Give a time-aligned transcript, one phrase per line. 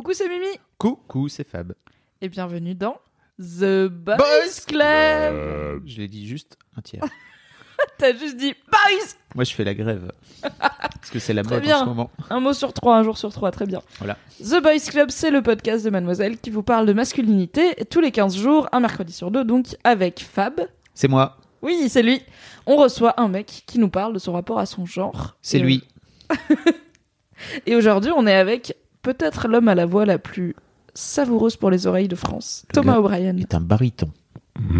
[0.00, 0.46] Coucou, c'est Mimi
[0.78, 1.74] Coucou, c'est Fab.
[2.22, 2.96] et bienvenue dans
[3.38, 5.82] The Boys Club.
[5.84, 7.04] Je l'ai dit juste un tiers.
[7.98, 10.10] T'as juste dit Boys Moi, je fais la grève.
[10.40, 12.10] Parce que c'est la mode en ce moment.
[12.30, 13.82] Un mot sur trois, un jour sur trois, très bien.
[13.98, 14.16] Voilà.
[14.42, 18.10] The Boys Club, c'est le podcast de Mademoiselle qui vous parle de masculinité tous les
[18.10, 20.62] 15 jours, un mercredi sur deux, donc avec Fab.
[20.94, 21.36] C'est moi.
[21.60, 22.22] Oui, c'est lui.
[22.64, 25.36] On reçoit un mec qui nous parle de son rapport à son genre.
[25.42, 25.84] C'est lui.
[27.66, 30.54] Et aujourd'hui, on est avec peut-être l'homme à la voix la plus
[30.94, 33.36] savoureuse pour les oreilles de France, Le Thomas O'Brien.
[33.36, 34.10] est un baryton.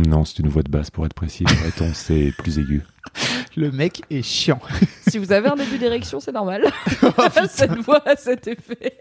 [0.08, 1.44] Non, c'est une voix de basse pour être précis.
[1.44, 2.82] Bariton, c'est plus aigu.
[3.56, 4.60] Le mec est chiant.
[5.08, 6.64] Si vous avez un début d'érection, c'est normal.
[7.02, 8.98] Oh, Cette voix a cet effet.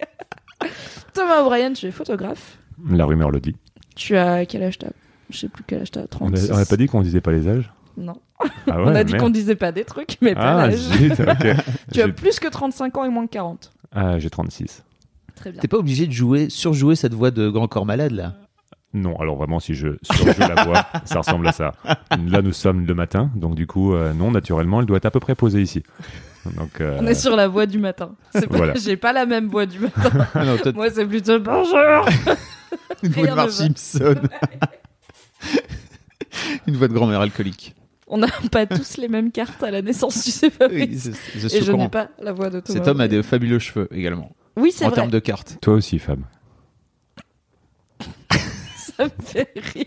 [1.13, 2.57] Thomas O'Brien, tu es photographe.
[2.89, 3.55] La rumeur le dit.
[3.95, 4.89] Tu as quel âge t'as?
[5.29, 6.01] Je sais plus quel âge t'as.
[6.19, 6.49] On 36.
[6.51, 7.71] n'a pas dit qu'on disait pas les âges?
[7.97, 8.15] Non.
[8.39, 10.79] ah on a dit qu'on disait pas des trucs, mais pas Ah, l'âge.
[11.93, 13.71] Tu as plus que 35 ans et moins que 40.
[13.91, 14.83] Ah, j'ai 36.
[15.39, 15.61] Très bien.
[15.61, 18.35] T'es pas obligé de jouer, surjouer cette voix de grand corps malade, là?
[18.93, 21.73] Non, alors vraiment, si je surjoue la voix, ça ressemble à ça.
[22.27, 25.11] Là, nous sommes le matin, donc du coup, euh, non, naturellement, elle doit être à
[25.11, 25.83] peu près posée ici.
[26.57, 28.15] Donc, euh, On est sur la voix du matin.
[28.33, 28.73] C'est pas, Voilà.
[28.83, 30.09] J'ai pas la même voix du matin.
[30.33, 32.05] Ah non, toi, Moi, c'est plutôt bonjour.
[33.03, 33.51] une voix de Marge.
[33.51, 34.15] Simpson.
[36.67, 37.75] une voix de grand-mère alcoolique.
[38.07, 41.11] On n'a pas tous les mêmes cartes à la naissance, tu sais, Fabrice.
[41.13, 42.79] Oui, je Et je n'ai pas la voix de Thomas.
[42.79, 44.31] Cet homme a des fabuleux cheveux également.
[44.59, 44.95] Oui, c'est En vrai.
[44.97, 45.57] termes de cartes.
[45.61, 46.19] toi aussi, Fab.
[48.75, 49.85] Ça me fait rire.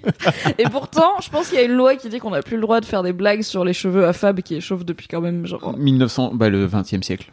[0.58, 2.62] Et pourtant, je pense qu'il y a une loi qui dit qu'on n'a plus le
[2.62, 5.20] droit de faire des blagues sur les cheveux à Fab qui est chauve depuis quand
[5.20, 5.76] même genre.
[5.76, 7.30] 1900, bah, le 20e siècle.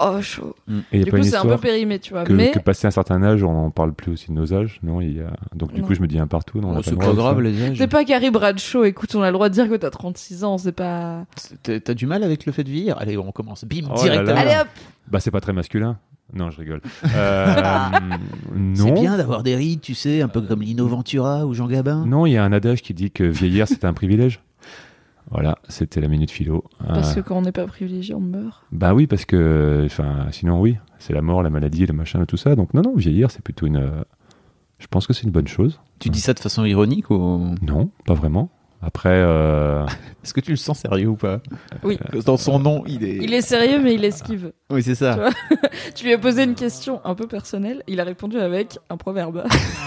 [0.00, 0.56] Oh, chaud.
[0.90, 2.24] Et n'y a Du coup, c'est un peu périmé, tu vois.
[2.24, 4.80] que, mais que passé un certain âge, on n'en parle plus aussi de nos âges
[4.82, 5.30] Non, il y a...
[5.54, 5.86] Donc du Non.
[5.86, 6.60] coup, je me dis un partout.
[6.60, 7.42] Non, Oh, c'est pas grave, ça.
[7.42, 7.78] les âges.
[7.78, 8.82] c'est pas Carrie Bradshaw.
[8.82, 10.58] Écoute, on a le droit de dire que t'as 36 ans.
[10.58, 11.26] C'est pas.
[11.62, 13.64] T'as t'as du mal avec le fait de vieillir Allez, on commence.
[13.64, 14.36] Bim, Oh là là.
[14.36, 14.68] Allez hop
[15.06, 15.96] Bah, c'est pas très masculin.
[16.32, 16.80] Non, je rigole.
[17.14, 17.90] Euh,
[18.74, 19.00] C'est non.
[19.00, 22.04] bien d'avoir des rides, tu sais, un peu comme Lino Ventura ou Jean Gabin.
[22.06, 24.40] Non, il y a un adage qui dit que vieillir, c'est un privilège.
[25.30, 26.64] Voilà, c'était la minute philo.
[26.86, 28.62] Parce Euh, que quand on n'est pas privilégié, on meurt.
[28.72, 32.36] Bah oui, parce que, enfin, sinon oui, c'est la mort, la maladie, le machin, tout
[32.36, 32.54] ça.
[32.56, 33.76] Donc non, non, vieillir, c'est plutôt une.
[33.78, 34.02] euh,
[34.78, 35.80] Je pense que c'est une bonne chose.
[35.98, 37.54] Tu dis ça de façon ironique ou?
[37.62, 38.50] Non, pas vraiment.
[38.86, 39.84] Après, euh,
[40.24, 41.40] Est-ce que tu le sens sérieux ou pas?
[41.82, 41.98] Oui.
[42.24, 43.16] Dans son nom, il est.
[43.16, 44.52] Il est sérieux, mais il esquive.
[44.70, 45.30] Oui, c'est ça.
[45.94, 47.82] Tu lui as posé une question un peu personnelle.
[47.88, 49.44] Il a répondu avec un proverbe.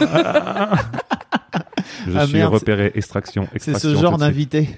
[2.07, 3.47] je Ah, suis merde, repéré extraction.
[3.51, 4.69] C'est extraction ce tout genre d'invité.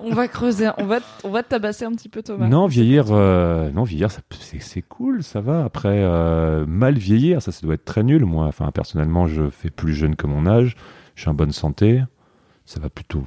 [0.00, 0.68] on va creuser.
[0.78, 2.46] On va, on va te tabasser un petit peu, Thomas.
[2.48, 4.22] Non, vieillir, euh, non, vieillir, c'est
[4.60, 5.64] c'est cool, ça va.
[5.64, 8.24] Après, euh, mal vieillir, ça, ça doit être très nul.
[8.24, 10.76] Moi, enfin, personnellement, je fais plus jeune que mon âge.
[11.14, 12.02] Je suis en bonne santé.
[12.68, 13.24] Ça va plutôt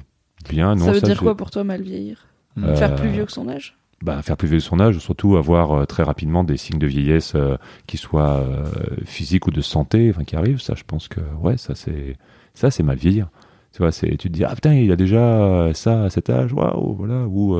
[0.48, 0.76] bien.
[0.76, 3.48] Non, ça veut dire quoi pour toi, mal vieillir Euh, Faire plus vieux que son
[3.48, 6.78] âge bah, faire plus vieux de son âge, surtout avoir euh, très rapidement des signes
[6.80, 8.44] de vieillesse euh, qui soient
[9.04, 10.60] physiques ou de santé, enfin qui arrivent.
[10.60, 12.16] Ça, je pense que ouais, ça c'est
[12.54, 13.28] ça c'est mal vieillir.
[13.72, 16.52] Tu vois, c'est tu te dis ah putain il a déjà ça à cet âge,
[16.52, 17.56] waouh voilà ou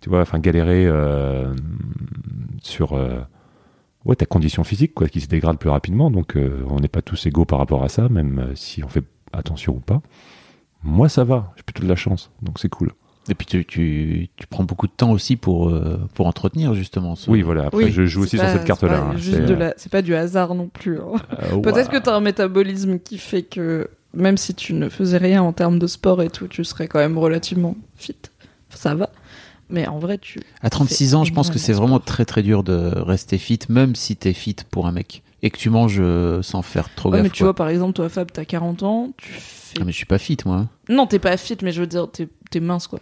[0.00, 0.88] tu vois, enfin galérer
[2.62, 2.92] sur
[4.04, 6.10] ouais ta condition physique quoi qui se dégrade plus rapidement.
[6.12, 6.36] Donc
[6.68, 9.80] on n'est pas tous égaux par rapport à ça, même si on fait attention ou
[9.80, 10.00] pas.
[10.86, 12.92] Moi ça va, j'ai plutôt de la chance, donc c'est cool.
[13.28, 17.16] Et puis tu, tu, tu prends beaucoup de temps aussi pour, euh, pour entretenir justement.
[17.16, 17.66] ce- Oui voilà.
[17.66, 18.98] Après Oui, je joue aussi pas- sur cette carte là.
[19.08, 20.98] c'est pas juste de la- C'est pas du hasard non plus.
[21.00, 21.20] hein.
[21.62, 25.42] Peut-être que tu as un métabolisme qui fait que même si tu ne faisais rien
[25.42, 28.14] en termes de sport et tout, tu serais quand même relativement fit.
[28.70, 29.10] Ça va.
[29.68, 30.40] Mais en vrai, tu.
[30.62, 33.96] À 36 ans, je pense que c'est vraiment très très dur de rester fit, même
[33.96, 35.24] si t'es fit pour un mec.
[35.46, 37.22] Et que tu manges euh, sans faire trop Ouais, gaffe.
[37.22, 37.46] mais tu quoi.
[37.50, 39.78] vois, par exemple, toi, Fab, t'as 40 ans, tu fais.
[39.80, 40.66] Ah, mais je suis pas fit, moi.
[40.88, 42.98] Non, t'es pas fit, mais je veux dire, t'es t'es mince, quoi.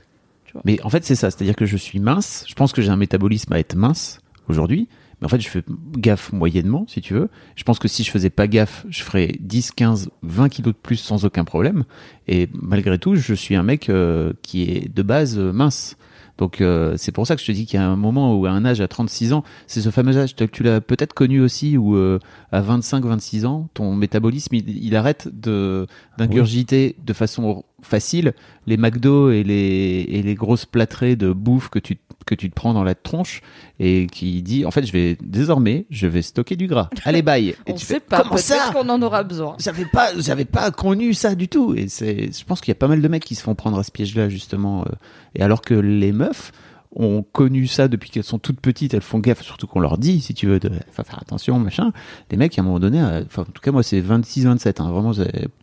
[0.67, 1.31] Mais en fait, c'est ça.
[1.31, 2.45] C'est-à-dire que je suis mince.
[2.47, 4.89] Je pense que j'ai un métabolisme à être mince aujourd'hui.
[5.21, 5.63] Mais en fait, je fais
[5.97, 7.31] gaffe moyennement, si tu veux.
[7.57, 10.79] Je pense que si je faisais pas gaffe, je ferais 10, 15, 20 kilos de
[10.79, 11.85] plus sans aucun problème.
[12.29, 15.97] Et malgré tout, je suis un mec euh, qui est de base euh, mince.
[16.39, 18.47] Donc euh, c'est pour ça que je te dis qu'il y a un moment où
[18.47, 21.77] à un âge à 36 ans, c'est ce fameux âge, tu l'as peut-être connu aussi,
[21.77, 22.19] où euh,
[22.51, 25.87] à 25-26 ans, ton métabolisme, il, il arrête de
[26.19, 28.33] d'ingurgiter de façon facile,
[28.67, 32.55] les McDo et les, et les grosses plâtrées de bouffe que tu, que tu te
[32.55, 33.41] prends dans la tronche
[33.79, 36.91] et qui dit en fait je vais désormais je vais stocker du gras.
[37.05, 37.49] Allez bye.
[37.49, 38.71] Et On tu sait fais, pas, comment ça?
[38.73, 39.57] qu'on en aura besoin.
[39.59, 42.79] j'avais pas j'avais pas connu ça du tout et c'est je pense qu'il y a
[42.79, 44.93] pas mal de mecs qui se font prendre à ce piège-là justement euh.
[45.35, 46.53] et alors que les meufs
[46.97, 50.21] ont connu ça depuis qu'elles sont toutes petites, elles font gaffe, surtout qu'on leur dit,
[50.21, 51.93] si tu veux, de faire attention, machin.
[52.31, 54.93] Les mecs, à un moment donné, euh, enfin, en tout cas, moi, c'est 26-27, hein,
[54.93, 55.11] vraiment,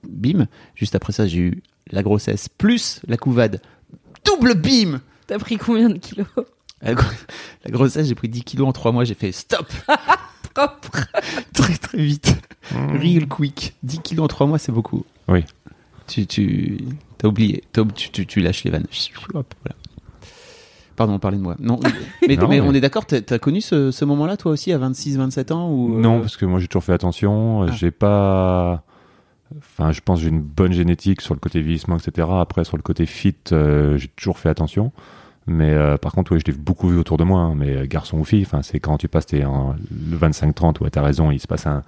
[0.10, 0.48] bim.
[0.76, 3.62] Juste après ça, j'ai eu la grossesse plus la couvade.
[4.26, 5.00] Double bim!
[5.32, 6.28] T'as pris combien de kilos
[6.82, 7.06] La, gro-
[7.64, 9.66] la grossesse, j'ai pris 10 kilos en 3 mois, j'ai fait stop!
[10.54, 10.92] Propre.
[11.54, 12.36] très très vite.
[12.74, 13.74] Real quick.
[13.84, 15.06] 10 kilos en 3 mois, c'est beaucoup.
[15.30, 15.46] Oui.
[16.08, 16.80] Tu, tu,
[17.18, 17.64] t'as oublié.
[17.72, 18.88] T'as- tu, tu, tu lâches les vannes.
[19.34, 19.76] Hop, voilà.
[20.98, 21.56] Pardon, parlez de moi.
[21.60, 21.80] Non,
[22.28, 24.74] mais, Non, mais mais- on est d'accord, t'as, t'as connu ce, ce moment-là, toi aussi,
[24.74, 27.62] à 26, 27 ans ou, euh, Non, parce que moi j'ai toujours fait attention.
[27.64, 27.72] Ah.
[27.72, 28.84] J'ai pas.
[29.58, 32.28] Enfin, je pense que j'ai une bonne génétique sur le côté vieillissement, etc.
[32.38, 34.92] Après, sur le côté fit, euh, j'ai toujours fait attention.
[35.48, 37.86] Mais euh, par contre, ouais, je l'ai beaucoup vu autour de moi, hein, mais euh,
[37.88, 39.76] garçon ou fille, enfin, c'est quand tu passes t'es en,
[40.10, 41.84] le 25-30, ouais, t'as raison, il se passe un,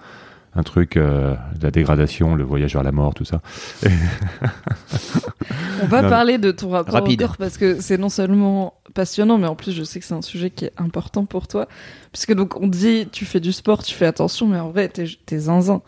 [0.56, 3.42] un truc, euh, la dégradation, le voyage vers la mort, tout ça.
[5.82, 7.22] On va Non, parler de ton rapport Rapide.
[7.24, 10.14] au corps parce que c'est non seulement passionnant, mais en plus je sais que c'est
[10.14, 11.68] un sujet qui est important pour toi.
[12.12, 15.06] Puisque donc on dit tu fais du sport, tu fais attention, mais en vrai t'es
[15.26, 15.82] t'es zinzin.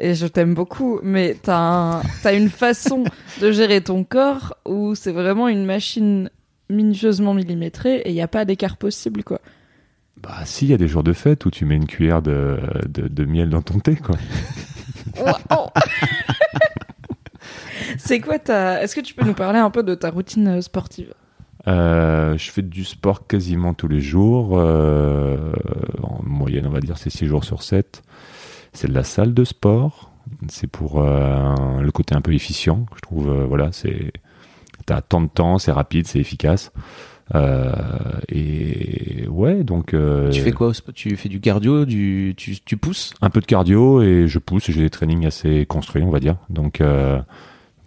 [0.00, 3.02] Et je t'aime beaucoup, mais t'as un- t'as une façon
[3.40, 6.30] de gérer ton corps où c'est vraiment une machine
[6.70, 9.40] minutieusement millimétrée et il n'y a pas d'écart possible quoi.
[10.22, 12.58] Bah, si, il y a des jours de fête où tu mets une cuillère de,
[12.88, 14.16] de, de miel dans ton thé, quoi.
[15.16, 15.70] Wow.
[17.98, 18.82] c'est quoi ta...
[18.82, 21.14] Est-ce que tu peux nous parler un peu de ta routine euh, sportive?
[21.68, 24.58] Euh, je fais du sport quasiment tous les jours.
[24.58, 25.52] euh,
[26.02, 28.02] en moyenne, on va dire, c'est 6 jours sur 7.
[28.72, 30.12] C'est de la salle de sport.
[30.48, 32.86] C'est pour euh, le côté un peu efficient.
[32.96, 34.12] Je trouve, euh, voilà, c'est.
[34.88, 36.72] T'as tant de temps, c'est rapide, c'est efficace.
[37.34, 37.70] Euh,
[38.30, 39.92] et ouais, donc.
[39.92, 43.12] euh, Tu fais quoi Tu fais du cardio, du, tu, tu pousses?
[43.20, 44.70] Un peu de cardio et je pousse.
[44.70, 46.36] J'ai des trainings assez construits, on va dire.
[46.48, 47.20] Donc, euh,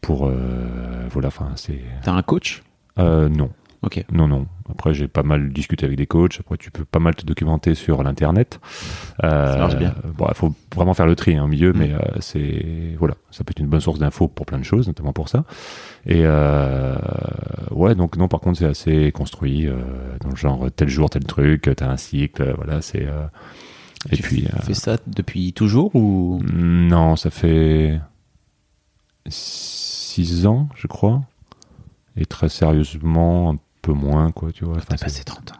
[0.02, 0.28] pour.
[0.28, 0.36] euh,
[1.10, 1.80] voilà, enfin, c'est.
[2.04, 2.62] T'as un coach?
[3.00, 3.50] Euh, non.
[3.84, 4.06] Ok.
[4.12, 4.46] Non, non.
[4.70, 6.40] Après, j'ai pas mal discuté avec des coachs.
[6.40, 8.60] Après, tu peux pas mal te documenter sur l'internet.
[9.24, 9.96] Euh, Ça marche bien.
[10.18, 13.44] Bon, il faut vraiment faire le tri hein, au milieu, mais euh, c'est voilà, ça
[13.44, 15.46] peut être une bonne source d'infos pour plein de choses, notamment pour ça.
[16.06, 16.96] Et euh,
[17.72, 19.76] ouais, donc non, par contre, c'est assez construit euh,
[20.22, 23.08] dans le genre tel jour tel truc, t'as un cycle, euh, voilà, c'est.
[24.12, 24.48] et tu puis.
[24.62, 26.40] fais ça depuis toujours ou?
[26.54, 28.00] Non, ça fait
[29.28, 31.22] six ans, je crois,
[32.16, 34.78] et très sérieusement, peu moins, quoi, tu vois.
[34.78, 35.56] Enfin, T'as passé 30 ans.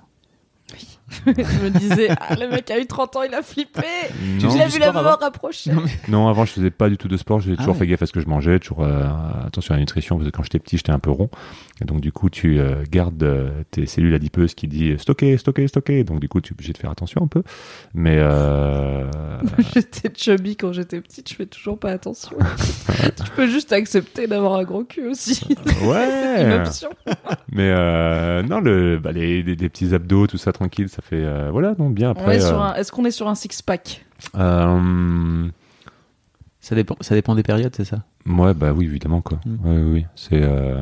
[1.26, 4.74] Je me disais, ah, le mec a eu 30 ans, il a flippé a du
[4.74, 7.40] vu la mort approcher Non, Non, avant, je faisais pas du tout de sport.
[7.40, 7.80] J'ai Ah toujours ouais.
[7.80, 9.04] fait gaffe à ce que je mangeais, toujours euh,
[9.46, 11.30] attention à la nutrition, parce que quand j'étais petit, j'étais un peu rond.
[11.82, 15.68] Et donc, du coup, tu euh, gardes euh, tes cellules adipeuses qui dit stocker, stocker,
[15.68, 16.04] stocker.
[16.04, 17.44] Donc, du coup, tu es obligé de faire attention un peu.
[17.94, 19.10] Mais euh,
[19.74, 22.38] J'étais chubby quand j'étais petite, je fais toujours pas attention.
[22.98, 25.36] tu peux juste accepter d'avoir un gros cul aussi.
[25.66, 26.60] C'est une ouais.
[26.60, 26.90] option.
[27.52, 31.24] Mais euh, non, le, bah, les, des, des petits abdos, tout ça, tranquille, ça fait
[31.24, 32.42] euh, voilà, non, bien après.
[32.44, 34.06] euh, un- Est-ce qu'on est sur un six-pack?
[34.38, 35.48] Euh,
[36.60, 38.04] Ça dépend, ça dépend des périodes, c'est ça?
[38.26, 39.40] Ouais, bah oui, évidemment quoi.
[39.46, 39.68] Mm.
[39.68, 40.06] Ouais, oui, oui.
[40.16, 40.82] c'est, euh,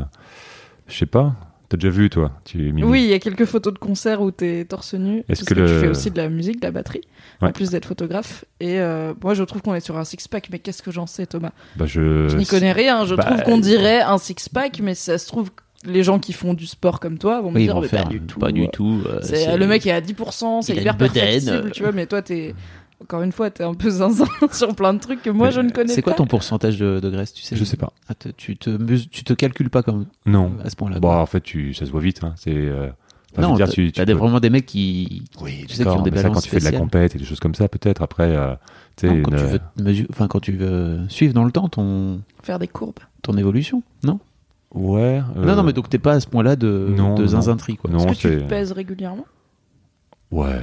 [0.88, 1.36] je sais pas.
[1.70, 4.66] T'as déjà vu toi Tu Oui, il y a quelques photos de concerts où t'es
[4.66, 5.20] torse nu.
[5.30, 7.02] Est-ce Parce que tu fais aussi de la musique, de la batterie,
[7.42, 8.44] en plus d'être photographe.
[8.60, 11.28] Et euh, moi, je trouve qu'on est sur un six-pack, mais qu'est-ce que j'en sais,
[11.28, 11.52] Thomas?
[11.76, 12.28] Bah je.
[12.28, 13.06] Je n'y connais rien.
[13.06, 15.52] Je bah, trouve qu'on dirait un six-pack, mais si ça se trouve,
[15.86, 18.04] les gens qui font du sport comme toi vont me Oui, dire vont mais faire
[18.04, 18.40] pas du tout.
[18.40, 19.02] Pas du tout.
[19.06, 22.22] euh, C'est- c'est- le mec est à 10%, c'est hyper perfectible, tu vois, mais toi,
[22.22, 22.54] t'es.
[23.02, 25.62] Encore une fois, t'es un peu zinzin sur plein de trucs que moi Mais je
[25.62, 25.94] ne connais pas.
[25.94, 27.56] C'est quoi ton pourcentage de, de graisse, tu sais?
[27.56, 27.94] Je sais pas.
[28.10, 28.72] Ah, te- tu, te,
[29.10, 30.52] tu te calcules pas comme Non.
[30.66, 31.00] à ce point-là.
[31.00, 32.26] Bah en fait, tu, ça se voit vite.
[32.26, 32.34] Hein.
[32.36, 32.52] C'est.
[32.54, 32.90] euh,
[33.32, 35.90] enfin, non, veux dire, t'as- tu, peux- vraiment des mecs qui, Oui, tu sais, qui
[35.90, 37.70] ont des mais ça, quand tu fais de la compète et des choses comme ça,
[37.70, 38.02] peut-être.
[38.02, 38.54] Après, euh,
[38.98, 41.46] tu sais, Non, quand, une- tu veux te mesu- enfin, quand tu veux suivre dans
[41.46, 43.00] le temps ton, Faire des courbes.
[43.22, 44.20] ton évolution, non?
[44.74, 45.22] Ouais.
[45.36, 47.26] euh, Non, non, mais donc t'es pas à ce point-là de, non, de
[47.76, 47.90] quoi.
[47.90, 49.26] Non, Est-ce que tu te pèses régulièrement
[50.32, 50.62] Ouais.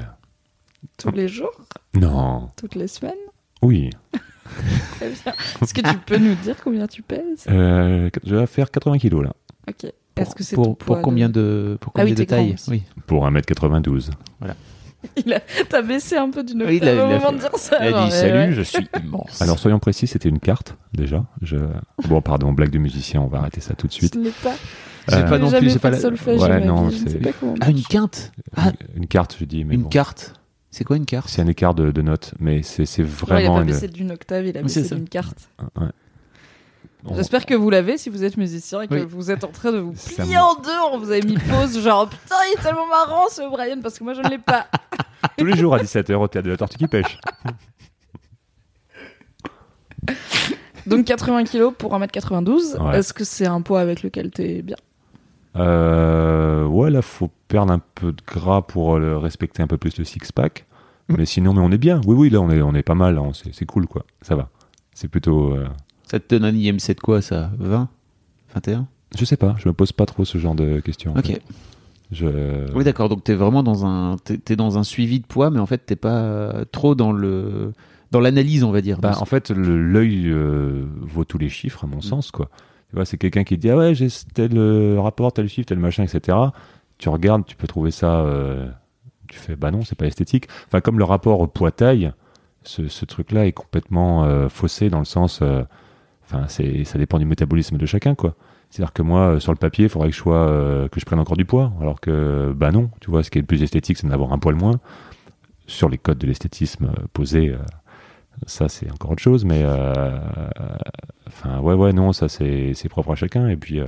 [0.99, 1.51] Tous les jours
[1.95, 2.51] Non.
[2.57, 3.15] Toutes les semaines
[3.63, 3.91] Oui.
[4.93, 5.33] Très bien.
[5.61, 9.25] Est-ce que tu peux nous dire combien tu pèses Euh, je vais faire 80 kilos
[9.25, 9.33] là.
[9.69, 9.91] Ok.
[10.15, 11.41] Pour, Est-ce que c'est pour, ton pour poids combien de...
[11.73, 12.57] de, pour Ah oui, combien de taille.
[12.69, 12.83] Oui.
[13.07, 14.11] Pour 1m92.
[15.27, 15.41] Il a...
[15.69, 17.41] T'as baissé un peu d'une Oui, octave il a- au il a moment fait- de
[17.41, 17.89] dire ça.
[17.89, 18.53] Il a dit salut, ouais.
[18.53, 19.41] je suis immense.
[19.43, 21.25] Alors soyons précis, c'était une carte déjà.
[21.43, 21.57] Je...
[22.09, 24.15] Bon, pardon, blague de musicien, on va arrêter ça tout de suite.
[24.15, 24.55] Je l'ai pas.
[25.13, 27.31] Euh, pas non plus, j'ai fait pas la- solfège ma non, je sais c'est- pas
[27.39, 27.55] comment.
[27.61, 29.89] Ah, une quinte Ah, Une, une carte, je dis, mais une bon.
[29.89, 30.33] carte.
[30.73, 33.33] C'est quoi une carte C'est un écart de, de notes, mais c'est c'est Ouais, il
[33.33, 33.67] a vraiment pas une.
[33.69, 35.49] baissé d'une octave, il a c'est baissé d'une carte.
[35.81, 35.87] Ouais.
[37.15, 39.05] J'espère que vous l'avez si vous êtes musicien et que Oui.
[39.09, 40.71] vous êtes en train de vous plier en deux.
[40.93, 44.05] On vous avez mis pause, genre putain, il est tellement marrant ce Brian parce que
[44.05, 44.67] moi je ne l'ai pas.
[45.39, 47.19] Tous les jours à 17h au théâtre de la Tortue qui pêche.
[50.87, 52.79] Donc 80 kilos pour 1m92.
[52.81, 52.99] Ouais.
[52.99, 54.77] Est-ce que c'est un poids avec lequel t'es bien?
[55.57, 59.99] Euh, ouais, là, faut perdre un peu de gras pour le respecter un peu plus
[59.99, 60.65] le six-pack.
[61.09, 62.01] Mais sinon, mais on est bien.
[62.07, 63.21] Oui, oui, là, on est, on est pas mal.
[63.33, 64.05] c'est cool, quoi.
[64.23, 64.49] Ça va.
[64.93, 65.53] C'est plutôt.
[65.55, 65.67] euh,
[66.07, 67.51] Ça te donne un IMC de quoi ça?
[67.59, 67.89] 20
[68.55, 68.87] 21
[69.19, 69.55] Je sais pas.
[69.59, 71.13] Je me pose pas trop ce genre de questions.
[71.15, 71.27] en Ok.
[71.27, 71.43] fait.
[72.13, 72.73] Je...
[72.75, 73.09] Oui, d'accord.
[73.09, 74.17] Donc, t'es vraiment dans un,
[74.57, 77.73] dans un suivi de poids, mais en fait, t'es pas trop dans le,
[78.13, 78.99] dans l'analyse, on va dire.
[79.01, 82.49] Bah, en fait, l'œil euh, vaut tous les chiffres, à mon sens, quoi.
[82.91, 85.81] Tu vois, c'est quelqu'un qui dit ah ouais, j'ai tel euh, rapport, tel chiffre, tel
[85.81, 86.39] machin, etc.
[86.99, 88.21] Tu regardes, tu peux trouver ça.
[88.21, 88.69] euh,
[89.29, 90.47] tu fais bah non, c'est pas esthétique.
[90.69, 92.13] Enfin, comme le rapport poids-taille,
[92.63, 95.43] ce, ce truc-là est complètement euh, faussé dans le sens.
[96.27, 98.35] Enfin, c'est ça dépend du métabolisme de chacun, quoi.
[98.71, 101.05] C'est-à-dire que moi, euh, sur le papier, il faudrait que je sois, euh, que je
[101.05, 103.63] prenne encore du poids, alors que bah non, tu vois, ce qui est le plus
[103.63, 104.81] esthétique, c'est d'avoir un poil moins.
[105.69, 107.55] Sur les codes de l'esthétisme euh, posés,
[108.47, 109.65] ça c'est encore autre chose, mais
[111.27, 113.49] enfin ouais ouais non, ça c'est propre à chacun.
[113.49, 113.81] Et puis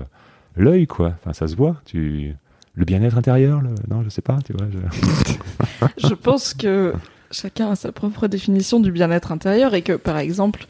[0.57, 1.76] l'œil quoi, enfin ça se voit.
[1.85, 2.35] Tu
[2.75, 4.66] le bien-être intérieur, non je sais pas, tu vois.
[5.99, 6.95] Je pense que
[7.30, 10.66] chacun a sa propre définition du bien-être intérieur et que, par exemple,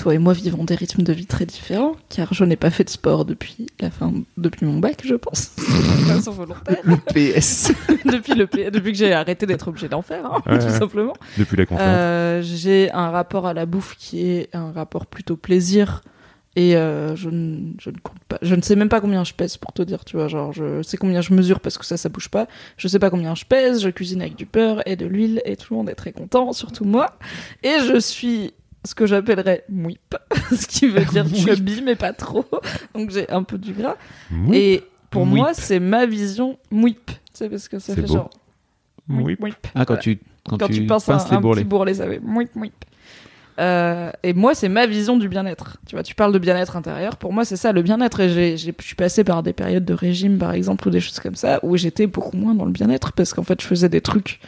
[0.00, 2.84] toi et moi vivons des rythmes de vie très différents, car je n'ai pas fait
[2.84, 6.78] de sport depuis la fin, depuis mon bac, je pense, de façon volontaire,
[7.14, 7.72] PS.
[8.04, 10.78] depuis le, P- depuis que j'ai arrêté d'être obligé d'en faire, hein, Ouais, tout ouais.
[10.78, 11.12] simplement.
[11.36, 11.88] Depuis la contrainte.
[11.88, 16.02] Euh, j'ai un rapport à la bouffe qui est un rapport plutôt plaisir.
[16.56, 18.36] Et euh, je, ne, je ne compte pas.
[18.42, 20.26] Je ne sais même pas combien je pèse pour te dire, tu vois.
[20.26, 22.48] Genre, je sais combien je mesure parce que ça, ça bouge pas.
[22.76, 23.80] Je sais pas combien je pèse.
[23.82, 26.52] Je cuisine avec du beurre et de l'huile et tout le monde est très content,
[26.52, 27.10] surtout moi.
[27.62, 28.52] Et je suis
[28.84, 30.16] ce que j'appellerais mouip,
[30.50, 32.44] ce qui veut dire chubby, mais pas trop.
[32.94, 33.96] Donc j'ai un peu du gras.
[34.52, 35.38] Et pour Mouip.
[35.38, 37.06] moi, c'est ma vision mouip.
[37.06, 38.14] Tu sais, parce que ça C'est fait beau.
[38.14, 38.30] genre.
[39.08, 39.36] Oui.
[39.40, 39.54] mouip.
[39.74, 40.18] Ah, quand Voilà tu,
[40.48, 41.60] quand, quand tu, tu penses à pinces un, les un bourrelets.
[41.62, 42.72] petit bourrelet, ça fait mouip mouip.
[43.58, 45.76] Euh, et moi, c'est ma vision du bien-être.
[45.86, 47.16] Tu vois, tu parles de bien-être intérieur.
[47.18, 48.20] Pour moi, c'est ça le bien-être.
[48.20, 51.00] Et j'ai, j'ai- je suis passée par des périodes de régime, par exemple, ou des
[51.00, 53.88] choses comme ça, où j'étais beaucoup moins dans le bien-être parce qu'en fait, je faisais
[53.90, 54.40] des trucs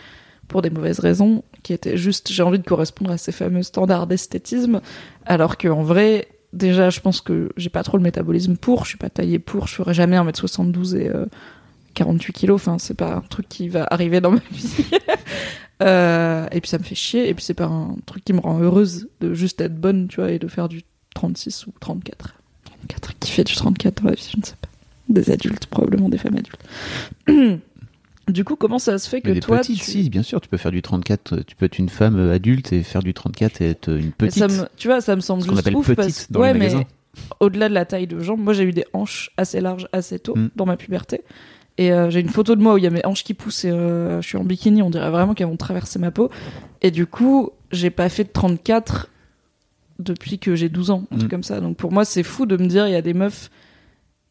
[0.52, 4.06] pour des mauvaises raisons qui étaient juste, j'ai envie de correspondre à ces fameux standards
[4.06, 4.80] d'esthétisme,
[5.26, 8.85] alors qu'en vrai, déjà, je pense que j'ai pas trop le métabolisme pour.
[8.85, 9.66] Je suis pas taillée pour.
[9.66, 11.26] Je ferai jamais 1m72 et euh,
[11.94, 12.61] 48 kilos.
[12.61, 14.87] Enfin, c'est pas un truc qui va arriver dans ma vie.
[15.82, 17.28] Euh, et puis ça me fait chier.
[17.28, 20.21] Et puis c'est pas un truc qui me rend heureuse de juste être bonne, tu
[20.21, 20.82] vois, et de faire du
[21.14, 22.35] 36 ou 34.
[22.88, 24.68] 34, qui fait du 34 dans la vie, je ne sais pas.
[25.09, 27.61] Des adultes, probablement des femmes adultes.
[28.29, 29.85] du coup, comment ça se fait que Mais des toi, petites, tu...
[29.91, 32.35] si, bien sûr, tu peux faire du 34, euh, tu peux être une femme euh,
[32.35, 34.38] adulte et faire du 34 et être une Mais petite.
[34.38, 36.31] ça me- tu vois, ça me semble juste appelle ouf petite parce...
[36.31, 36.87] dans ouais, les mais
[37.41, 40.35] au-delà de la taille de jambes, moi j'ai eu des hanches assez larges assez tôt
[40.37, 40.50] Mm.
[40.57, 41.23] dans ma puberté.
[41.79, 43.64] Et euh, j'ai une photo de moi où il y a mes hanches qui poussent
[43.64, 46.31] et euh, je suis en bikini, on dirait vraiment qu'elles vont traverser ma peau.
[46.83, 49.09] Et du coup, j'ai pas fait de 34
[49.99, 51.31] depuis que j'ai 12 ans, un truc Mm.
[51.31, 51.61] comme ça.
[51.61, 53.50] Donc pour moi, c'est fou de me dire il y a des meufs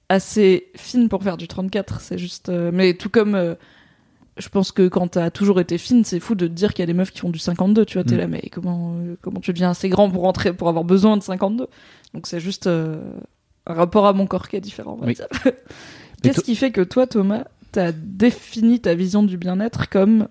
[0.10, 2.02] assez fines pour faire du 34.
[2.02, 2.50] C'est juste.
[2.50, 3.56] euh, Mais tout comme.
[4.42, 6.84] Je pense que quand t'as toujours été fine, c'est fou de te dire qu'il y
[6.84, 8.20] a des meufs qui font du 52, tu vois, t'es Mm.
[8.20, 11.24] là, mais comment, euh, comment tu deviens assez grand pour rentrer, pour avoir besoin de
[11.24, 11.68] 52
[12.14, 13.00] Donc c'est juste euh,
[13.68, 15.16] un rapport à mon corps qui est différent, Oui.
[16.24, 20.28] Qu'est-ce qui fait que toi, Thomas, t'as défini ta vision du bien-être comme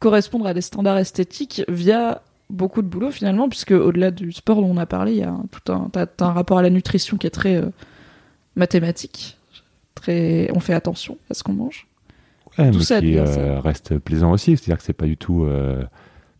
[0.00, 4.68] correspondre à des standards esthétiques via beaucoup de boulot finalement, puisque au-delà du sport dont
[4.70, 6.70] on a parlé, il y a un- tout un, t'as, t'as un rapport à la
[6.70, 7.66] nutrition qui est très euh,
[8.56, 9.36] mathématique.
[9.94, 11.87] Très, on fait attention à ce qu'on mange.
[12.58, 14.56] Ouais, tout mais ça qui bien, euh, reste plaisant aussi.
[14.56, 15.44] C'est-à-dire que c'est pas du tout.
[15.44, 15.82] euh,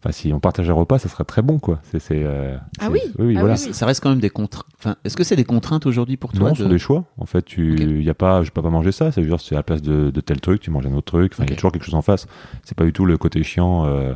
[0.00, 1.80] Enfin, si on partage un repas, ça serait très bon, quoi.
[1.82, 3.56] C'est, c'est, euh, Ah oui oui, Ah voilà.
[3.56, 3.74] oui, oui.
[3.74, 4.64] Ça reste quand même des contraintes.
[4.78, 7.04] Enfin, est-ce que c'est des contraintes aujourd'hui pour toi Non, de- ce sont des choix.
[7.18, 8.04] En fait, tu, Ok.
[8.04, 9.10] y a pas, je peux pas manger ça.
[9.10, 11.32] C'est juste, c'est à la place de, de tel truc, tu manges un autre truc.
[11.34, 12.28] Enfin, il y a toujours quelque chose en face.
[12.62, 14.14] C'est pas du tout le côté chiant, euh,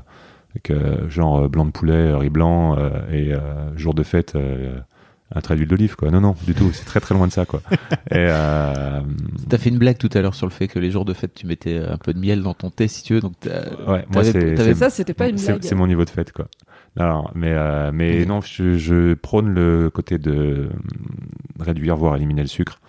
[0.53, 4.37] avec, euh, genre euh, blanc de poulet, riz blanc euh, et euh, jour de fête,
[4.37, 4.79] euh,
[5.35, 6.11] un trait d'huile d'olive, quoi.
[6.11, 6.71] Non, non, du tout.
[6.73, 7.63] C'est très très loin de ça, quoi.
[8.11, 9.01] et euh,
[9.49, 11.33] T'as fait une blague tout à l'heure sur le fait que les jours de fête,
[11.35, 13.21] tu mettais un peu de miel dans ton thé, si tu veux.
[13.21, 13.53] Donc, ouais,
[13.87, 15.59] moi t'avais- c'est, Ça, c'était pas une blague.
[15.63, 16.49] C'est mon niveau de fête, quoi.
[16.97, 20.69] Non, mais euh, mais non, je, je prône le côté de
[21.59, 22.81] réduire, voire éliminer le sucre.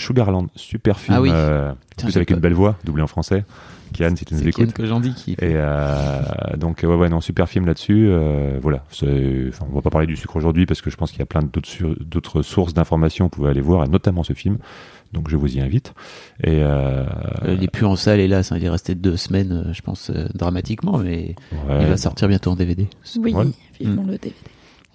[0.00, 1.30] Sugarland, super film, Ah oui.
[1.32, 3.44] euh, Tiens, plus avec pas- une belle voix, doublée en français.
[3.92, 4.72] Kian, si tu nous écoutes.
[4.72, 5.32] que j'en dis qui.
[5.32, 6.20] Et euh,
[6.56, 8.06] donc ouais, ouais, non, super film là-dessus.
[8.08, 11.18] euh, voilà, enfin, on va pas parler du sucre aujourd'hui parce que je pense qu'il
[11.18, 13.24] y a plein d'autres sources d'informations.
[13.24, 14.58] Vous pouvez aller voir, et notamment ce film.
[15.12, 15.92] Donc je vous y invite.
[16.44, 17.04] Et euh,
[17.44, 18.52] Euh, il est plus en salle, hélas.
[18.52, 21.34] hein, il est resté deux semaines, euh, je pense, euh, dramatiquement, mais
[21.68, 22.86] ouais, il va sortir bientôt en DVD.
[23.18, 23.44] Oui, Ouais.
[23.80, 24.10] vivement Mm.
[24.12, 24.34] le DVD.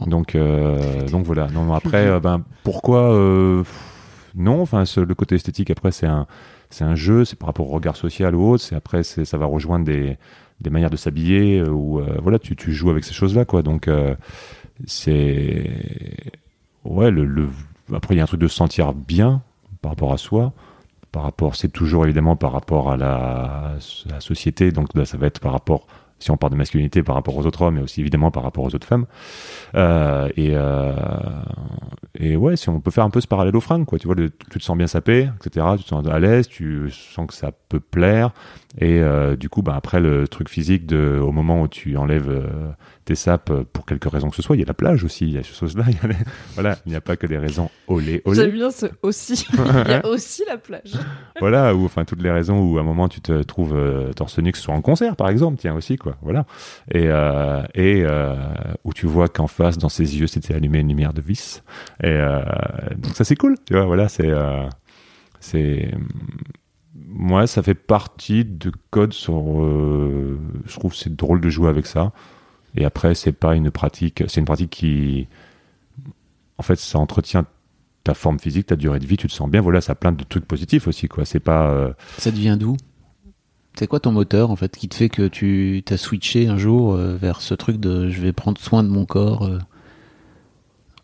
[0.07, 1.47] Donc, euh, donc voilà.
[1.53, 3.63] Non, après, euh, ben, pourquoi euh,
[4.36, 6.27] Non, enfin, le côté esthétique, après, c'est un,
[6.70, 8.63] c'est un jeu, c'est par rapport au regard social ou autre.
[8.63, 10.18] C'est après, ça va rejoindre des,
[10.62, 13.62] des manières de s'habiller ou voilà, tu, tu joues avec ces choses-là, quoi.
[13.62, 13.89] Donc,
[14.86, 15.72] c'est
[16.86, 17.12] ouais,
[17.94, 19.42] après, il y a un truc de se sentir bien
[19.82, 20.54] par rapport à soi.
[21.12, 23.75] Par rapport, c'est toujours évidemment par rapport à la,
[24.20, 25.88] société, donc ça va être par rapport
[26.19, 28.63] si on parle de masculinité par rapport aux autres hommes, mais aussi évidemment par rapport
[28.63, 29.05] aux autres femmes.
[29.75, 30.93] Euh, et, euh,
[32.17, 34.00] et ouais, si on peut faire un peu ce parallèle aux fringues, quoi.
[34.00, 35.65] Tu vois, tu te sens bien sapé, etc.
[35.77, 38.31] Tu te sens à l'aise, tu sens que ça peut plaire.
[38.77, 42.29] Et euh, du coup, bah, après le truc physique, de, au moment où tu enlèves
[42.29, 42.70] euh,
[43.05, 45.34] tes sapes pour quelque raison que ce soit, il y a la plage aussi, il
[45.34, 45.86] y a ces choses-là.
[46.55, 48.36] voilà, il n'y a pas que des raisons olé, olé.
[48.41, 49.48] J'aime bien ce aussi.
[49.86, 50.94] il y a aussi la plage.
[51.39, 54.39] voilà, ou enfin toutes les raisons où à un moment tu te trouves euh, torse
[54.39, 56.17] nu, que ce soit en concert par exemple, tiens aussi, quoi.
[56.22, 56.46] Voilà.
[56.91, 58.36] Et, euh, et euh,
[58.84, 61.63] où tu vois qu'en face, dans ses yeux, c'était allumé une lumière de vis.
[62.03, 62.20] Et
[62.98, 64.32] donc ça, c'est cool, tu vois, voilà, c'est.
[65.39, 65.91] c'est
[67.17, 69.62] moi, ça fait partie de code sur.
[69.63, 72.12] Euh, je trouve c'est drôle de jouer avec ça.
[72.75, 74.24] Et après, c'est pas une pratique.
[74.27, 75.29] C'est une pratique qui,
[76.57, 77.45] en fait, ça entretient
[78.03, 79.15] ta forme physique, ta durée de vie.
[79.15, 79.62] Tu te sens bien.
[79.62, 81.24] Voilà, ça a plein de trucs positifs aussi, quoi.
[81.24, 81.69] C'est pas.
[81.69, 82.75] Euh, ça devient d'où?
[83.79, 86.93] C'est quoi ton moteur, en fait, qui te fait que tu t'as switché un jour
[86.93, 89.50] euh, vers ce truc de je vais prendre soin de mon corps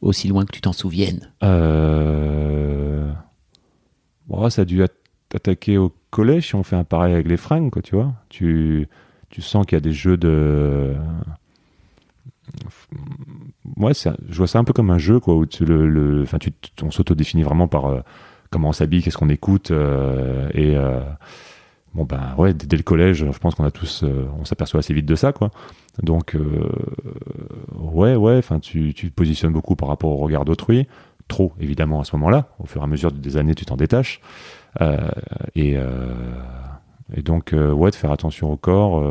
[0.01, 1.32] aussi loin que tu t'en souviennes?
[4.27, 4.84] Bon, ça a dû
[5.34, 8.13] attaquer au collège si on fait un pareil avec les fringues, quoi, tu vois.
[8.30, 8.88] Tu,
[9.30, 10.94] tu sens qu'il y a des jeux de.
[13.77, 16.51] Ouais, je vois ça un peu comme un jeu, quoi, où le, enfin, tu,
[16.84, 18.01] on s'autodéfinit vraiment par euh,
[18.51, 20.77] comment on s'habille, qu'est-ce qu'on écoute, euh, et.
[20.77, 21.01] Euh,
[21.94, 24.06] bon ben ouais dès, le collège je pense qu'on a tous
[24.39, 25.51] on s'aperçoit assez vite de ça quoi
[26.01, 26.38] donc
[27.77, 30.88] ouais ouais enfin tu, tu te positionnes beaucoup par rapport au regard d'autrui
[31.27, 34.22] trop évidemment à ce moment-là au fur et à mesure des années tu t'en détaches
[34.80, 36.13] et, euh,
[37.13, 39.04] et, donc, euh, ouais, de faire attention au corps.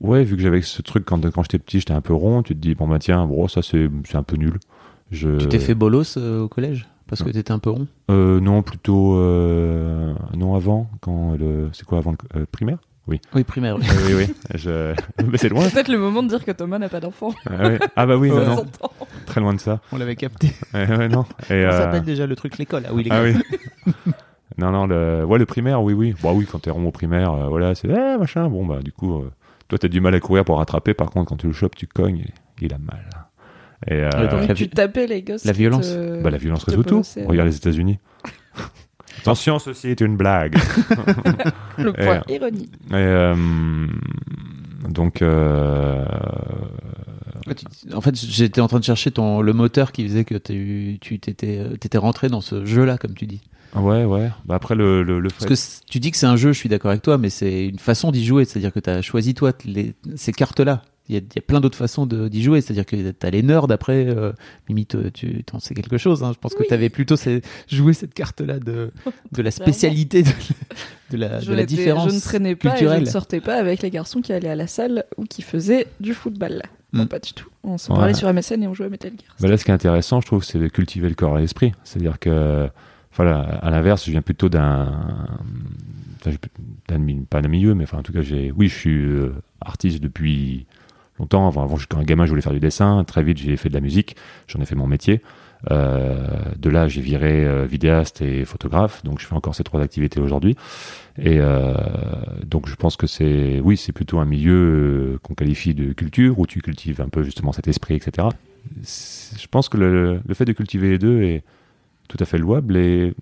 [0.00, 2.54] ouais, vu que j'avais ce truc quand, quand j'étais petit, j'étais un peu rond, tu
[2.54, 4.58] te dis, bon, bah tiens, bon, ça c'est un peu nul.
[5.10, 5.36] Je...
[5.38, 6.88] Tu t'es fait bolos au collège?
[7.06, 7.86] Parce que tu étais un peu rond?
[8.10, 9.14] Euh, Non, plutôt
[10.36, 10.88] non avant.
[11.00, 12.78] Quand le c'est quoi avant le primaire?
[13.06, 13.20] Oui.
[13.34, 13.76] Oui, primaire.
[13.76, 14.34] Oui, oui, oui.
[14.54, 14.94] Je...
[15.26, 15.68] Mais c'est loin.
[15.68, 17.34] Peut-être le moment de dire que Thomas n'a pas d'enfant.
[17.46, 17.78] Ah, oui.
[17.96, 18.66] ah, bah oui, non, non.
[19.26, 19.80] Très loin de ça.
[19.92, 20.52] On l'avait capté.
[20.74, 21.26] ouais, non.
[21.50, 22.84] Et, Ça s'appelle déjà le truc l'école.
[22.88, 23.34] Ah oui, ah, oui.
[24.58, 26.14] non, non, le, ouais, le primaire, oui, oui.
[26.22, 28.48] Bah oui, quand t'es rond au primaire, euh, voilà, c'est eh, machin.
[28.48, 29.30] Bon, bah du coup, euh,
[29.68, 30.94] toi, t'as du mal à courir pour rattraper.
[30.94, 33.04] Par contre, quand tu le chopes, tu cognes et il a mal.
[33.86, 35.44] Et, euh, tu tapais les gosses.
[35.44, 35.94] La violence.
[36.22, 37.02] Bah, la violence résout tout.
[37.26, 37.98] Regarde les États-Unis.
[39.20, 40.56] Attention, ceci est une blague.
[41.78, 42.68] le point ironie.
[42.92, 43.32] Et,
[44.90, 45.22] donc,
[47.92, 51.58] en fait, j'étais en train de chercher ton, le moteur qui faisait que tu t'étais
[51.58, 53.40] euh, étais rentré dans ce jeu-là, comme tu dis.
[53.74, 54.30] Ouais, ouais.
[54.44, 56.90] Bah après, le, le, Parce que tu dis que c'est un jeu, je suis d'accord
[56.90, 58.44] avec toi, mais c'est une façon d'y jouer.
[58.44, 60.82] C'est-à-dire que tu as choisi, toi, les, ces cartes-là.
[61.08, 62.60] Il y, a, y a, plein d'autres façons d'y jouer.
[62.60, 64.32] C'est-à-dire que tu as les nerds après, euh,
[64.68, 66.24] limite, tu en sais quelque chose.
[66.24, 66.32] Hein.
[66.32, 67.16] Je pense que tu avais plutôt
[67.68, 68.90] joué cette carte-là de,
[69.32, 70.30] de la spécialité, de,
[71.10, 72.10] de la, de la différence.
[72.10, 73.02] Je ne traînais pas culturelle.
[73.02, 75.42] et je ne sortais pas avec les garçons qui allaient à la salle ou qui
[75.42, 76.62] faisaient du football.
[76.94, 77.08] Non, mm.
[77.08, 77.48] pas du tout.
[77.64, 79.36] On s'en parlait sur MSN et on jouait à Metal Gear.
[79.40, 81.72] Bah là, ce qui est intéressant, je trouve, c'est de cultiver le corps et l'esprit.
[81.82, 82.68] C'est-à-dire que,
[83.14, 85.28] voilà, à l'inverse, je viens plutôt d'un.
[87.28, 88.52] pas d'un milieu, mais enfin, en tout cas, j'ai.
[88.52, 90.66] Oui, je suis euh, artiste depuis
[91.18, 91.46] longtemps.
[91.46, 93.04] Avant, avant, quand un gamin, je voulais faire du dessin.
[93.04, 94.16] Très vite, j'ai fait de la musique.
[94.46, 95.22] J'en ai fait mon métier.
[95.70, 96.26] Euh,
[96.58, 100.20] de là, j'ai viré euh, vidéaste et photographe, donc je fais encore ces trois activités
[100.20, 100.56] aujourd'hui.
[101.18, 101.74] Et euh,
[102.46, 106.46] donc, je pense que c'est, oui, c'est plutôt un milieu qu'on qualifie de culture où
[106.46, 108.28] tu cultives un peu justement cet esprit, etc.
[108.82, 111.44] Je pense que le, fait de cultiver les deux est
[112.08, 113.14] tout à fait louable et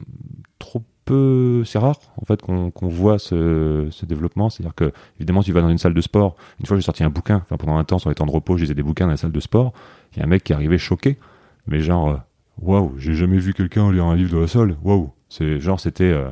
[0.59, 4.51] trop c'est rare en fait qu'on voit ce, développement.
[4.51, 6.37] C'est-à-dire que évidemment, tu vas dans une salle de sport.
[6.61, 7.41] Une fois, j'ai sorti un bouquin.
[7.49, 9.41] Pendant un temps, sur les temps de repos, lisais des bouquins dans la salle de
[9.41, 9.73] sport.
[10.13, 11.19] Il y a un mec qui arrivait choqué,
[11.67, 12.21] mais genre
[12.61, 14.77] waouh, j'ai jamais vu quelqu'un lire un livre de la sol.
[14.83, 16.29] Waouh, c'est genre c'était euh,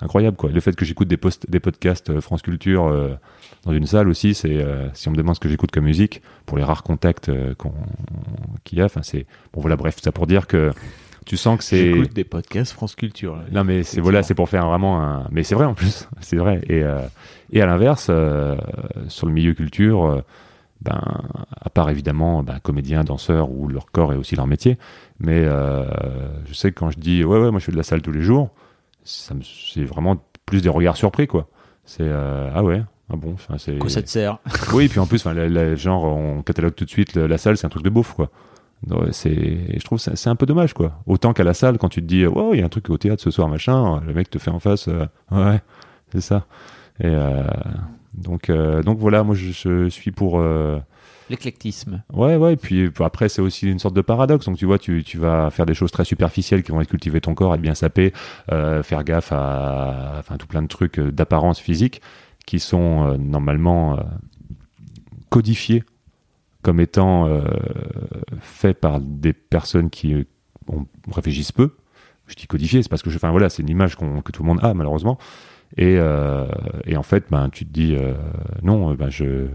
[0.00, 0.50] incroyable quoi.
[0.50, 3.14] Le fait que j'écoute des, podcasts euh, France Culture euh,
[3.64, 6.58] dans une salle aussi, c'est si on me demande ce que j'écoute comme musique pour
[6.58, 7.30] les rares contacts
[8.64, 8.84] qu'il y a.
[8.84, 10.72] Enfin c'est bon voilà bref ça pour dire que
[11.28, 13.38] tu sens que c'est j'écoute des podcasts France Culture.
[13.52, 16.36] non mais c'est voilà c'est pour faire vraiment un mais c'est vrai en plus c'est
[16.36, 16.82] vrai et
[17.52, 18.10] et à l'inverse
[19.08, 20.22] sur le milieu culture
[20.80, 21.00] ben,
[21.60, 24.78] à part évidemment ben, comédiens, danseurs, où leur corps est aussi leur métier,
[25.18, 25.84] mais euh,
[26.46, 28.12] je sais que quand je dis ouais ouais moi je fais de la salle tous
[28.12, 28.50] les jours,
[29.04, 31.48] c'est vraiment plus des regards surpris quoi.
[31.84, 33.78] C'est euh, ah ouais Ah bon, enfin, c'est.
[33.78, 34.38] Quoi ça te sert?
[34.72, 37.38] Oui, puis en plus, enfin, la- la- genre, on catalogue tout de suite la, la
[37.38, 38.30] salle, c'est un truc de beauf, quoi.
[39.10, 41.00] C'est, je trouve, que c'est un peu dommage, quoi.
[41.06, 42.98] Autant qu'à la salle, quand tu te dis, wow, il y a un truc au
[42.98, 45.60] théâtre ce soir, machin, le mec te fait en face, euh, ouais,
[46.12, 46.46] c'est ça.
[47.00, 47.42] Et euh,
[48.14, 50.42] donc, euh, donc voilà, moi, je, je suis pour.
[51.28, 52.02] L'éclectisme.
[52.12, 54.46] Ouais, ouais, et puis après, c'est aussi une sorte de paradoxe.
[54.46, 57.20] Donc, tu vois, tu, tu vas faire des choses très superficielles qui vont être cultiver
[57.20, 58.14] ton corps, être bien sapé,
[58.48, 62.00] faire gaffe à enfin, tout plein de trucs d'apparence physique
[62.46, 63.98] qui sont normalement
[65.28, 65.84] codifiés
[66.68, 67.40] comme étant euh,
[68.40, 70.24] faits par des personnes qui euh,
[70.66, 71.76] on, réfléchissent peu.
[72.26, 74.46] Je dis codifié, c'est parce que je, enfin voilà, c'est une image que tout le
[74.46, 75.16] monde a malheureusement.
[75.78, 76.46] Et, euh,
[76.84, 78.12] et en fait, ben, tu te dis euh,
[78.62, 79.46] non, ben, je,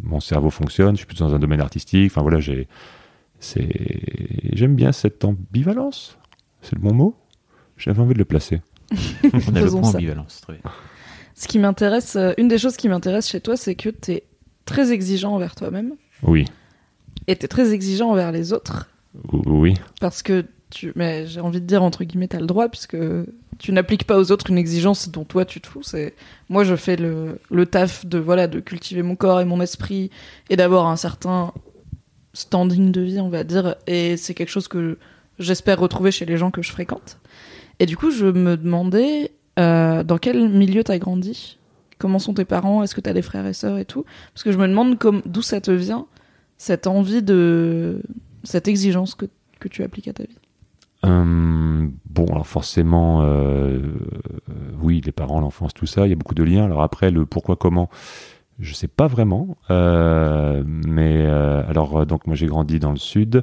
[0.00, 2.12] mon cerveau fonctionne, je suis plus dans un domaine artistique.
[2.12, 2.68] Enfin voilà, j'ai,
[3.40, 3.68] c'est,
[4.52, 6.18] j'aime bien cette ambivalence.
[6.62, 7.16] C'est le bon mot?
[7.78, 8.62] J'avais envie de le placer.
[9.24, 9.98] On a le Faisons point ça.
[9.98, 10.40] ambivalence.
[10.42, 10.62] Très bien.
[11.34, 14.22] Ce qui m'intéresse, une des choses qui m'intéresse chez toi, c'est que t'es
[14.66, 16.44] très exigeant envers toi-même Oui,
[17.30, 18.88] et t'es très exigeant envers les autres.
[19.32, 22.96] Oui, Parce que tu, mais j'ai envie de dire entre guillemets, t'as le droit puisque
[23.58, 25.82] tu n'appliques pas aux autres une exigence dont toi tu te fous.
[25.82, 26.14] C'est
[26.48, 30.10] moi je fais le, le taf de voilà de cultiver mon corps et mon esprit
[30.48, 31.52] et d'avoir un certain
[32.32, 33.76] standing de vie, on va dire.
[33.86, 34.98] Et c'est quelque chose que
[35.38, 37.18] j'espère retrouver chez les gens que je fréquente.
[37.78, 41.58] Et du coup, je me demandais euh, dans quel milieu t'as grandi?
[41.98, 42.82] Comment sont tes parents?
[42.82, 44.04] Est-ce que t'as des frères et sœurs et tout?
[44.34, 46.06] Parce que je me demande d'où ça te vient
[46.60, 48.02] cette envie de
[48.44, 49.24] cette exigence que,
[49.60, 50.36] que tu appliques à ta vie?
[51.06, 53.80] Euh, bon, alors forcément, euh, euh,
[54.82, 56.66] oui, les parents, l'enfance, tout ça, il y a beaucoup de liens.
[56.66, 57.88] Alors après, le pourquoi, comment,
[58.58, 59.56] je sais pas vraiment.
[59.70, 63.42] Mais alors, donc moi j'ai grandi dans le sud.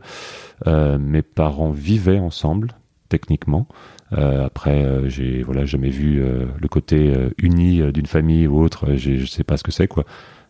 [0.67, 2.73] Mes parents vivaient ensemble,
[3.09, 3.67] techniquement.
[4.11, 8.93] Après, j'ai voilà jamais vu le côté uni d'une famille ou autre.
[8.93, 10.05] Je sais pas ce que c'est quoi.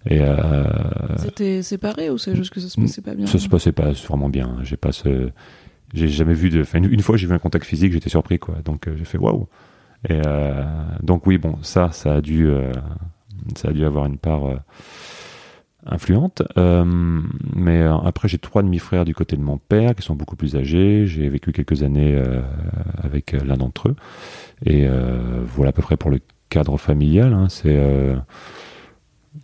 [0.09, 0.63] Et euh,
[1.17, 3.91] C'était séparé ou c'est juste que ça se passait pas bien ça se passait pas
[3.91, 4.57] vraiment bien.
[4.63, 5.29] J'ai pas ce,
[5.93, 6.61] j'ai jamais vu de.
[6.61, 8.55] Enfin, une, une fois, j'ai vu un contact physique, j'étais surpris, quoi.
[8.63, 9.47] Donc, euh, j'ai fait waouh.
[10.07, 10.63] Et euh,
[11.03, 12.71] donc, oui, bon, ça, ça a dû, euh,
[13.55, 14.55] ça a dû avoir une part euh,
[15.85, 16.43] influente.
[16.57, 16.85] Euh,
[17.55, 20.55] mais euh, après, j'ai trois demi-frères du côté de mon père qui sont beaucoup plus
[20.55, 21.07] âgés.
[21.07, 22.41] J'ai vécu quelques années euh,
[23.01, 23.95] avec l'un d'entre eux.
[24.65, 27.33] Et euh, voilà à peu près pour le cadre familial.
[27.33, 27.47] hein.
[27.49, 27.75] C'est,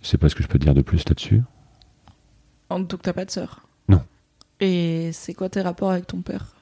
[0.04, 1.42] euh, c'est pas ce que je peux te dire de plus là-dessus.
[2.70, 3.62] En- Donc t'as pas de sœur?
[3.89, 4.02] Non.
[4.60, 6.56] Et c'est quoi tes rapports avec ton père?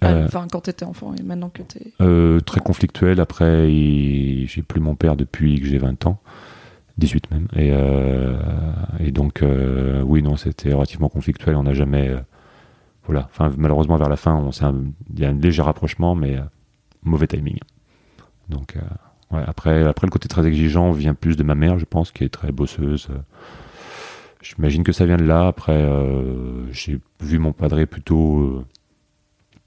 [0.00, 1.92] Ah, Euh, Enfin, quand t'étais enfant et maintenant que t'es.
[2.00, 3.20] Euh, très conflictuel.
[3.20, 6.20] Après, il- j'ai plus mon père depuis que j'ai 20 ans,
[6.98, 7.48] 18 même.
[7.56, 8.36] Et, euh,
[9.00, 11.56] et donc, euh, oui, non, c'était relativement conflictuel.
[11.56, 12.14] On n'a jamais.
[13.06, 13.28] voilà.
[13.30, 14.82] Enfin, malheureusement, vers la fin, on un-
[15.12, 16.38] il y a un léger rapprochement, mais
[17.02, 17.58] mauvais timing.
[18.48, 18.76] Donc,
[19.46, 22.52] après, le côté très exigeant vient plus de ma mère, je pense, qui est très
[22.52, 23.08] bosseuse.
[24.42, 25.46] J'imagine que ça vient de là.
[25.46, 28.64] Après, euh, j'ai vu mon padré plutôt euh,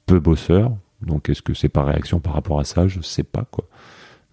[0.06, 0.72] peu bosseur.
[1.02, 2.88] Donc, est-ce que c'est par réaction par rapport à ça?
[2.88, 3.66] Je sais pas, quoi.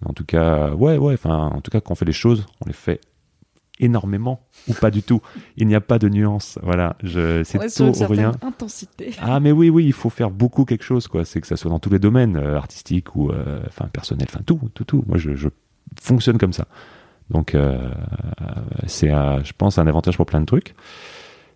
[0.01, 1.17] Mais en tout cas, ouais, ouais.
[1.25, 3.01] En tout cas, quand on fait les choses, on les fait
[3.81, 5.21] énormément ou pas du tout.
[5.57, 6.59] Il n'y a pas de nuance.
[6.63, 8.33] Voilà, je, c'est Ouais, tout ou rien.
[8.43, 9.13] intensité.
[9.21, 11.71] Ah mais oui oui il faut faire beaucoup quelque chose quoi c'est que ça soit
[11.71, 15.19] dans tous les domaines euh, artistiques ou euh, enfin personnel enfin tout tout tout moi
[15.19, 15.49] je, je
[16.01, 16.67] fonctionne comme ça
[17.31, 17.91] donc euh,
[18.87, 20.75] c'est je pense un avantage pour plein de trucs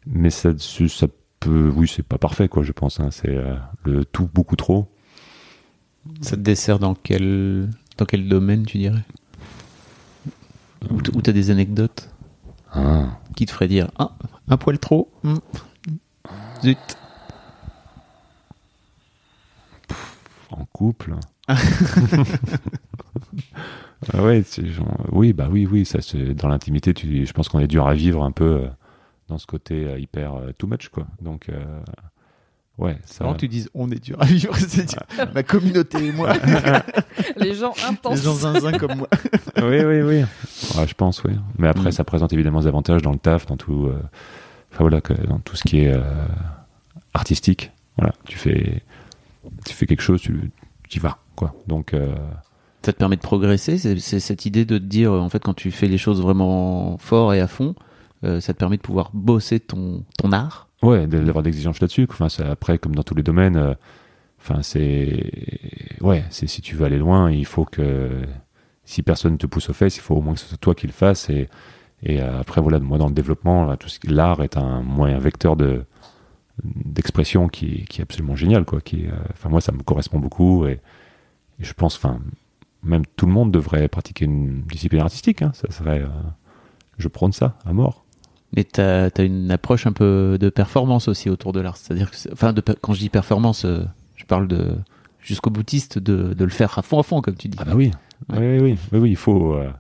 [0.07, 1.07] mais ça ça
[1.41, 3.11] peut oui c'est pas parfait quoi je pense hein.
[3.13, 3.55] c'est euh,
[3.85, 4.89] le tout beaucoup trop
[6.23, 9.05] Ça te dessert dans quel, dans quel domaine, tu dirais?
[10.91, 12.09] Ou t'as des anecdotes
[12.73, 13.19] Ah.
[13.37, 14.13] qui te feraient dire Ah,
[14.49, 15.37] un poil trop hmm.
[16.63, 16.79] Zut
[20.51, 21.15] en couple
[24.13, 27.49] ah ouais c'est genre- oui bah oui oui ça c'est dans l'intimité tu je pense
[27.49, 28.69] qu'on est dur à vivre un peu euh,
[29.29, 31.51] dans ce côté euh, hyper euh, too much quoi donc
[32.79, 35.03] ouais ça Avant que tu dises On est dur à vivre, c'est dire,
[35.35, 36.33] ma communauté et moi,
[37.37, 38.23] Les gens les intenses.
[38.23, 39.09] gens zinzin comme moi.
[39.59, 40.25] oui, oui, oui.
[40.77, 41.33] Ouais, je pense, oui.
[41.59, 41.93] Mais après, Mm.
[41.93, 44.01] ça présente évidemment des avantages dans le taf, dans tout, euh,
[44.73, 46.01] enfin voilà, que, dans tout ce qui est euh,
[47.15, 47.73] artistique.
[47.97, 48.83] Voilà, tu fais,
[49.67, 50.51] tu fais quelque chose, tu,
[50.89, 51.55] tu y vas, quoi.
[51.67, 52.15] Donc, euh,
[52.85, 55.55] Ça te permet de progresser, c'est c'est cette idée de te dire, en fait, quand
[55.55, 57.75] tu fais les choses vraiment fort et à fond,
[58.25, 60.68] euh, ça te permet de pouvoir bosser ton, ton art.
[60.83, 62.07] Ouais, d'avoir des exigences là-dessus.
[62.11, 63.75] Enfin, après, comme dans tous les domaines, euh,
[64.41, 65.31] enfin, c'est,
[66.01, 68.11] ouais, c'est si tu veux aller loin, il faut que,
[68.85, 70.87] si personne te pousse aux fesses, il faut au moins que ce soit toi qui
[70.87, 71.31] le fasses.
[71.31, 71.49] Et,
[72.09, 75.85] euh, après, voilà, moi, dans le développement, l'art est un moyen vecteur de
[76.65, 78.81] d'expression qui, est absolument génial, quoi.
[78.95, 80.81] Euh, enfin, moi, ça me correspond beaucoup et,
[81.61, 82.19] je pense, enfin,
[82.83, 85.43] même tout le monde devrait pratiquer une discipline artistique.
[85.43, 85.53] hein.
[85.55, 86.05] Ça serait,
[86.99, 88.05] je prône ça à mort.
[88.57, 91.77] Mais tu as, une approche un peu de performance aussi autour de l'art.
[91.77, 93.85] C'est-à-dire que, enfin, de, quand je dis performance, euh,
[94.17, 94.75] je parle de
[95.21, 97.59] jusqu'au boutiste de, de, le faire à fond à fond, comme tu dis.
[97.61, 97.91] Ah bah oui,
[98.31, 99.55] oui, oui, oui, oui, il faut.
[99.55, 99.71] Euh,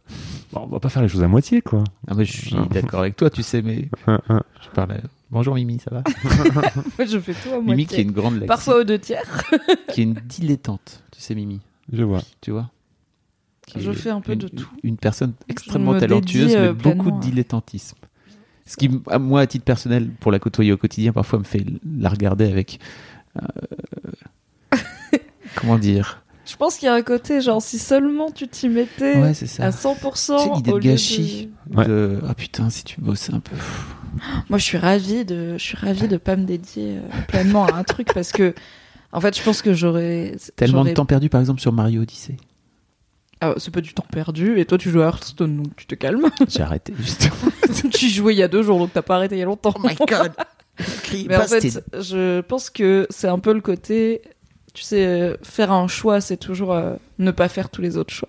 [0.53, 1.85] bon, on va pas faire les choses à moitié, quoi.
[2.07, 5.01] Ah mais je suis d'accord avec toi, tu sais, mais je parle.
[5.31, 6.03] Bonjour Mimi, ça va?
[7.05, 7.71] Je fais tout à moitié.
[7.71, 9.45] Mimi qui est une grande Parfois aux deux tiers.
[9.93, 11.61] qui est une dilettante, tu sais Mimi.
[11.93, 12.23] Je vois.
[12.41, 12.71] Tu vois?
[13.77, 14.71] Je fais un peu une, de tout.
[14.83, 17.99] Une personne extrêmement talentueuse, mais euh, beaucoup de dilettantisme.
[18.69, 21.65] Ce qui, moi, à titre personnel, pour la côtoyer au quotidien, parfois me fait
[21.99, 22.79] la regarder avec.
[23.41, 24.77] Euh,
[25.57, 26.23] comment dire?
[26.45, 30.39] Je pense qu'il y a un côté, genre, si seulement tu t'y mettais à 100%.
[30.39, 31.51] C'est l'idée de gâchis.
[31.67, 32.21] De...
[32.29, 33.57] Ah putain, si tu bossais un peu.
[34.51, 37.75] Moi, je suis ravie de, je suis ravie de pas me dédier euh, pleinement à
[37.75, 38.55] un truc parce que,
[39.13, 40.37] en fait, je pense que j'aurais.
[40.57, 42.37] Tellement de temps perdu, par exemple, sur Mario Odyssey.
[43.41, 44.59] Ah, c'est pas du temps perdu.
[44.59, 46.29] Et toi, tu joues à Hearthstone, donc tu te calmes.
[46.49, 47.35] J'ai arrêté, justement.
[47.93, 49.75] tu jouais il y a deux jours, donc t'as pas arrêté il y a longtemps.
[49.77, 50.33] Oh my god!
[51.29, 54.23] Mais en fait, je pense que c'est un peu le côté,
[54.75, 58.29] tu sais, faire un choix, c'est toujours euh, ne pas faire tous les autres choix.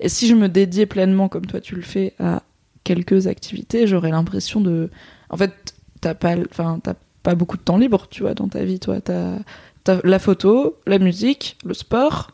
[0.00, 2.42] Et si je me dédiais pleinement, comme toi tu le fais, à
[2.84, 4.90] quelques activités, j'aurais l'impression de,
[5.30, 8.64] en fait, t'as pas, enfin, t'as pas beaucoup de temps libre, tu vois, dans ta
[8.64, 9.00] vie, toi.
[9.00, 9.38] T'as,
[9.86, 12.30] as la photo, la musique, le sport,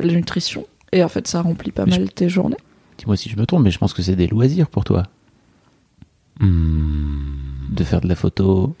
[0.00, 0.66] la nutrition.
[0.92, 2.56] Et en fait, ça remplit pas mal tes journées.
[2.98, 5.04] Dis-moi si je me trompe, mais je pense que c'est des loisirs pour toi.
[6.40, 7.70] Hmm.
[7.70, 8.74] De faire de la photo,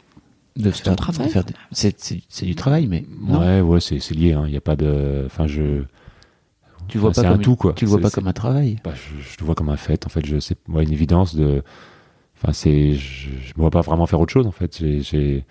[0.56, 1.30] de faire, travail.
[1.70, 4.32] c'est, du travail, mais ouais, ouais, c'est, lié.
[4.32, 4.44] Hein.
[4.46, 5.82] Il n'y a pas de, enfin, je.
[6.88, 7.72] Tu vois pas comme un tout quoi.
[7.74, 8.78] Tu le vois pas comme un travail.
[8.82, 10.06] Bah, je, le vois comme un fait.
[10.06, 11.62] En fait, je sais, moi, une évidence de.
[12.36, 14.46] Enfin, c'est, je, je me vois pas vraiment faire autre chose.
[14.46, 15.44] En fait, j'ai,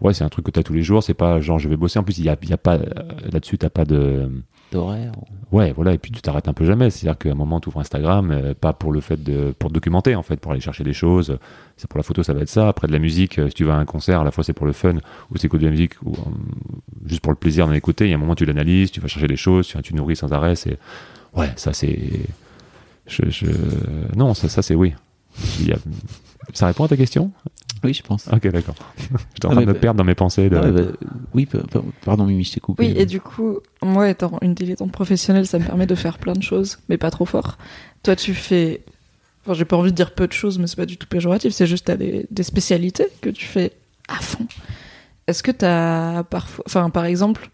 [0.00, 1.02] ouais, c'est un truc que tu as tous les jours.
[1.02, 1.98] C'est pas genre je vais bosser.
[1.98, 2.78] En plus, il y a, y a pas
[3.32, 4.30] là-dessus, t'as pas de
[5.52, 6.90] Ouais, voilà, et puis tu t'arrêtes un peu jamais.
[6.90, 10.14] C'est-à-dire qu'à un moment, tu ouvres Instagram, euh, pas pour le fait de pour documenter,
[10.14, 11.38] en fait, pour aller chercher des choses.
[11.76, 12.68] C'est pour la photo, ça va être ça.
[12.68, 14.52] Après de la musique, euh, si tu vas à un concert, à la fois c'est
[14.52, 14.94] pour le fun,
[15.30, 16.30] ou c'est de la musique, ou euh,
[17.06, 18.06] juste pour le plaisir d'en écouter.
[18.06, 20.32] Il y a un moment, tu l'analyses, tu vas chercher des choses, tu, nourris sans
[20.32, 20.54] arrêt.
[20.54, 20.78] C'est
[21.34, 21.98] ouais, ça c'est.
[24.16, 24.94] Non, ça, ça c'est oui.
[26.52, 27.32] Ça répond à ta question?
[27.84, 28.28] Oui, je pense.
[28.28, 28.74] Ok, d'accord.
[29.34, 30.48] J'étais en train de me perdre dans mes pensées.
[30.48, 30.64] Bah,
[31.34, 31.48] oui,
[32.04, 32.86] pardon, Mimi, je t'ai coupé.
[32.86, 36.34] Oui, et du coup, moi, étant une dilettante professionnelle, ça me permet de faire plein
[36.34, 37.58] de choses, mais pas trop fort.
[38.02, 38.82] Toi, tu fais.
[39.42, 41.52] Enfin, j'ai pas envie de dire peu de choses, mais c'est pas du tout péjoratif,
[41.52, 43.72] c'est juste t'as des, des spécialités que tu fais
[44.08, 44.46] à fond.
[45.26, 46.64] Est-ce que t'as parfois.
[46.66, 47.48] Enfin, par exemple,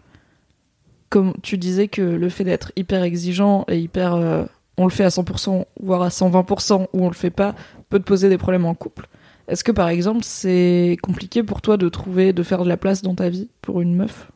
[1.10, 4.14] comme tu disais que le fait d'être hyper exigeant et hyper.
[4.14, 4.44] Euh,
[4.78, 7.54] on le fait à 100%, voire à 120%, ou on le fait pas,
[7.88, 9.08] peut te poser des problèmes en couple?
[9.48, 13.02] Est-ce que par exemple c'est compliqué pour toi de trouver, de faire de la place
[13.02, 14.30] dans ta vie pour une meuf?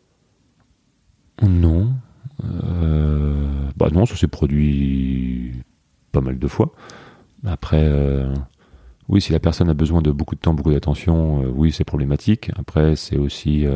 [1.42, 1.92] Non.
[2.44, 3.44] Euh,
[3.76, 5.52] bah non, ça s'est produit
[6.12, 6.72] pas mal de fois.
[7.46, 8.34] Après, euh,
[9.08, 11.84] oui, si la personne a besoin de beaucoup de temps, beaucoup d'attention, euh, oui, c'est
[11.84, 12.50] problématique.
[12.56, 13.66] Après, c'est aussi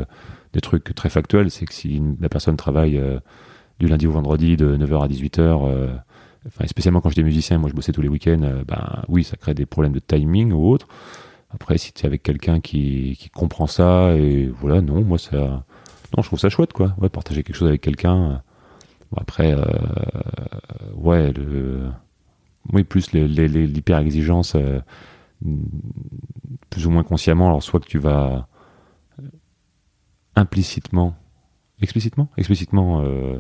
[0.53, 1.51] des trucs très factuels.
[1.51, 3.01] C'est que si la personne travaille
[3.81, 6.01] du lundi au vendredi de 9h à 18h,
[6.47, 9.55] enfin, spécialement quand j'étais musicien, moi je bossais tous les week-ends, ben oui, ça crée
[9.55, 10.89] des problèmes de timing ou autre.
[11.55, 15.37] Après, si tu es avec quelqu'un qui, qui, comprend ça, et voilà, non, moi, ça.
[15.37, 16.97] Non, je trouve ça chouette, quoi.
[17.13, 18.43] Partager quelque chose avec quelqu'un.
[19.17, 19.65] Après, euh,
[20.95, 21.91] ouais, le.
[22.73, 24.81] Oui, plus l'hyper-exigence, euh,
[26.71, 27.49] plus ou moins consciemment.
[27.49, 28.49] Alors, soit que tu vas
[30.35, 31.15] implicitement,
[31.81, 33.39] explicitement, explicitement euh,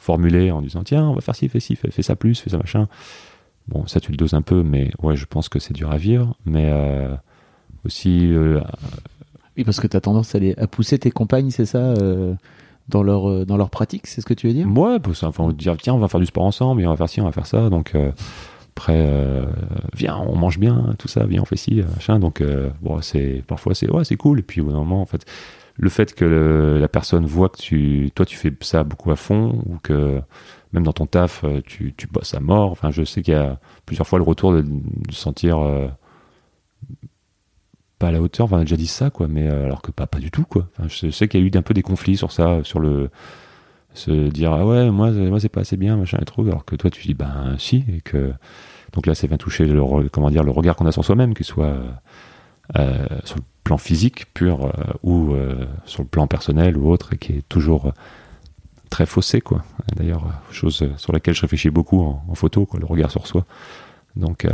[0.00, 2.50] formuler en disant tiens, on va faire ci, fais ci, fais, fais, ça plus, fais
[2.50, 2.88] ça machin.
[3.68, 5.96] Bon, ça tu le doses un peu, mais ouais, je pense que c'est dur à
[5.96, 6.34] vivre.
[6.44, 6.72] Mais
[7.84, 8.32] aussi.
[8.32, 8.60] Euh,
[9.56, 12.34] oui, parce que tu as tendance à, à, pousser tes compagnes, c'est ça euh,
[12.88, 14.66] dans leur, euh, dans leur pratique, c'est ce que tu veux dire?
[14.68, 17.08] Ouais, enfin, on dire tiens, on va faire du sport ensemble, et on va faire
[17.08, 17.68] ci, on va faire ça.
[17.68, 17.96] Donc,
[18.76, 19.06] après,
[19.94, 22.18] viens, on mange bien, tout ça, viens, on fait ci, machin.
[22.18, 22.42] Donc,
[22.80, 24.38] bon, c'est, parfois, c'est, ouais, c'est cool.
[24.38, 25.26] Et puis, au bout d'un moment, en fait,
[25.80, 29.62] le fait que la personne voit que tu, toi, tu fais ça beaucoup à fond,
[29.66, 30.20] ou que
[30.72, 32.70] même dans ton taf, tu, tu bosses à mort.
[32.70, 34.64] Enfin, je sais qu'il y a plusieurs fois le retour de,
[35.10, 35.58] sentir
[38.00, 38.46] pas à la hauteur.
[38.46, 40.66] Enfin, on a déjà dit ça, quoi, mais euh, alors que pas, du tout, quoi.
[40.88, 43.10] Je sais qu'il y a eu un peu des conflits sur ça, sur le
[43.92, 46.76] se dire ah ouais, moi, moi c'est pas assez bien, machin et trop, alors que
[46.76, 48.32] toi tu dis ben si, et que
[48.92, 51.44] donc là, ça vient toucher le comment dire le regard qu'on a sur soi-même, qu'il
[51.44, 51.74] soit
[52.78, 55.34] euh, sur le plan physique pur euh, ou
[55.84, 57.92] sur le plan personnel ou autre, et qui est toujours
[58.88, 59.64] très faussé, quoi.
[59.96, 63.46] D'ailleurs, chose sur laquelle je réfléchis beaucoup en, photo, quoi, le regard sur soi.
[64.16, 64.46] Donc,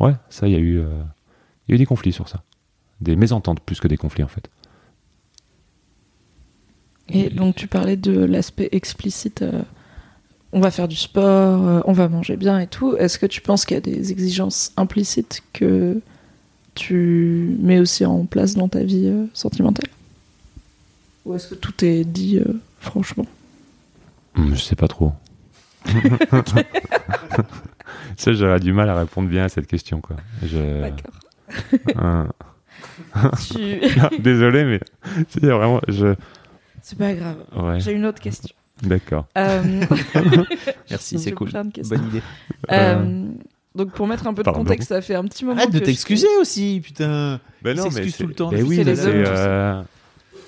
[0.00, 0.82] ouais, ça, il y a eu
[1.68, 2.42] y a eu des conflits sur ça.
[3.00, 4.50] Des mésententes plus que des conflits en fait.
[7.10, 9.42] Et donc tu parlais de l'aspect explicite.
[9.42, 9.62] Euh,
[10.52, 12.96] on va faire du sport, euh, on va manger bien et tout.
[12.96, 16.00] Est-ce que tu penses qu'il y a des exigences implicites que
[16.78, 19.86] tu mets aussi en place dans ta vie euh, sentimentale
[21.24, 22.44] Ou est-ce que tout est dit euh,
[22.80, 23.26] franchement
[24.36, 25.12] Hum, Je sais pas trop.
[28.16, 30.16] Ça, j'aurais du mal à répondre bien à cette question, quoi.
[30.42, 30.82] Je...
[30.82, 31.14] D'accord.
[31.96, 32.28] Hein.
[33.50, 33.80] Tu-
[34.20, 34.80] Désolé, mais
[35.28, 35.80] c'est vraiment.
[35.88, 36.14] Je...
[36.82, 37.36] C'est pas grave.
[37.56, 38.54] Ouais, J'ai une autre question.
[38.82, 39.26] d'accord.
[39.38, 39.62] Euh,
[40.90, 41.48] Merci, c'est cool.
[41.50, 41.96] plein de questions.
[41.96, 42.22] Bonne idée.
[42.70, 43.28] Euh,
[43.74, 44.60] donc pour mettre un peu de Pardon.
[44.60, 47.40] contexte, ça fait un petit moment Arrête de je- t'excuser aussi, putain.
[47.62, 48.50] Ben s'excuse c'est- tout le temps.
[48.50, 49.82] Ben C'est oui, les mais hommes, euh,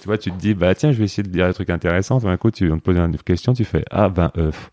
[0.00, 2.20] Tu vois, tu te dis, bah tiens, je vais essayer de dire des trucs intéressants.
[2.20, 4.70] Tout d'un coup, tu on te pose une question, tu fais, ah ben, euh, pff.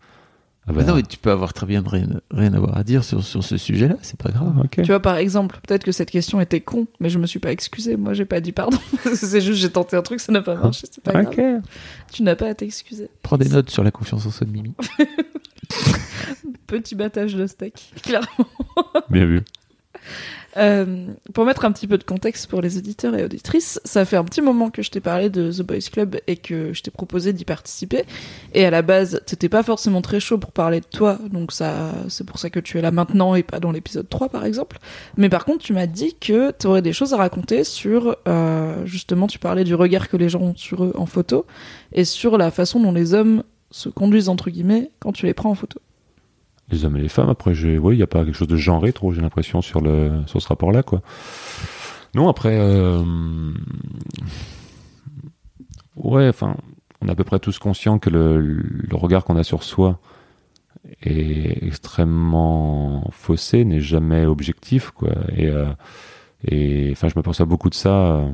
[0.68, 3.02] Ah Mais ben, non, mais tu peux avoir très bien rien, rien avoir à dire
[3.02, 4.52] sur, sur ce sujet-là, c'est pas grave.
[4.62, 4.66] ah.
[4.70, 7.52] Tu vois, par exemple, peut-être que cette question était con, mais je me suis pas
[7.52, 7.96] excusée.
[7.96, 8.78] Moi, j'ai pas dit pardon.
[9.14, 10.86] c'est juste, j'ai tenté un truc, ça n'a pas marché.
[10.90, 11.62] C'est pas grave.
[12.12, 13.08] Tu n'as pas à t'excuser.
[13.22, 14.74] Prends des notes sur la confiance en soi de Mimi.
[16.66, 18.28] Petit battage de steak, clairement.
[19.08, 19.42] Bien vu.
[20.56, 24.16] Euh, pour mettre un petit peu de contexte pour les auditeurs et auditrices, ça fait
[24.16, 26.90] un petit moment que je t'ai parlé de The Boys Club et que je t'ai
[26.90, 28.04] proposé d'y participer.
[28.54, 31.92] Et à la base, t'étais pas forcément très chaud pour parler de toi, donc ça,
[32.08, 34.78] c'est pour ça que tu es là maintenant et pas dans l'épisode 3 par exemple.
[35.16, 39.26] Mais par contre, tu m'as dit que t'aurais des choses à raconter sur, euh, justement,
[39.26, 41.46] tu parlais du regard que les gens ont sur eux en photo
[41.92, 45.50] et sur la façon dont les hommes se conduisent entre guillemets quand tu les prends
[45.50, 45.78] en photo.
[46.70, 49.12] Les hommes et les femmes, après, il n'y a pas quelque chose de genré trop,
[49.12, 51.00] j'ai l'impression, sur, le, sur ce rapport-là, quoi.
[52.14, 53.02] Non, après, euh,
[55.96, 56.56] ouais, enfin,
[57.00, 59.98] on est à peu près tous conscients que le, le regard qu'on a sur soi
[61.02, 65.10] est extrêmement faussé, n'est jamais objectif, quoi.
[65.36, 65.66] Et, euh,
[66.46, 67.90] et enfin, je m'aperçois beaucoup de ça.
[67.90, 68.30] euh,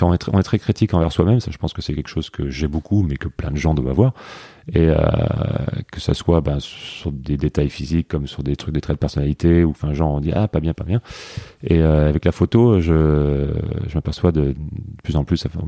[0.00, 2.08] on, est très, on est très critique envers soi-même, ça je pense que c'est quelque
[2.08, 4.14] chose que j'ai beaucoup, mais que plein de gens doivent avoir.
[4.68, 4.96] Et euh,
[5.90, 9.00] que ça soit ben, sur des détails physiques, comme sur des trucs, des traits de
[9.00, 11.00] personnalité, ou enfin, genre on dit ah, pas bien, pas bien.
[11.64, 13.48] Et euh, avec la photo, je,
[13.88, 14.54] je m'aperçois de,
[15.02, 15.60] plus en plus, au fur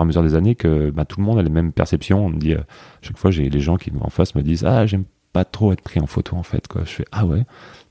[0.00, 2.26] et à mesure, et des années, que ben, tout le monde a les mêmes perceptions.
[2.26, 2.60] On me dit, euh,
[3.02, 5.82] chaque fois, j'ai les gens qui en face me disent ah, j'aime pas trop être
[5.82, 6.66] pris en photo en fait.
[6.68, 6.82] Quoi.
[6.84, 7.44] Je fais ah ouais,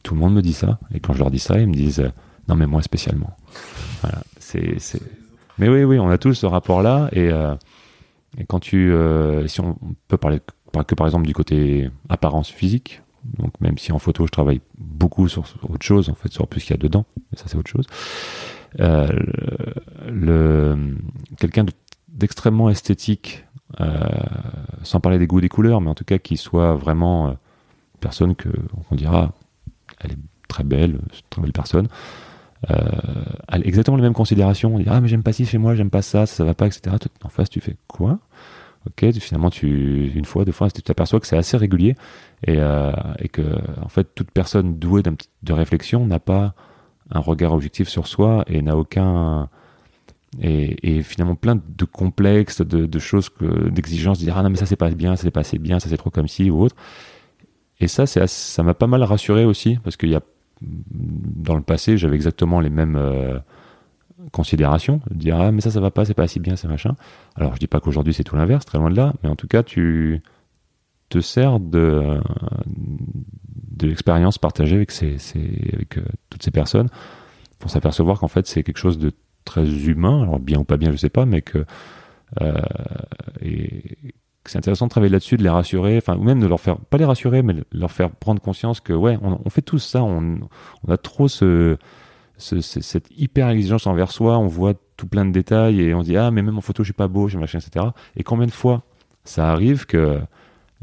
[0.03, 0.79] tout le monde me dit ça.
[0.93, 2.03] Et quand je leur dis ça, ils me disent
[2.49, 3.35] non, mais moi spécialement.
[4.01, 4.77] Voilà, c'est.
[5.59, 7.09] Mais oui, oui, on a tous ce rapport-là.
[7.11, 7.53] Et, euh,
[8.37, 8.91] et quand tu.
[8.91, 10.39] euh, si on peut parler
[10.71, 13.01] par- que par exemple du côté apparence physique,
[13.37, 16.61] donc même si en photo je travaille beaucoup sur, autre chose, en fait, sur plus
[16.61, 17.85] qu'il y a dedans, mais ça c'est autre chose.
[18.79, 19.07] Euh,
[20.07, 20.95] le,
[21.37, 21.73] quelqu'un de-
[22.07, 23.45] d'extrêmement esthétique,
[23.81, 24.07] euh,
[24.83, 27.33] sans parler des goûts des couleurs, mais en tout cas qui soit vraiment euh,
[27.99, 28.49] personne que
[28.91, 29.33] on dira,
[29.99, 31.87] elle est très belle, une très belle personne.
[32.69, 34.75] Euh, exactement les mêmes considérations.
[34.75, 36.67] On dit ah mais j'aime pas ci chez moi, j'aime pas ça, ça, va pas,
[36.67, 36.95] etc.
[37.23, 38.19] En face tu fais quoi?
[38.87, 41.95] Ok, finalement tu une fois, deux fois, tu t'aperçois que c'est assez régulier
[42.45, 43.41] et, euh, et que
[43.81, 46.53] en fait toute personne douée de réflexion n'a pas
[47.11, 49.49] un regard objectif sur soi et n'a aucun
[50.41, 53.31] et, finalement plein de complexes, de, choses,
[53.71, 55.79] d'exigences, de dire ah non mais ça c'est pas bien, ça c'est pas assez bien,
[55.79, 56.75] ça c'est trop comme ci ou autre.
[57.79, 60.21] Et ça ça m'a pas mal rassuré aussi parce qu'il y a
[60.61, 63.39] dans le passé j'avais exactement les mêmes euh,
[64.31, 66.95] considérations, de dire ah mais ça ça va pas, c'est pas assez bien, c'est machin.
[67.35, 69.47] Alors je dis pas qu'aujourd'hui c'est tout l'inverse, très loin de là, mais en tout
[69.47, 70.21] cas tu
[71.09, 72.19] te sers de
[72.67, 76.89] de l'expérience partagée avec ces, ces- avec euh, toutes ces personnes
[77.59, 79.11] pour s'apercevoir qu'en fait c'est quelque chose de
[79.45, 81.65] très humain, alors bien ou pas bien je sais pas, mais que
[82.41, 82.53] euh,
[84.49, 86.97] c'est intéressant de travailler là-dessus, de les rassurer, enfin ou même de leur faire pas
[86.97, 90.39] les rassurer, mais leur faire prendre conscience que ouais on, fait tous ça, on,
[90.87, 91.77] a trop ce,
[92.37, 96.01] ce- ce- cette hyper exigence envers soi, on voit tout plein de détails et on
[96.01, 97.85] dit ah mais même en photo je suis pas beau, je suis machin etc.
[98.17, 98.83] Et combien de fois
[99.23, 100.19] ça arrive que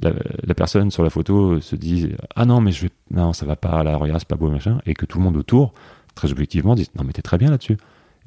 [0.03, 3.57] la, personne sur la photo se dit ah non mais je vais non ça va
[3.57, 5.73] pas là regarde c'est pas beau machin et que tout le monde autour
[6.15, 7.79] très objectivement dit non mais t'es très bien là-dessus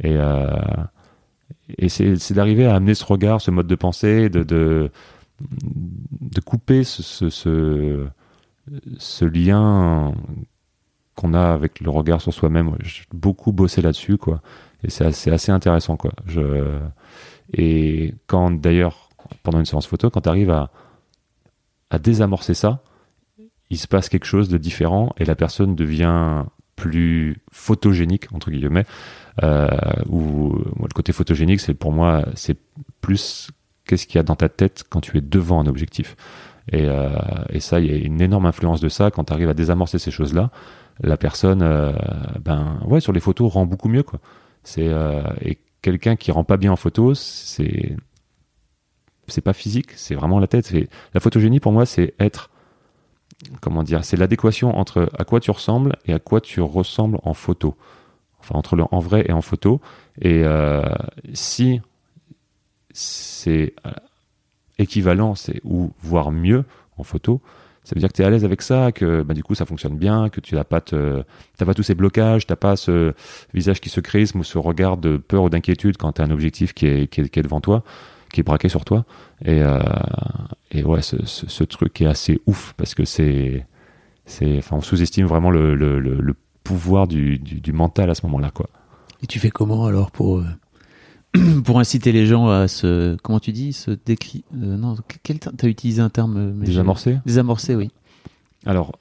[0.02, 0.48] et euh,
[1.78, 4.90] et c'est d'arriver à amener ce regard ce mode de pensée de,
[5.42, 8.06] de couper ce,
[9.26, 10.14] lien
[11.16, 12.76] qu'on a avec le regard sur soi-même.
[12.82, 14.42] J'ai beaucoup bossé là-dessus quoi.
[14.84, 16.12] Et c'est assez, intéressant quoi.
[17.54, 19.10] Et quand d'ailleurs
[19.44, 22.84] pendant une séance photo quand tu arrives à désamorcer ça,
[23.70, 26.44] il se passe quelque chose de différent et la personne devient
[26.76, 28.86] plus photogénique entre guillemets.
[29.44, 29.68] Euh,
[30.08, 32.58] ou le côté photogénique, c'est pour moi, c'est
[33.02, 33.52] plus
[33.90, 36.16] qu'est-ce qu'il y a dans ta tête quand tu es devant un objectif.
[36.72, 37.10] Et, euh,
[37.50, 39.98] et ça, il y a une énorme influence de ça quand tu arrives à désamorcer
[39.98, 40.52] ces choses-là.
[41.02, 41.92] La personne, euh,
[42.46, 44.04] ben ouais, sur les photos rend beaucoup mieux.
[44.64, 47.96] C'est euh, et quelqu'un qui rend pas bien en photo, c'est
[49.28, 50.72] c'est pas physique, c'est vraiment la tête.
[51.16, 52.52] La photogénie pour moi, c'est être
[53.60, 57.34] comment dire, c'est l'adéquation entre à quoi tu ressembles et à quoi tu ressembles en
[57.34, 57.76] photo.
[58.40, 59.82] Enfin, entre le en vrai et en photo.
[60.22, 60.44] Et
[61.34, 61.82] si
[63.00, 63.92] c'est euh,
[64.78, 66.66] équivalent, c'est ou voire mieux
[66.98, 67.42] en photo,
[67.90, 69.66] ça veut dire que tu es à l'aise avec ça, que bah, du coup ça
[69.66, 73.14] fonctionne bien, que tu n'as pas, pas tous ces blocages, tu n'as pas ce
[73.54, 76.32] visage qui se crisme ou ce regard de peur ou d'inquiétude quand tu as un
[76.32, 77.84] objectif qui est, qui, est, devant toi,
[78.32, 79.06] qui est braqué sur toi.
[79.44, 79.80] Et, euh,
[80.72, 83.66] et ouais, ce, truc est assez ouf parce que c'est.
[84.42, 88.52] Enfin, on sous-estime vraiment le, le, le, pouvoir du, du, du, mental à ce moment-là.
[88.52, 88.70] quoi.
[89.24, 90.44] Et tu fais comment alors pour.
[91.64, 95.68] Pour inciter les gens à se comment tu dis se décrit euh, non quel t'as
[95.68, 97.20] utilisé un terme euh, désamorcer.
[97.26, 97.92] Désamorcer oui.
[98.66, 98.94] Alors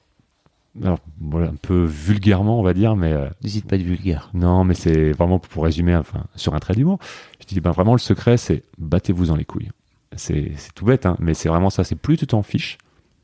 [0.84, 4.30] alors voilà un peu vulgairement on va dire mais euh, n'hésite pas de vulgaire.
[4.34, 6.98] non mais c'est vraiment pour résumer enfin sur un trait d'humour
[7.40, 9.70] je dis ben vraiment le secret c'est battez-vous dans les couilles.
[10.16, 12.76] C'est tout bête hein, mais c'est vraiment ça c'est plus tu t'en fiches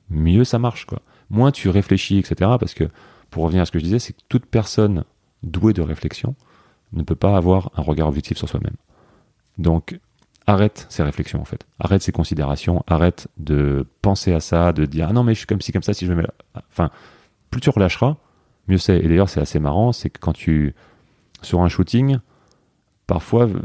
[0.08, 1.02] mieux ça marche quoi.
[1.28, 2.84] Moins tu réfléchis etc parce que
[3.30, 5.04] pour revenir à ce que je disais c'est que toute personne
[5.42, 6.34] douée de réflexion
[6.94, 8.76] ne peut pas avoir un regard objectif sur soi-même
[9.58, 9.98] donc,
[10.46, 11.66] arrête ces réflexions en fait.
[11.78, 15.46] Arrête ces considérations, arrête de penser à ça, de dire ah non mais je suis
[15.46, 16.28] comme ci comme ça si je me mets.
[16.70, 16.90] Enfin,
[17.50, 18.16] plus tu relâcheras,
[18.68, 18.98] mieux c'est.
[18.98, 20.74] Et d'ailleurs c'est assez marrant, c'est que quand tu
[21.42, 22.18] sur un shooting,
[23.06, 23.60] parfois, euh,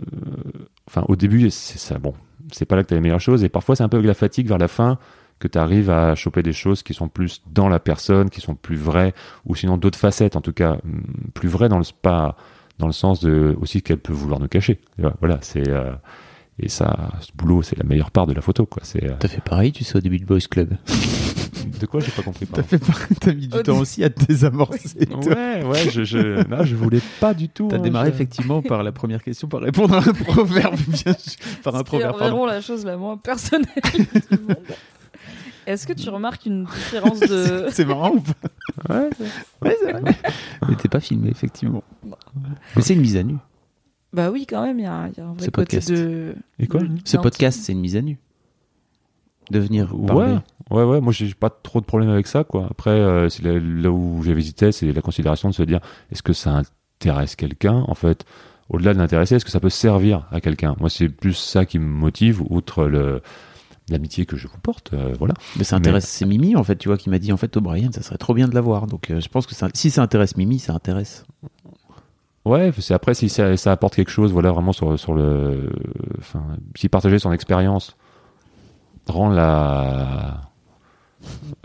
[0.87, 2.13] enfin au début c'est ça bon,
[2.51, 4.07] c'est pas là que tu as les meilleures choses et parfois c'est un peu avec
[4.07, 4.97] la fatigue vers la fin
[5.39, 8.55] que tu arrives à choper des choses qui sont plus dans la personne, qui sont
[8.55, 9.13] plus vraies
[9.45, 12.35] ou sinon d'autres facettes en tout cas mm, plus vraies dans le pas
[12.79, 14.79] dans le sens de aussi qu'elle peut vouloir nous cacher.
[15.19, 15.91] Voilà, c'est euh,
[16.61, 18.81] et ça, ce boulot, c'est la meilleure part de la photo, quoi.
[18.83, 19.03] C'est.
[19.03, 20.75] Euh, T'as fait pareil, tu sais, au début de Boys Club.
[21.79, 22.47] de quoi j'ai pas compris.
[22.47, 22.81] T'as fait
[23.19, 25.07] T'as mis du temps aussi à te désamorcer.
[25.09, 27.67] ouais, ouais, je, je, non, je voulais pas du tout.
[27.69, 31.15] T'as hein, démarré effectivement par la première question, par répondre à un proverbe, bien
[31.63, 32.15] par un proverbe.
[32.17, 34.57] C'est vraiment la chose la moins personnelle du monde.
[35.69, 37.67] Est-ce que tu remarques une différence de.
[37.69, 39.09] c'est marrant ou pas Ouais,
[39.61, 40.01] c'est vrai.
[40.67, 41.83] Mais t'es pas filmé, effectivement.
[42.75, 43.35] Mais c'est une mise à nu.
[44.11, 46.33] Bah oui, quand même, il y, a un vrai côté de.
[46.57, 48.17] Et quoi Ce podcast, c'est une mise à nu.
[49.51, 50.37] De venir parler.
[50.71, 51.01] Ouais, ouais, ouais.
[51.01, 52.67] Moi, j'ai pas trop de problème avec ça, quoi.
[52.71, 56.33] Après, euh, c'est là, où j'ai visité, c'est la considération de se dire est-ce que
[56.33, 56.63] ça
[56.99, 57.85] intéresse quelqu'un?
[57.87, 58.25] En fait,
[58.69, 60.75] au-delà de l'intéresser, est-ce que ça peut servir à quelqu'un?
[60.79, 63.21] Moi, c'est plus ça qui me motive, outre le
[63.91, 65.33] l'amitié que je vous porte, euh, voilà.
[65.57, 67.91] Mais ça intéresse, c'est Mimi en fait, tu vois, qui m'a dit en fait, O'Brien,
[67.91, 68.87] ça serait trop bien de l'avoir.
[68.87, 71.25] Donc euh, je pense que si ça intéresse Mimi, ça intéresse.
[72.45, 75.69] Ouais, c'est après si ça, apporte quelque chose, voilà, vraiment sur, sur le,
[76.17, 76.43] enfin,
[76.75, 77.95] si partager son expérience
[79.07, 80.41] rend la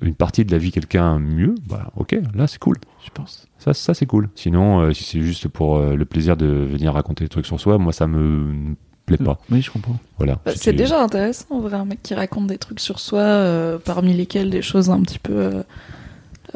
[0.03, 3.47] une partie de la vie quelqu'un mieux, bah ok, là c'est cool, je pense.
[3.59, 4.29] Ça, ça c'est cool.
[4.35, 7.79] Sinon, euh, si c'est juste pour le plaisir de venir raconter des trucs sur soi,
[7.79, 8.75] moi ça me
[9.07, 9.39] plaît pas.
[9.51, 9.97] Oui, je comprends.
[10.19, 10.41] Voilà.
[10.45, 13.79] Bah, c'est déjà intéressant, en vrai, un mec qui raconte des trucs sur soi, euh,
[13.79, 15.35] parmi lesquels des choses un petit peu.
[15.35, 15.63] Euh,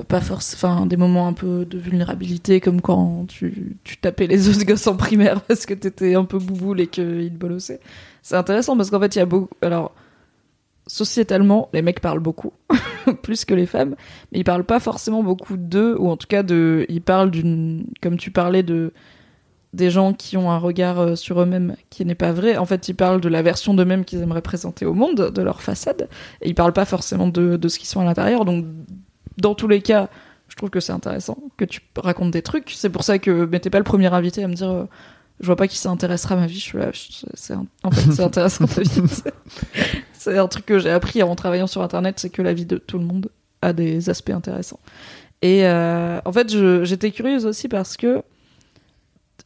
[0.07, 0.73] pas forcément.
[0.75, 4.87] Enfin, des moments un peu de vulnérabilité, comme quand tu, tu tapais les autres gosses
[4.87, 7.81] en primaire parce que t'étais un peu bouboule et qu'ils te bolossaient.
[8.23, 9.55] C'est intéressant parce qu'en fait, il y a beaucoup.
[9.63, 9.93] Alors,
[10.87, 12.53] sociétalement, les mecs parlent beaucoup,
[13.23, 13.95] plus que les femmes,
[14.33, 16.87] mais ils parlent pas forcément beaucoup d'eux, ou en tout cas de.
[16.89, 17.87] Ils parlent d'une.
[18.01, 18.93] Comme tu parlais de
[19.73, 22.57] des gens qui ont un regard euh, sur eux-mêmes qui n'est pas vrai.
[22.57, 25.61] En fait, ils parlent de la version d'eux-mêmes qu'ils aimeraient présenter au monde, de leur
[25.61, 26.09] façade,
[26.41, 28.45] et ils parlent pas forcément de, de ce qu'ils sont à l'intérieur.
[28.45, 28.65] Donc,
[29.37, 30.09] dans tous les cas,
[30.49, 32.71] je trouve que c'est intéressant que tu racontes des trucs.
[32.71, 34.85] C'est pour ça que mais t'es pas le premier invité à me dire, euh,
[35.41, 36.59] je vois pas qui s'intéressera à ma vie.
[36.59, 36.91] Je suis là,
[37.35, 38.91] c'est en fait c'est intéressant ta vie.
[40.15, 42.79] c'est un truc que j'ai appris en travaillant sur Internet, c'est que la vie de
[42.79, 43.31] tout le monde
[43.63, 44.81] a des aspects intéressants.
[45.43, 46.49] Et euh, en fait,
[46.85, 48.23] j'étais curieuse aussi parce que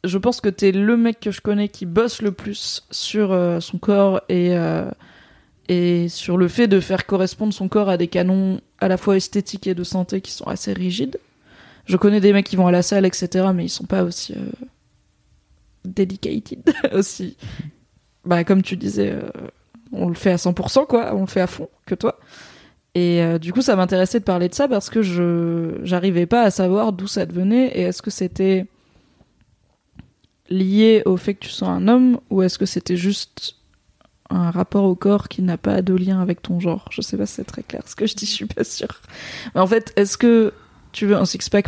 [0.03, 3.59] je pense que t'es le mec que je connais qui bosse le plus sur euh,
[3.59, 4.89] son corps et, euh,
[5.69, 9.15] et sur le fait de faire correspondre son corps à des canons à la fois
[9.15, 11.19] esthétiques et de santé qui sont assez rigides.
[11.85, 14.33] Je connais des mecs qui vont à la salle, etc., mais ils sont pas aussi
[14.33, 14.51] euh,
[15.85, 17.37] dedicated, aussi.
[18.25, 19.13] Bah, comme tu disais,
[19.91, 22.19] on le fait à 100%, quoi, on le fait à fond, que toi.
[22.95, 26.51] Et du coup, ça m'intéressait de parler de ça parce que je j'arrivais pas à
[26.51, 28.65] savoir d'où ça devenait et est-ce que c'était
[30.53, 33.55] lié au fait que tu sois un homme ou est-ce que c'était juste
[34.29, 36.85] un rapport au corps qui n'a pas de lien avec ton genre?
[36.91, 39.01] Je sais pas si c'est très clair ce que je dis, je suis pas sûre.
[39.53, 40.53] Mais en fait, est-ce que
[40.91, 41.67] tu veux un six-pack?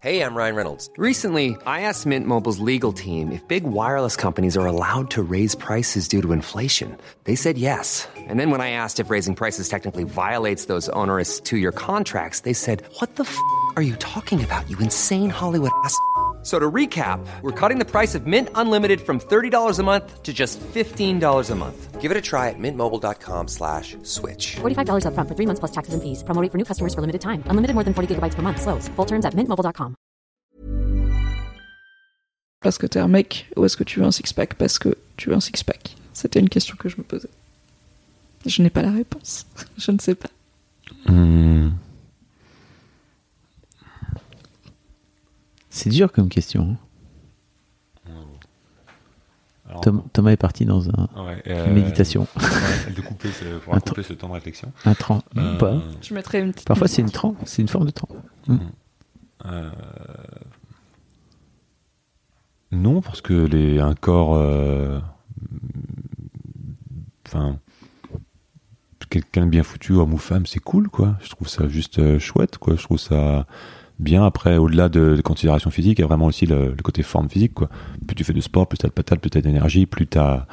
[0.00, 0.90] Hey, I'm Ryan Reynolds.
[0.98, 5.54] Recently, I asked Mint Mobile's legal team if big wireless companies are allowed to raise
[5.54, 6.98] prices due to inflation.
[7.24, 8.06] They said yes.
[8.28, 12.52] And then when I asked if raising prices technically violates those onerous two-year contracts, they
[12.52, 13.34] said, "What the f***
[13.76, 14.68] are you talking about?
[14.68, 15.96] You insane Hollywood ass."
[16.44, 20.32] So to recap, we're cutting the price of Mint Unlimited from $30 a month to
[20.32, 22.00] just $15 a month.
[22.02, 24.56] Give it a try at mintmobile.com slash switch.
[24.60, 26.22] $45 upfront for three months plus taxes and fees.
[26.22, 27.42] Promo rate for new customers for limited time.
[27.48, 28.60] Unlimited more than 40 gigabytes per month.
[28.60, 28.88] Slows.
[28.96, 29.94] Full terms at mintmobile.com.
[32.60, 35.30] Parce que t'es un mec ou est-ce que tu veux un six-pack parce que tu
[35.30, 37.28] veux un six-pack C'était une question que je me posais.
[38.46, 39.46] Je n'ai pas la réponse.
[39.78, 40.30] je ne sais pas.
[41.06, 41.70] Hmm.
[45.76, 46.76] C'est dur comme question.
[48.06, 48.10] hein.
[49.68, 52.28] Alors, Tom- Thomas est parti dans un, ouais, une euh, méditation.
[52.36, 54.70] ouais, de couper ce, couper ce temps de réflexion.
[54.84, 55.82] Un tran- Euh, ou pas.
[56.00, 56.68] Je mettrais une petite.
[56.68, 58.06] Parfois, c'est une tran- c'est une forme de tran.
[59.46, 59.70] Euh,
[62.70, 64.34] Non, parce que les, un corps.
[64.36, 65.00] euh,
[67.26, 67.58] Enfin.
[69.10, 71.16] Quelqu'un de bien foutu, homme ou femme, c'est cool, quoi.
[71.22, 72.74] Je trouve ça juste euh, chouette, quoi.
[72.76, 73.46] Je trouve ça
[73.98, 74.24] bien.
[74.24, 77.54] Après, au-delà de, de considérations physiques, il y a vraiment aussi le, côté forme physique,
[77.54, 77.68] quoi.
[78.06, 80.06] Plus tu fais de sport, plus tu as de patate, plus tu as d'énergie, plus,
[80.06, 80.46] t'as-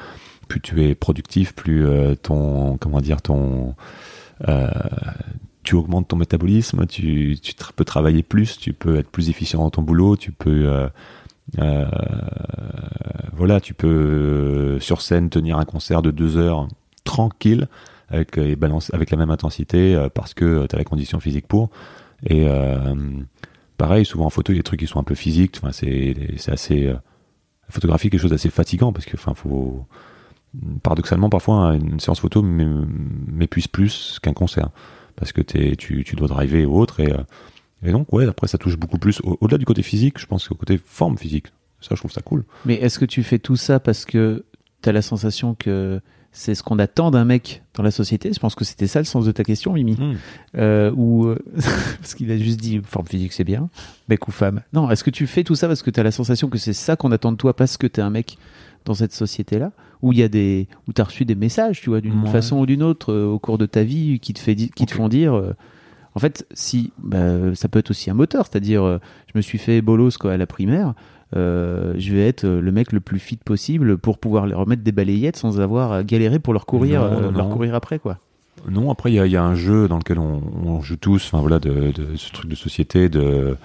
[0.48, 2.78] plus tu es productif, plus euh, ton.
[2.78, 3.76] Comment dire, ton.
[4.50, 4.70] euh,
[5.64, 7.38] tu augmentes ton métabolisme, tu,
[7.76, 10.88] peux travailler plus, tu peux être plus efficient dans ton boulot, tu peux euh,
[11.60, 11.86] euh,
[13.34, 16.68] voilà, tu peux euh, sur scène tenir un concert de deux heures
[17.04, 17.68] tranquille
[18.10, 21.70] avec et balancer avec la même intensité parce que tu as la condition physique pour.
[22.26, 22.96] Et euh,
[23.78, 25.58] pareil, souvent en photo, il y a des trucs qui sont un peu physiques.
[25.62, 26.16] Enfin, c'est
[26.48, 29.86] assez euh, la photographie, quelque chose d'assez fatigant parce que enfin faut
[30.84, 32.66] paradoxalement parfois une séance photo m'é-
[33.28, 34.70] m'épuise plus qu'un concert
[35.16, 37.00] parce que t'es- tu, tu dois driver ou autre.
[37.00, 37.18] Et, euh,
[37.84, 40.48] et donc ouais après ça touche beaucoup plus au- au-delà du côté physique je pense
[40.48, 41.48] qu'au côté forme physique.
[41.80, 42.44] Ça je trouve ça cool.
[42.66, 44.44] Mais est-ce que tu fais tout ça parce que
[44.82, 46.02] tu as la sensation que
[46.34, 48.32] c'est ce qu'on attend d'un mec dans la société.
[48.34, 49.98] Je pense que c'était ça le sens de ta question, Mimi.
[50.58, 51.38] Euh, ou euh,
[52.00, 53.70] parce qu'il a juste dit forme physique c'est bien,
[54.10, 54.62] mec ou femme.
[54.74, 56.74] Non, est-ce que tu fais tout ça parce que tu as la sensation que c'est
[56.74, 58.38] ça qu'on attend de toi parce que tu es un mec
[58.86, 59.72] dans cette société-là?
[60.02, 62.30] Où il y a des où tu as reçu des messages, tu vois, d'une Ouais.
[62.32, 64.94] façon ou d'une autre euh, au cours de ta vie qui te fait qui te
[64.94, 65.54] font dire euh,
[66.16, 69.82] en fait, si bah, ça peut être aussi un moteur, c'est-à-dire je me suis fait
[69.82, 70.94] bolos quoi à la primaire,
[71.36, 74.84] euh, je vais être euh, le mec le plus fit possible pour pouvoir leur remettre
[74.84, 77.54] des balayettes sans avoir à galérer pour leur courir, Non, euh, non, leur non.
[77.54, 78.18] courir après quoi.
[78.70, 80.98] non après il y a, il y a un jeu dans lequel on, on joue
[80.98, 83.56] tous enfin voilà de, de ce truc de société de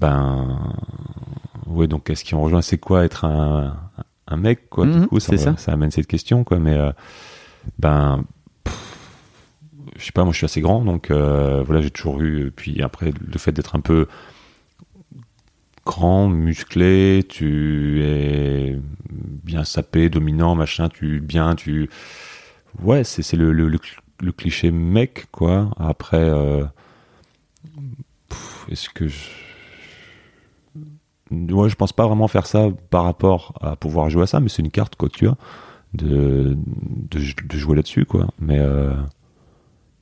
[0.00, 0.58] ben
[1.66, 2.62] ouais donc est-ce qu'on rejoint?
[2.62, 3.76] C'est quoi être un
[4.26, 5.20] un mec quoi Mhm, du coup?
[5.20, 5.54] Ça, c'est ça.
[5.56, 6.90] ça amène cette question quoi mais euh,
[7.78, 8.24] ben
[9.96, 12.82] je sais pas moi je suis assez grand donc euh, voilà j'ai toujours eu puis
[12.82, 14.06] après le fait d'être un peu
[15.84, 18.78] grand musclé tu es
[19.10, 21.90] bien sapé dominant machin tu bien tu
[22.82, 25.70] ouais c'est le, le, le, cl- le cliché mec quoi.
[25.78, 26.64] Après euh,
[28.70, 29.28] est-ce que je
[31.30, 34.48] ouais je pense pas vraiment faire ça par rapport à pouvoir jouer à ça mais
[34.48, 35.36] c'est une carte quoi tu as
[35.94, 36.56] de
[37.52, 38.28] jouer là-dessus quoi.
[38.40, 38.94] Mais euh,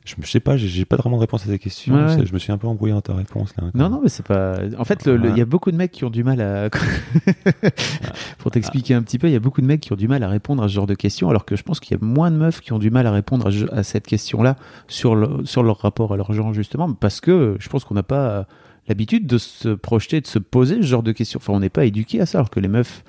[0.04, 2.14] je, je sais pas j'ai- pas vraiment de réponse à ta question Ouais, ouais.
[2.16, 4.24] C'est- je me suis un peu embrouillé dans ta réponse là Non, non, mais c'est
[4.26, 4.56] pas.
[4.78, 5.38] En fait, il Ouais.
[5.38, 6.68] y a beaucoup de mecs qui ont du mal à.
[8.38, 10.22] Pour t'expliquer un petit peu, il y a beaucoup de mecs qui ont du mal
[10.22, 12.30] à répondre à ce genre de questions, alors que je pense qu'il y a moins
[12.30, 14.56] de meufs qui ont du mal à répondre à, ce- à cette question-là
[14.88, 18.02] sur, le- sur leur rapport à leur genre, justement, parce que je pense qu'on n'a
[18.02, 18.46] pas
[18.88, 21.38] l'habitude de se projeter, de se poser ce genre de questions.
[21.40, 23.04] Enfin, on n'est pas éduqué à ça, alors que les meufs.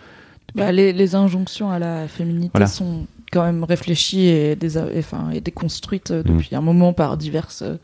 [0.56, 2.68] Bah, les, les injonctions à la féminité Voilà.
[2.68, 7.18] sont quand même réfléchies et, des, et, enfin, et déconstruites euh, depuis un moment par
[7.18, 7.78] diverses euh,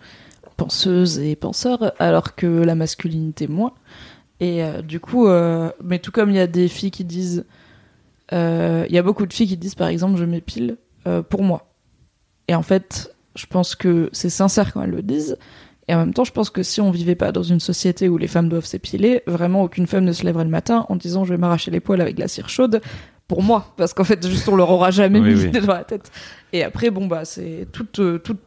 [0.59, 3.73] penseuses et penseurs, alors que la masculinité moins.
[4.39, 7.45] Et euh, du coup, euh, mais tout comme il y a des filles qui disent,
[8.33, 10.77] euh, il y a beaucoup de filles qui disent par exemple, je m'épile
[11.29, 11.73] pour moi.
[12.47, 15.37] Et en fait, je pense que c'est sincère quand elles le disent.
[15.87, 18.19] Et en même temps, je pense que si on vivait pas dans une société où
[18.19, 21.33] les femmes doivent s'épiler, vraiment aucune femme ne se lèverait le matin en disant je
[21.33, 22.81] vais m'arracher les poils avec la cire chaude
[23.29, 25.45] pour moi, parce qu'en fait, juste on leur aura jamais Oui, mis oui.
[25.45, 26.11] l'idée dans la tête.
[26.51, 28.39] Et après, bon bah c'est toute euh, toute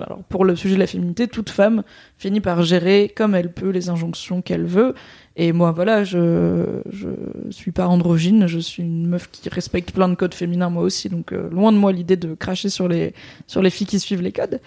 [0.00, 1.82] alors pour le sujet de la féminité, toute femme
[2.18, 4.94] finit par gérer comme elle peut les injonctions qu'elle veut.
[5.36, 7.08] Et moi, voilà, je je
[7.50, 11.08] suis pas androgyne, je suis une meuf qui respecte plein de codes féminins moi aussi.
[11.08, 13.14] Donc euh, loin de moi l'idée de cracher sur les
[13.46, 14.60] sur les filles qui suivent les codes.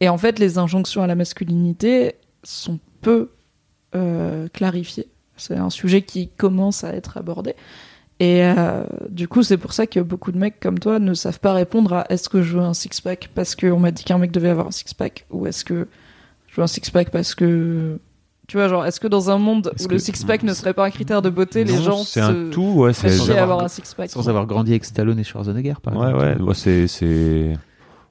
[0.00, 3.30] Et en fait, les injonctions à la masculinité sont peu
[3.94, 5.08] euh, clarifiées.
[5.36, 7.54] C'est un sujet qui commence à être abordé.
[8.20, 11.40] Et euh, du coup, c'est pour ça que beaucoup de mecs comme toi ne savent
[11.40, 14.30] pas répondre à est-ce que je veux un six-pack parce qu'on m'a dit qu'un mec
[14.30, 15.88] devait avoir un six-pack ou est-ce que
[16.48, 17.98] je veux un six-pack parce que.
[18.46, 20.84] Tu vois, genre, est-ce que dans un monde où que- le six-pack ne serait pas
[20.84, 23.68] un critère de beauté, les gens c'est se un tout ouais c'est avoir- avoir un
[23.68, 26.42] six-pack Sans avoir grandi avec Stallone et Schwarzenegger, par Ouais, ouais, exemple.
[26.42, 27.56] ouais, c'est, c'est,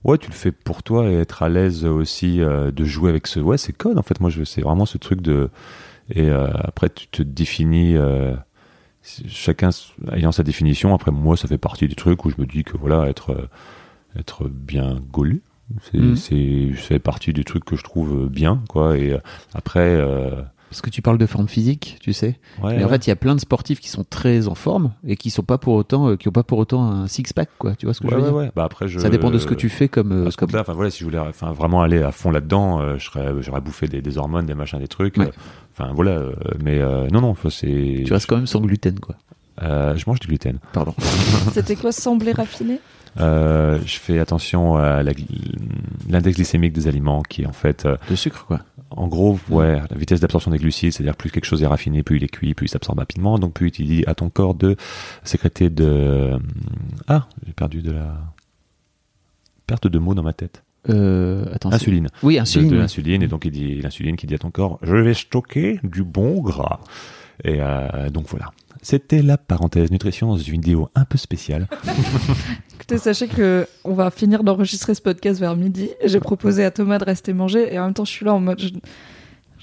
[0.06, 3.28] ouais, tu le fais pour toi et être à l'aise aussi euh, de jouer avec
[3.28, 4.22] ce, ouais, c'est code en fait.
[4.22, 5.50] Moi, je, c'est vraiment ce truc de,
[6.16, 8.34] Et euh, après, tu te définis, euh,
[9.04, 9.70] chacun
[10.14, 10.94] ayant sa définition.
[10.94, 13.48] Après, moi, ça fait partie du truc où je me dis que voilà, être, euh,
[14.20, 15.42] être bien gaulu,
[15.92, 16.16] c'est, Mhm.
[16.16, 18.98] c'est, ça fait partie du truc que je trouve bien, quoi.
[18.98, 19.20] Et euh,
[19.54, 22.38] après, euh, Parce que tu parles de forme physique, tu sais.
[22.62, 24.92] ouais, Mais en fait, il y a plein de sportifs qui sont très en forme
[25.04, 27.50] et qui sont pas pour autant, euh, qui ont pas pour autant un six pack,
[27.58, 27.76] quoi.
[27.76, 28.36] Tu vois ce que Ouais, je veux ouais, dire?
[28.38, 28.52] ouais.
[28.56, 30.12] Bah après, je, Ça dépend de ce que tu fais comme.
[30.12, 30.52] euh, comme...
[30.52, 33.34] là enfin voilà, si je voulais, enfin vraiment aller à fond là-dedans, euh, je serais,
[33.40, 35.18] j'aurais bouffé des, des hormones, des machins, des trucs.
[35.18, 35.26] Ouais.
[35.28, 35.32] euh,
[35.78, 38.04] Enfin voilà, euh, mais euh, non, non, faut- c'est.
[38.06, 39.16] Tu restes quand même sans gluten, quoi.
[39.64, 40.60] Euh, je mange du gluten.
[40.72, 40.94] Pardon.
[41.54, 42.80] C'était quoi semblait raffiné?
[43.20, 48.16] Euh, je fais attention à l'index glycémique des aliments, qui est en fait, euh, Le
[48.16, 48.62] sucre, quoi.
[48.92, 52.18] en gros, ouais, la vitesse d'absorption des glucides, c'est-à-dire plus quelque chose est raffiné, plus
[52.18, 54.76] il est cuit, plus il s'absorbe rapidement, donc plus il dit à ton corps de
[55.24, 56.38] sécréter de.
[57.08, 58.16] Ah, j'ai perdu de la
[59.68, 60.64] perte de mots dans ma tête.
[60.90, 61.72] Euh, attends.
[61.74, 62.08] Insuline.
[62.24, 62.70] Oui, insuline.
[62.70, 65.78] de l'insuline et donc il dit l'insuline qui dit à ton corps je vais stocker
[65.84, 66.80] du bon gras
[67.44, 68.52] et euh, donc voilà
[68.82, 71.68] c'était la parenthèse nutrition dans une vidéo un peu spéciale
[72.90, 75.92] Écoutez, sachez que on va finir d'enregistrer ce podcast vers midi.
[76.04, 78.40] J'ai proposé à Thomas de rester manger et en même temps, je suis là en
[78.40, 78.60] mode.
[78.60, 78.70] Je,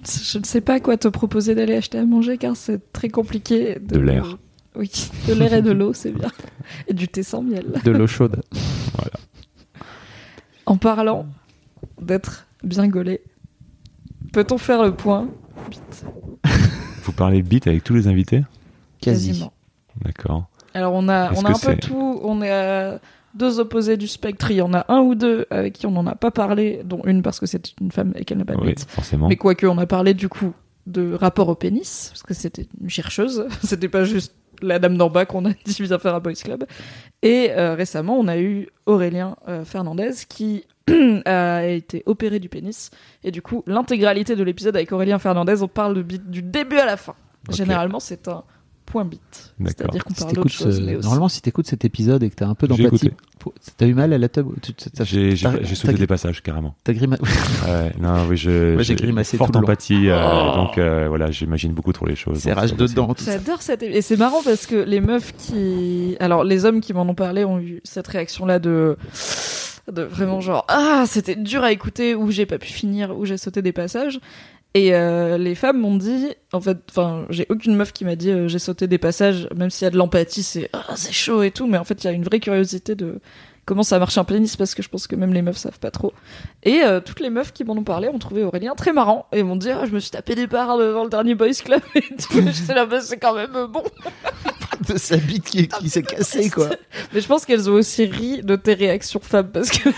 [0.04, 3.78] je ne sais pas quoi te proposer d'aller acheter à manger car c'est très compliqué.
[3.80, 4.38] De l'air.
[4.76, 4.92] Oui,
[5.26, 6.30] de l'air et de l'eau, c'est bien.
[6.86, 7.66] Et du thé sans miel.
[7.84, 8.42] De l'eau chaude.
[10.64, 11.26] En parlant
[12.00, 13.22] d'être bien gaulé,
[14.32, 15.28] peut-on faire le point
[17.02, 18.44] vous parlez bite avec tous les invités?
[19.00, 19.30] Quasi.
[19.30, 19.52] Quasiment.
[20.04, 23.00] d'accord Alors on a, on a un peu tout, on est à
[23.34, 24.50] deux opposés du spectre.
[24.50, 27.00] Il y en a un ou deux avec qui on n'en a pas parlé, dont
[27.04, 29.66] une parce que c'est une femme et qu'elle n'a pas de oui forcément Mais quoique
[29.66, 30.52] on a parlé du coup
[30.86, 35.08] de rapport au pénis, parce que c'était une chercheuse, c'était pas juste la dame d'en
[35.08, 36.66] bas qu'on a dit viens faire un boys club.
[37.22, 40.64] Et euh, récemment on a eu Aurélien euh, Fernandez qui
[41.24, 42.90] a été opéré du pénis.
[43.24, 46.84] Et du coup l'intégralité de l'épisode avec Aurélien Fernandez, on parle de du début à
[46.84, 47.14] la fin.
[47.50, 48.44] Généralement c'est un
[49.04, 49.18] point.
[49.58, 49.74] D'accord.
[49.78, 50.76] C'est-à-dire qu'on Si parle d'autre chose.
[50.78, 53.10] ce- mais aussi- Normalement, si t'écoutes cet épisode et que t'as un peu d'empathie,
[53.76, 54.72] t'as eu mal à la table tu-
[55.04, 57.22] j'ai sauté des passages carrément T'as grimacé.
[57.22, 59.68] Ouais, non oui je Moi, j'ai grimacé forte tout le long.
[59.68, 60.56] empathie euh, Oh.
[60.56, 63.14] donc euh, voilà j'imagine beaucoup trop les choses C'est rage dedans.
[63.24, 67.02] J'adore cette et c'est marrant parce que les meufs qui alors les hommes qui m'en
[67.02, 68.96] ont parlé ont eu cette réaction là de
[69.92, 73.36] de vraiment genre ah c'était dur à écouter ou j'ai pas pu finir ou j'ai
[73.36, 74.18] sauté des passages
[74.78, 78.30] et euh, les femmes m'ont dit en fait enfin j'ai aucune meuf qui m'a dit
[78.30, 81.42] euh, j'ai sauté des passages même s'il y a de l'empathie c'est ah c'est chaud
[81.42, 83.20] et tout mais en fait il y a une vraie curiosité de
[83.64, 85.90] comment ça marche un pénis parce que je pense que même les meufs savent pas
[85.90, 86.12] trop
[86.62, 89.42] et euh, toutes les meufs qui m'en ont parlé ont trouvé Aurélien très marrant et
[89.42, 92.02] m'ont dit ah, je me suis tapé des barres devant le dernier boys club et
[92.02, 93.82] tout j'étais là bah, c'est quand même bon
[94.92, 96.68] de sa bite qui, qui s'est cassée, quoi.
[97.14, 99.88] mais je pense qu'elles ont aussi ri de tes réactions femmes parce que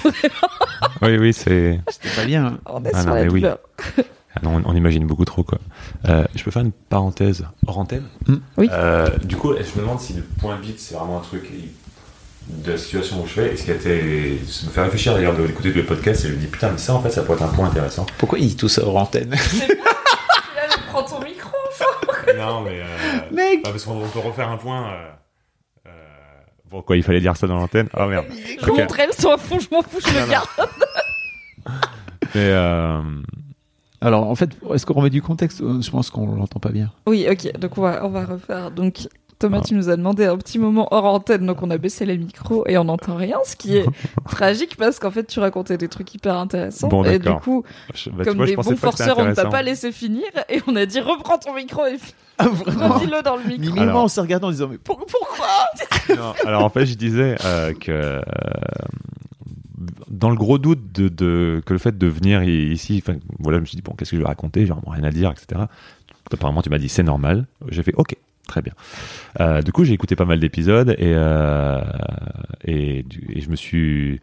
[1.02, 2.46] oui oui c'est C'était pas bien.
[2.46, 2.58] hein.
[2.66, 3.44] on est Ah sur non, la mais oui.
[4.36, 5.58] Ah non, on, on imagine beaucoup trop quoi.
[6.08, 8.34] Euh, je peux faire une parenthèse hors antenne Mm.
[8.58, 8.68] Oui.
[8.72, 11.50] Euh, du coup, je me demande si le point bit c'est vraiment un truc
[12.48, 13.52] de la situation où je fais.
[13.52, 16.24] Et ce qui a été, ça me fait réfléchir d'ailleurs de l'écouter tous les podcasts
[16.24, 18.06] et je me dis putain, mais ça en fait ça pourrait être un point intéressant.
[18.18, 19.36] Pourquoi il dit tout ça hors antenne Là,
[20.90, 21.48] prends ton micro
[22.36, 22.80] non, mais.
[22.82, 22.86] euh,
[23.32, 24.90] Mec Parce qu'on peut refaire un point.
[24.92, 25.08] euh,
[25.86, 25.90] euh,
[26.70, 28.26] Bon, quoi, il fallait dire ça dans l'antenne Oh merde.
[28.62, 28.78] je Ok.
[28.78, 30.26] montre elles sont à fond je m'en fous je le non.
[30.30, 30.46] garde
[32.34, 32.52] Mais.
[34.02, 36.90] Euh, Alors, en fait, est-ce qu'on remet du contexte Je pense qu'on l'entend pas bien.
[37.06, 39.08] oui ok donc on va on va refaire donc
[39.40, 42.18] Thomas, tu nous as demandé un petit moment hors antenne, donc on a baissé les
[42.18, 43.86] micros et on n'entend rien, ce qui est
[44.28, 47.42] tragique parce qu'en fait tu racontais des trucs hyper intéressants Bon, et du d'accord.
[47.42, 47.62] coup,
[47.94, 50.74] je- bah, comme vois, des bons forceurs, on ne t'a pas laissé finir et on
[50.74, 51.98] a dit reprends ton micro et
[52.38, 53.62] Ah, redis-le dans le micro.
[53.64, 54.02] Limite, Alors.
[54.02, 55.46] on s'est regardé en disant Mais pour- pourquoi
[56.16, 58.20] Non, alors en fait, je disais euh, que euh,
[60.08, 63.02] dans le gros doute de, que le fait de venir ici,
[63.38, 65.10] voilà, je me suis dit bon, qu'est-ce que je vais raconter, j'ai vraiment rien à
[65.10, 65.62] dire, etc.
[66.32, 67.46] Apparemment, tu m'as dit c'est normal.
[67.70, 68.14] J'ai fait ok,
[68.46, 68.72] très bien.
[69.40, 71.80] Euh, du coup, j'ai écouté pas mal d'épisodes et euh,
[72.64, 73.04] et,
[73.36, 74.20] je me suis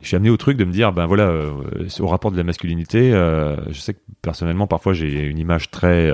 [0.00, 1.50] je suis amené au truc de me dire ben voilà euh,
[1.98, 6.10] au rapport de la masculinité je sais que personnellement parfois j'ai une image très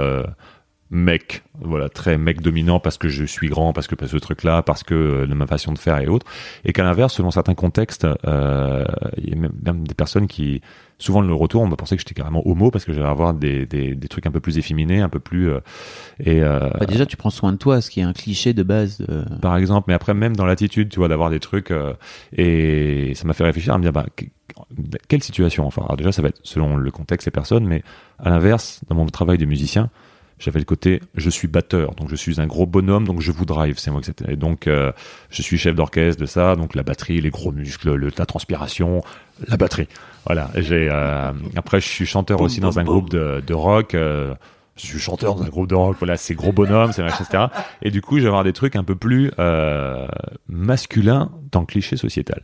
[0.90, 4.62] mec voilà très mec dominant parce que je suis grand parce que ce truc là
[4.62, 6.26] parce que euh, de ma façon de faire et autres
[6.64, 8.84] et qu'à l'inverse selon certains contextes euh,
[9.18, 10.60] il y a même, même des personnes qui
[10.98, 13.66] souvent le retour on m'a pensé que j'étais carrément homo parce que j'allais avoir des,
[13.66, 15.58] des, des trucs un peu plus efféminés un peu plus euh,
[16.20, 18.62] et euh, Bah, Déjà, tu prends soin de toi, ce qui est un cliché de
[18.62, 18.98] base.
[18.98, 21.72] de- par exemple, mais après même dans l'attitude, tu vois, d'avoir des trucs
[22.32, 24.24] et ça m'a fait réfléchir à me dire bah que-
[25.08, 27.82] quelle situation enfin alors déjà ça va être selon le contexte et personnes mais
[28.18, 29.90] à l'inverse dans mon travail de musicien
[30.38, 33.44] j'avais le côté je suis batteur donc je suis un gros bonhomme donc je vous
[33.44, 34.36] drive c'est moi que c'était.
[34.36, 34.92] Donc euh,
[35.30, 39.02] je suis chef d'orchestre de ça donc la batterie les gros muscles le, la transpiration
[39.48, 39.88] la batterie.
[40.26, 44.34] Voilà j'ai euh, après je suis chanteur aussi dans un groupe de, de rock euh,
[44.76, 47.44] je suis chanteur dans un groupe de rock, voilà, c'est gros bonhomme, c'est machin, etc.
[47.82, 50.06] Et du coup, je vais avoir des trucs un peu plus euh,
[50.48, 52.42] masculins dans le cliché sociétal.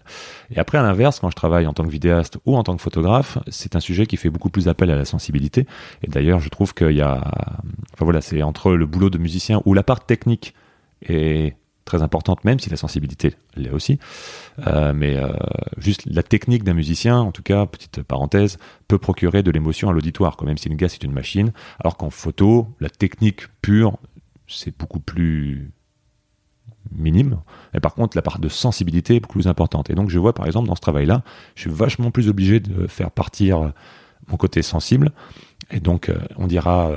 [0.51, 2.83] Et après, à l'inverse, quand je travaille en tant que vidéaste ou en tant que
[2.83, 5.67] photographe, c'est un sujet qui fait beaucoup plus appel à la sensibilité.
[6.03, 7.21] Et d'ailleurs, je trouve qu'il y a,
[7.93, 10.55] enfin voilà, c'est entre le boulot de musicien ou la part technique
[11.07, 11.55] et
[11.85, 13.99] très importante, même si la sensibilité l'est aussi.
[14.67, 15.33] Euh, mais euh,
[15.79, 18.59] juste la technique d'un musicien, en tout cas, petite parenthèse,
[18.89, 21.53] peut procurer de l'émotion à l'auditoire, quand même si le gars c'est une machine.
[21.81, 23.99] Alors qu'en photo, la technique pure,
[24.47, 25.73] c'est beaucoup plus
[26.91, 27.41] minime.
[27.75, 29.91] Et par contre, la part de sensibilité est beaucoup plus importante.
[29.91, 31.23] Et donc, je vois par exemple dans ce travail-là,
[31.55, 33.73] je suis vachement plus obligé de faire partir
[34.29, 35.13] mon côté sensible.
[35.71, 36.93] Et donc, euh, on dira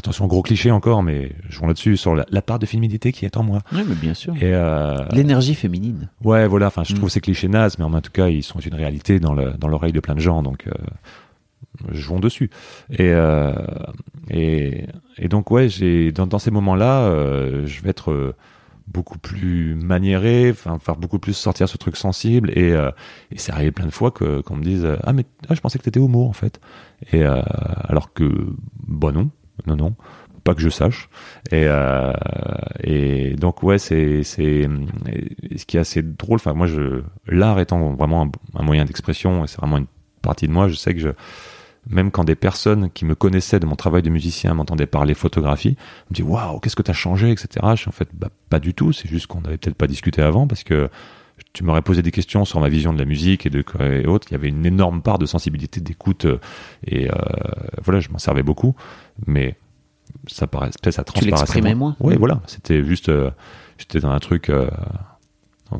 [0.00, 3.42] attention, gros cliché encore, mais jouons là-dessus, sur la, part de féminité qui est en
[3.42, 3.60] moi.
[3.72, 4.34] Oui, mais bien sûr.
[4.36, 6.08] Et euh, L'énergie féminine.
[6.24, 6.96] Ouais, voilà, enfin, je mm.
[6.96, 9.34] trouve ces clichés nazes, mais en tout cas, ils sont une réalité dans
[9.68, 10.72] l'oreille de plein de gens, donc euh,
[11.92, 12.50] jouons dessus.
[12.90, 13.52] Et, euh,
[14.28, 14.86] et,
[15.18, 18.34] et, donc, ouais, j'ai dans, dans, ces moments-là, euh, je vais être
[18.90, 22.90] beaucoup plus maniéré, enfin faire beaucoup plus sortir ce truc sensible et, euh,
[23.30, 25.78] et c'est arrivé plein de fois que qu'on me dise ah mais ah, je pensais
[25.78, 26.60] que t'étais homo en fait
[27.12, 27.40] et euh,
[27.84, 28.48] alors que
[28.86, 29.30] bon non
[29.66, 29.94] non, non,
[30.44, 31.08] pas que je sache.
[31.50, 32.12] Et, euh,
[33.36, 36.36] donc ouais, c'est ce qui est assez drôle.
[36.36, 36.66] Enfin moi,
[37.26, 39.86] l'art étant vraiment un, moyen d'expression, et c'est vraiment une
[40.22, 40.68] partie de moi.
[40.68, 41.08] Je sais que je
[41.88, 45.76] même quand des personnes qui me connaissaient de mon travail de musicien m'entendaient parler photographie,
[46.10, 47.66] me disent waouh, qu'est-ce que tu as changé, etc.
[47.70, 48.92] Je suis en fait bah, pas du tout.
[48.92, 50.90] C'est juste qu'on n'avait peut-être pas discuté avant parce que
[51.54, 53.64] tu m'aurais posé des questions sur ma vision de la musique et de
[54.06, 54.28] autres.
[54.30, 56.26] Il y avait une énorme part de sensibilité, d'écoute
[56.86, 57.14] et euh,
[57.82, 58.74] voilà, je m'en servais beaucoup
[59.26, 59.56] mais
[60.26, 61.74] ça paraît, ça transparaissait moins.
[61.74, 61.96] moins.
[62.00, 62.40] Oui, voilà.
[62.46, 63.30] C'était juste, euh,
[63.78, 64.50] j'étais dans un truc.
[64.50, 64.68] Euh,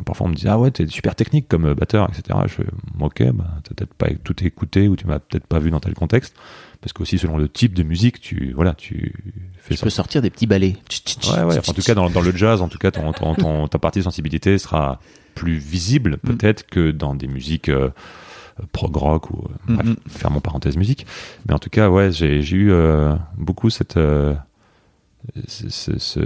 [0.04, 2.38] parfois, on me disait ah ouais, t'es super technique comme euh, batteur, etc.
[2.44, 2.66] Je fais
[3.00, 5.94] ok, bah, t'as peut-être pas tout écouté ou tu m'as peut-être pas vu dans tel
[5.94, 6.34] contexte,
[6.80, 9.12] parce qu'aussi selon le type de musique, tu voilà, tu
[9.58, 9.74] fais.
[9.74, 10.76] Tu peux sortir des petits ballets.
[11.24, 11.58] Ouais, ouais.
[11.58, 14.04] en tout cas, dans, dans, le jazz, en tout cas, ton, ton, ta partie de
[14.04, 15.00] sensibilité sera
[15.34, 16.28] plus visible mm.
[16.28, 17.70] peut-être que dans des musiques
[18.72, 20.08] prog rock ou euh, bref, mm-hmm.
[20.08, 21.06] faire mon parenthèse musique.
[21.46, 24.34] Mais en tout cas, ouais, j'ai eu euh, beaucoup cette euh,
[25.46, 26.20] ce, ce,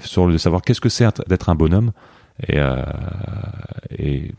[0.00, 1.92] sur le savoir qu'est-ce que c'est d'être un bonhomme
[2.46, 2.58] et,
[3.98, 4.32] et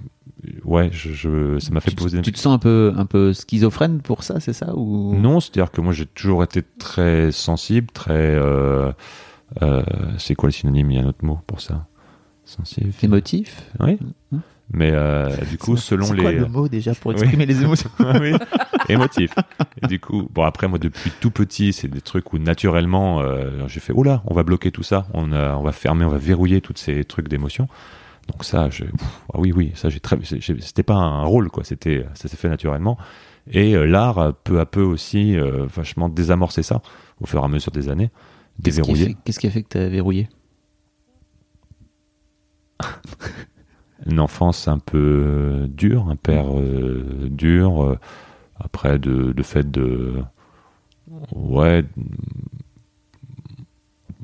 [0.63, 2.21] ouais, je, je ça m'a fait poser.
[2.21, 5.15] Tu te sens un peu un peu schizophrène pour ça, c'est ça ou?
[5.15, 8.37] Non, c'est-à-dire que moi j'ai toujours été très sensible, très.
[10.17, 10.91] c'est quoi le synonyme?
[10.91, 11.85] Il y a un autre mot pour ça.
[12.45, 12.91] Sensible.
[13.03, 13.61] Émotif?
[13.79, 13.99] Oui.
[14.31, 14.37] Mmh.
[14.71, 16.23] Mais euh, du coup, selon les.
[16.23, 17.89] C'est le mot déjà pour exprimer les émotions
[18.21, 18.33] oui.
[18.87, 19.33] Émotif.
[19.81, 23.67] Et du coup, bon après moi depuis tout petit, c'est des trucs où naturellement euh,
[23.67, 26.17] j'ai fait oh là, on va bloquer tout ça, on, on va fermer, on va
[26.17, 27.67] verrouiller tous ces trucs d'émotions.
[28.31, 28.83] Donc ça, je,
[29.33, 32.49] ah oui oui, ça j'ai très, c'était pas un rôle quoi, c'était ça s'est fait
[32.49, 32.97] naturellement.
[33.49, 36.81] Et euh, l'art peu à peu aussi euh, vachement désamorcé ça
[37.19, 38.11] au fur et à mesure des années,
[38.59, 39.17] déverrouillé.
[39.25, 40.29] Qu'est-ce qui a fait que tu as verrouillé?
[44.09, 47.99] une enfance un peu dure, un père euh, dur, euh,
[48.59, 50.15] après de, fait de
[51.33, 51.83] ouais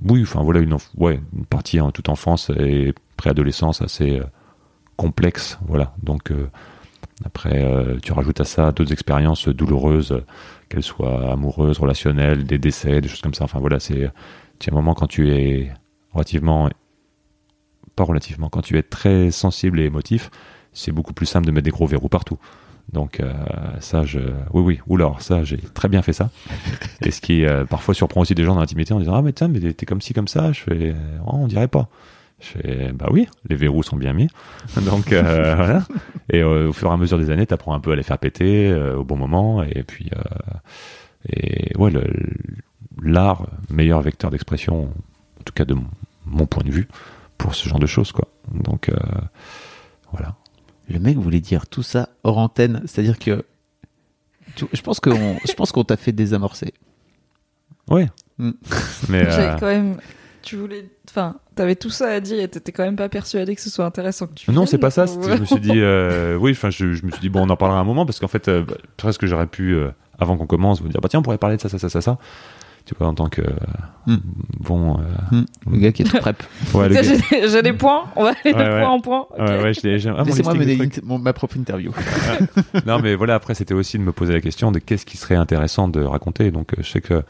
[0.08, 4.26] oui enfin voilà une ouais une partie en toute enfance et préadolescence assez euh,
[4.98, 5.94] complexe voilà.
[6.04, 6.32] Donc
[7.24, 7.66] après
[8.02, 10.22] tu rajoutes à ça d'autres expériences douloureuses
[10.70, 13.46] qu'elles soient amoureuses relationnelles des décès des choses comme ça.
[13.46, 14.12] Enfin voilà c'est
[14.70, 15.72] un moment quand tu es
[16.14, 16.70] relativement
[17.96, 18.50] pas relativement.
[18.50, 20.30] Quand tu es très sensible et émotif,
[20.74, 22.38] c'est beaucoup plus simple de mettre des gros verrous partout.
[22.92, 23.34] Donc euh,
[23.80, 24.20] ça, je...
[24.54, 26.30] oui, oui, ou alors ça, j'ai très bien fait ça.
[27.02, 29.34] Et ce qui euh, parfois surprend aussi des gens dans l'intimité en disant ah mais
[29.34, 30.52] tiens mais t'es comme ci comme ça.
[30.52, 31.90] Je fais oh, on dirait pas.
[32.40, 34.28] Je fais bah oui, les verrous sont bien mis.
[34.84, 35.84] Donc euh, voilà.
[36.30, 38.74] Et au fur et à mesure des années, t'apprends un peu à les faire péter
[38.74, 39.64] au bon moment.
[39.64, 40.12] Et puis
[41.28, 41.92] et ouais,
[43.02, 44.84] l'art meilleur vecteur d'expression,
[45.40, 45.76] en tout cas de
[46.26, 46.88] mon point de vue
[47.38, 48.28] pour ce genre de choses, quoi.
[48.52, 48.96] Donc, euh,
[50.12, 50.36] voilà.
[50.88, 53.44] Le mec voulait dire tout ça hors antenne, c'est-à-dire que
[54.72, 56.74] je pense qu'on, je pense qu'on t'a fait désamorcer.
[57.90, 58.08] Ouais.
[58.38, 58.52] Mm.
[59.10, 59.56] Mais euh...
[59.60, 59.98] quand même,
[60.42, 63.62] tu voulais, enfin, t'avais tout ça à dire et t'étais quand même pas persuadé que
[63.62, 64.52] ce soit intéressant que tu.
[64.52, 65.06] Non, c'est pas ça.
[65.06, 67.80] Je me suis dit, euh, oui, enfin, je, me suis dit bon, on en parlera
[67.80, 68.64] un moment parce qu'en fait, euh,
[68.98, 71.62] presque j'aurais pu euh, avant qu'on commence vous dire bah tiens, on pourrait parler de
[71.62, 72.18] ça, ça, ça, ça, ça
[72.86, 73.42] tu vois, en tant que
[74.06, 74.18] hmm.
[74.60, 75.00] bon.
[75.00, 75.46] Euh, hmm.
[75.72, 76.42] Le gars qui est prep.
[76.74, 79.26] Ouais, J'ai des points, on va aller de point en point.
[79.38, 81.92] Ouais, ouais, Laissez-moi mener ma propre interview.
[82.86, 85.36] non, mais voilà, après, c'était aussi de me poser la question de qu'est-ce qui serait
[85.36, 86.52] intéressant de raconter.
[86.52, 87.24] Donc, euh, je sais que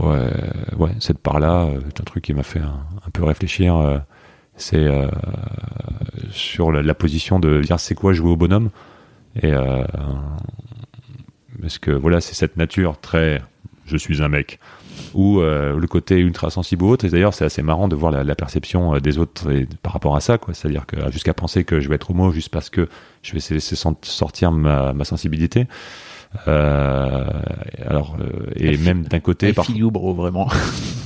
[0.00, 0.30] ouais,
[0.78, 4.02] ouais cette part-là, c'est euh, un truc qui m'a fait un, peu réfléchir.
[4.56, 4.88] c'est
[6.30, 8.70] sur la, position de dire c'est quoi jouer au bonhomme?
[9.42, 9.52] Et
[11.60, 13.42] parce que voilà, c'est cette nature très
[13.86, 14.58] je suis un mec
[15.14, 17.04] ou euh, le côté ultra sensible ou autre.
[17.04, 19.92] Et d'ailleurs, c'est assez marrant de voir la, la perception euh, des autres et, par
[19.92, 20.52] rapport à ça, quoi.
[20.54, 22.88] C'est-à-dire que jusqu'à penser que je vais être homo juste parce que
[23.22, 25.66] je vais laisser sortir ma, ma sensibilité.
[26.48, 27.24] Euh,
[27.86, 29.64] alors, euh, et même d'un côté, par...
[29.64, 30.48] Filou, bro, vraiment.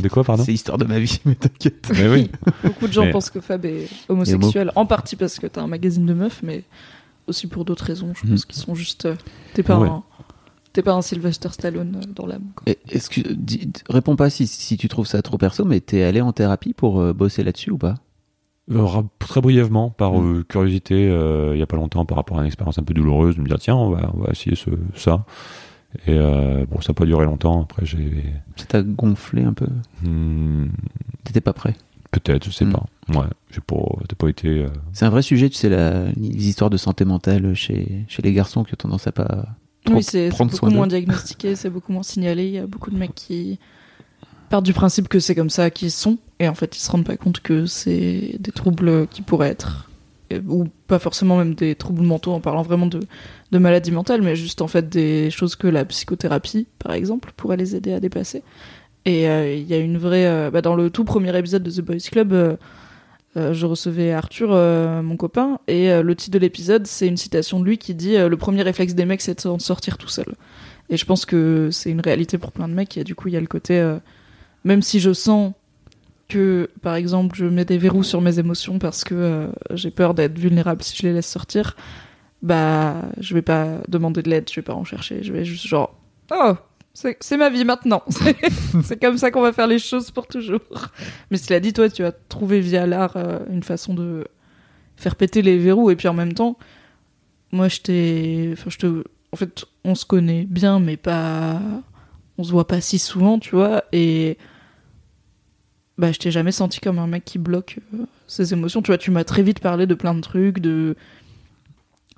[0.01, 0.43] de quoi, pardon?
[0.45, 1.91] C'est l'histoire de ma vie, mais t'inquiète.
[1.95, 2.31] Mais oui,
[2.65, 5.67] Beaucoup de gens Mais- pensent que Fab est homosexuel, en partie parce que t'as un
[5.69, 6.65] magazine de meufs, mais
[7.27, 8.13] aussi pour d'autres raisons.
[8.15, 8.47] Je pense Mhm.
[8.47, 9.07] qu'ils sont juste.
[9.07, 9.15] euh,
[9.55, 9.89] T'es Ouais.
[10.73, 12.51] T'es pas un Sylvester Stallone euh, dans l'âme.
[12.55, 12.65] quoi.
[12.73, 16.03] Et Est-ce que, dis- réponds pas si, si tu trouves ça trop perso, mais t'es
[16.03, 17.95] allé en thérapie pour euh, bosser là-dessus ou pas?
[18.71, 18.87] Euh,
[19.19, 20.39] très brièvement, par Mm.
[20.39, 22.95] euh, curiosité, euh, il y a pas longtemps, par rapport à une expérience un peu
[22.95, 25.25] douloureuse, de me dire tiens, on va, on va essayer ce, ça.
[26.07, 27.63] Et euh, bon, ça n'a pas duré longtemps.
[27.63, 28.23] Après, j'ai
[28.55, 29.67] Ça t'a gonflé un peu?
[30.05, 30.67] Hmm,
[31.25, 31.75] T'étais pas prêt?
[32.13, 32.73] Peut-être, je sais Mm.
[32.73, 32.87] pas.
[33.09, 33.77] Ouais, j'ai pas,
[34.19, 34.49] pas été.
[34.49, 38.23] euh, C'est un vrai sujet, tu sais, la, les histoires de santé mentale chez, chez
[38.23, 39.47] les garçons qui ont tendance à pas
[39.89, 42.47] Oui, c'est beaucoup moins diagnostiqué, c'est beaucoup moins signalé.
[42.47, 43.59] Il y a beaucoup de mecs qui
[44.51, 47.05] partent du principe que c'est comme ça qu'ils sont, et en fait, ils se rendent
[47.05, 49.91] pas compte que c'est des troubles qui pourraient être,
[50.33, 53.01] euh, ou pas forcément même des troubles mentaux en parlant vraiment de,
[53.53, 57.57] de maladies mentales, mais juste en fait des choses que la psychothérapie, par exemple, pourrait
[57.57, 58.43] les aider à dépasser.
[59.07, 60.27] Et euh, il y a une vraie.
[60.27, 62.57] euh, bah, dans le tout premier épisode de The Boys Club, euh,
[63.37, 67.17] euh, je recevais Arthur, euh, mon copain, et euh, le titre de l'épisode, c'est une
[67.17, 70.09] citation de lui qui dit Le premier réflexe des mecs, c'est de s'en sortir tout
[70.09, 70.35] seul.
[70.89, 73.35] Et je pense que c'est une réalité pour plein de mecs, et du coup, il
[73.35, 73.97] y a le côté.
[74.65, 75.53] même si je sens
[76.29, 80.39] que, par exemple, je mets des verrous sur mes émotions parce que j'ai peur d'être
[80.39, 81.77] vulnérable si je les laisse sortir,
[82.43, 85.67] bah, je vais pas demander de l'aide, je vais pas en chercher, je vais juste
[85.67, 85.97] genre,
[86.33, 86.55] oh,
[86.93, 88.37] c'est ma vie maintenant, c'est
[88.83, 90.61] c'est comme ça qu'on va faire les choses pour toujours.
[91.31, 94.27] Mais cela dit, toi, tu as trouvé via l'art euh, une façon de
[94.97, 96.59] faire péter les verrous, et puis en même temps,
[97.53, 101.61] moi, je t'ai, enfin, je te, en fait, on se connaît bien, mais pas,
[102.39, 104.37] on se voit pas si souvent, tu vois, et
[106.01, 108.81] bah, je t'ai jamais senti comme un mec qui bloque euh, ses émotions.
[108.81, 110.97] Tu vois, tu m'as très vite parlé de plein de trucs, de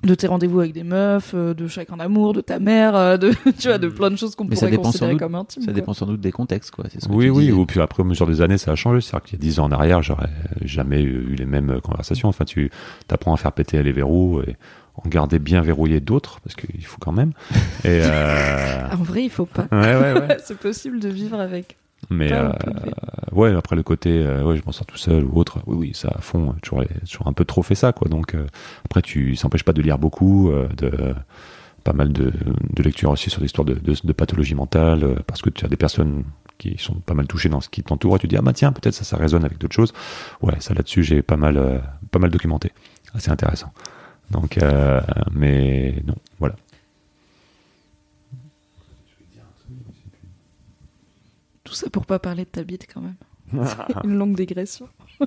[0.03, 3.31] de tes rendez-vous avec des meufs, euh, de chacun d'amour, de ta mère, euh, de
[3.59, 5.61] tu vois, de plein de choses qu'on pourrait considérer doute- comme intimes.
[5.63, 5.73] Ça quoi.
[5.73, 6.85] dépend sans doute des contextes, quoi.
[6.91, 7.51] c'est ce que Oui, tu oui.
[7.51, 9.01] Ou puis après, au mesure des années, ça a changé.
[9.01, 10.29] C'est-à-dire qu'il y a 10 ans en arrière, j'aurais
[10.63, 12.29] jamais eu les mêmes conversations.
[12.29, 12.69] Enfin, tu
[13.09, 14.55] apprends à faire péter les verrous et
[14.95, 17.31] en garder bien verrouillé d'autres, parce qu'il faut quand même.
[17.83, 18.87] Et euh...
[18.93, 19.67] En vrai, il faut pas.
[19.71, 20.37] ouais, ouais, ouais.
[20.43, 21.77] c'est possible de vivre avec.
[22.09, 22.49] Mais euh,
[23.31, 25.59] ouais, après le côté, euh, ouais, je m'en sors tout seul ou autre.
[25.65, 26.49] Oui, oui, ça à fond.
[26.49, 28.07] euh, Toujours, toujours un peu trop fait ça, quoi.
[28.09, 28.45] Donc euh,
[28.85, 31.15] après, tu s'empêche pas de lire beaucoup, euh, de
[31.83, 32.31] pas mal de,
[32.73, 35.67] de lectures aussi sur l'histoire de, de, de pathologie mentale, euh, parce que tu as
[35.67, 36.23] des personnes
[36.57, 38.71] qui sont pas mal touchées dans ce qui t'entoure et tu dis ah bah tiens
[38.71, 39.91] peut-être ça ça résonne avec d'autres choses.
[40.41, 41.79] Ouais, ça là-dessus j'ai pas mal euh,
[42.11, 42.71] pas mal documenté.
[43.13, 43.71] Assez intéressant.
[44.31, 45.01] Donc euh,
[45.33, 46.55] mais non, voilà.
[51.73, 53.15] Tout ça pour pas parler de ta bite quand même.
[54.03, 54.87] Une longue digression.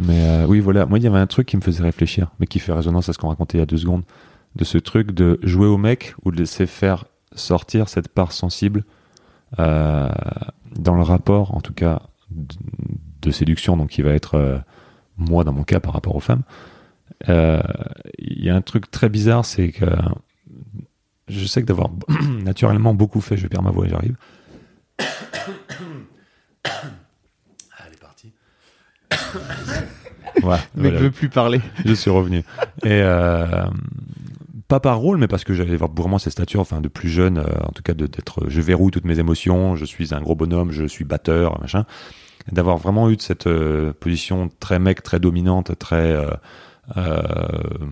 [0.00, 0.86] Mais euh, oui, voilà.
[0.86, 3.12] Moi, il y avait un truc qui me faisait réfléchir, mais qui fait résonance à
[3.12, 4.04] ce qu'on racontait il y a deux secondes,
[4.56, 7.04] de ce truc de jouer au mec ou de laisser faire
[7.34, 8.84] sortir cette part sensible
[9.58, 10.08] euh,
[10.76, 12.00] dans le rapport, en tout cas,
[12.30, 12.54] de,
[13.20, 14.56] de séduction, donc qui va être, euh,
[15.18, 16.44] moi, dans mon cas, par rapport aux femmes.
[17.28, 19.84] Il y a un truc très bizarre, c'est que
[21.28, 21.90] je sais que d'avoir
[22.42, 23.90] naturellement beaucoup fait, je perds ma voix et
[25.00, 26.04] j'arrive.
[27.78, 28.32] Elle est partie.
[30.44, 31.00] Ouais, mec voilà.
[31.00, 31.60] veut plus parler.
[31.84, 32.38] Je suis revenu.
[32.84, 33.64] Et euh,
[34.68, 37.44] pas par rôle, mais parce que j'avais vraiment cette stature, enfin de plus jeune, euh,
[37.64, 40.84] en tout cas d'être, je verrouille toutes mes émotions, je suis un gros bonhomme, je
[40.84, 41.84] suis batteur, machin.
[42.52, 46.30] D'avoir vraiment eu de cette euh, position très mec, très dominante, très euh,
[46.96, 47.22] euh,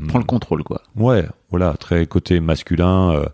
[0.09, 0.83] Prends le contrôle, quoi.
[0.97, 3.27] Ouais, voilà, très côté masculin, euh,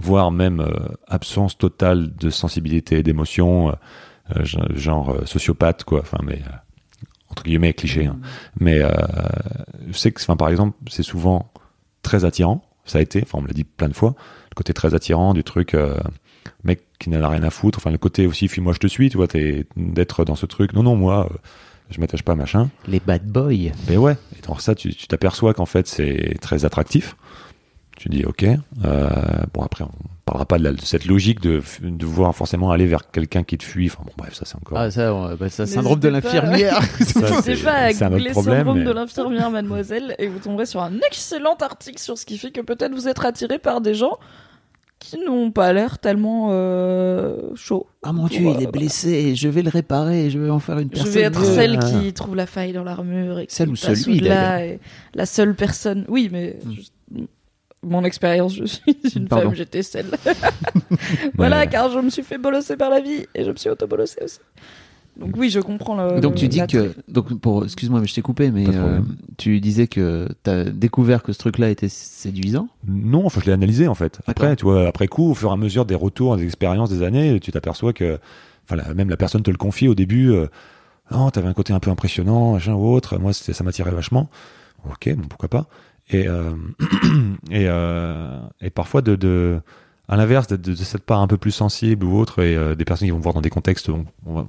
[0.00, 3.70] voire même euh, absence totale de sensibilité et d'émotion,
[4.36, 6.00] euh, genre- euh, sociopathe, quoi.
[6.00, 6.40] Enfin, mais
[7.28, 8.06] entre guillemets cliché.
[8.06, 8.18] hein.
[8.58, 8.90] Mais euh,
[9.88, 11.52] je sais que, enfin, par exemple, c'est souvent
[12.02, 12.62] très attirant.
[12.84, 14.14] Ça a été, enfin, on me l'a dit plein de fois,
[14.50, 15.74] le côté très attirant du truc.
[15.74, 15.96] euh,
[16.64, 19.08] mec qui n'en a rien à foutre enfin le côté aussi fuis-moi je te suis
[19.08, 19.26] tu vois
[19.76, 21.36] d'être dans ce truc non non moi euh,
[21.90, 23.72] je m'attache pas machin Les bad boys.
[23.88, 27.16] mais ouais, et dans ça, tu t'aperçois qu'en fait, c'est très attractif.
[28.02, 28.44] Tu dis, ok.
[28.44, 29.08] Euh,
[29.52, 29.90] bon, après, on
[30.24, 33.58] parlera pas de, la- de cette logique de, de vouloir forcément aller vers quelqu'un qui
[33.58, 33.88] te fuit.
[33.90, 34.78] Enfin, bon, bref, ça, c'est encore.
[34.78, 36.80] Ah, ça, on- bah, ça syndrome de l'infirmière.
[36.98, 38.56] N'hésitez pas à c'est un autre googler problème.
[38.56, 42.38] syndrome mais- de l'infirmière, mademoiselle, et vous tomberez sur un excellent article sur ce qui
[42.38, 44.16] fait que peut-être vous êtes attiré par des gens
[44.98, 47.86] qui n'ont pas l'air tellement euh, chauds.
[48.02, 50.88] Ah mon dieu, il est blessé, je vais le réparer, je vais en faire une
[50.88, 51.12] Je personne.
[51.12, 51.84] vais être celle Ah.
[52.00, 54.78] qui trouve la faille dans l'armure et qui Celle ou celui, et
[55.14, 56.06] la seule personne.
[56.08, 56.72] Oui, mais Mm.
[56.72, 56.92] juste-
[57.82, 59.46] mon expérience, je suis une Pardon.
[59.50, 60.10] femme, j'étais celle.
[61.36, 64.22] voilà, car je me suis fait bolosser par la vie et je me suis auto-bolossée
[64.24, 64.38] aussi.
[65.16, 66.20] Donc oui, je comprends le.
[66.20, 69.00] Donc tu dis que donc pour excuse-moi mais je t'ai coupé mais euh,
[69.36, 72.68] tu disais que tu as découvert que ce truc-là était séduisant?
[72.86, 74.20] Non, enfin, je l'ai analysé en fait.
[74.26, 77.02] Après, tu vois, après coup, au fur et à mesure des retours, des expériences, des
[77.02, 78.18] années, tu t'aperçois que,
[78.64, 80.30] enfin, la- même la personne te le confie au début.
[80.32, 80.46] Euh,
[81.12, 83.18] oh, t'avais un côté un peu impressionnant, machin ou autre.
[83.18, 84.30] Moi, c'était, ça m'attirait vachement.
[84.88, 85.66] Ok, bon, pourquoi pas.
[86.12, 86.52] Et euh,
[87.50, 89.60] et euh, et parfois de, de
[90.08, 93.06] à l'inverse de, cette part un peu plus sensible ou autre et euh, des personnes
[93.06, 94.46] qui vont voir dans des contextes on- on va-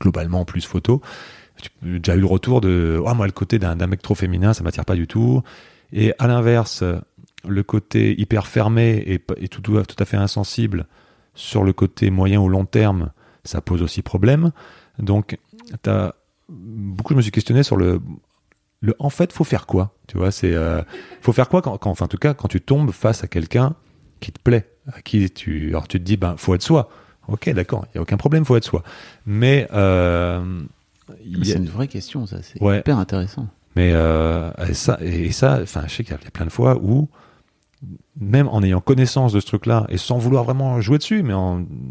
[0.00, 1.02] globalement plus photo.
[1.82, 4.62] J'ai déjà eu le retour de oh, moi le côté d'un, mec trop féminin, ça
[4.62, 5.42] m'attire pas du tout.
[5.92, 6.82] Et à l'inverse,
[7.46, 10.86] le côté hyper fermé et, et tout, tout, tout à fait insensible
[11.34, 13.10] sur le côté moyen ou long terme,
[13.44, 14.50] ça pose aussi problème.
[14.98, 15.38] Donc,
[15.82, 16.12] t'as
[16.48, 18.00] beaucoup, je me suis questionné sur le,
[18.80, 19.94] le en fait, faut faire quoi?
[20.06, 20.82] Tu vois, c'est euh,
[21.20, 23.74] faut faire quoi quand, quand, enfin, en tout cas, quand tu tombes face à quelqu'un
[24.20, 26.88] qui te plaît, à qui tu, alors tu te dis, ben, faut être soi.
[27.28, 28.82] Ok, d'accord, il y a aucun problème, faut être soi.
[29.26, 30.62] Mais euh,
[31.10, 31.14] a-
[31.44, 32.78] C'est une vraie question ça, c'est Ouais.
[32.80, 33.48] hyper intéressant.
[33.74, 36.76] mais euh, et ça, et ça, enfin, je sais qu'il y a plein de fois
[36.80, 37.08] où,
[38.18, 41.34] même en ayant connaissance de ce truc-là et sans vouloir vraiment jouer dessus, mais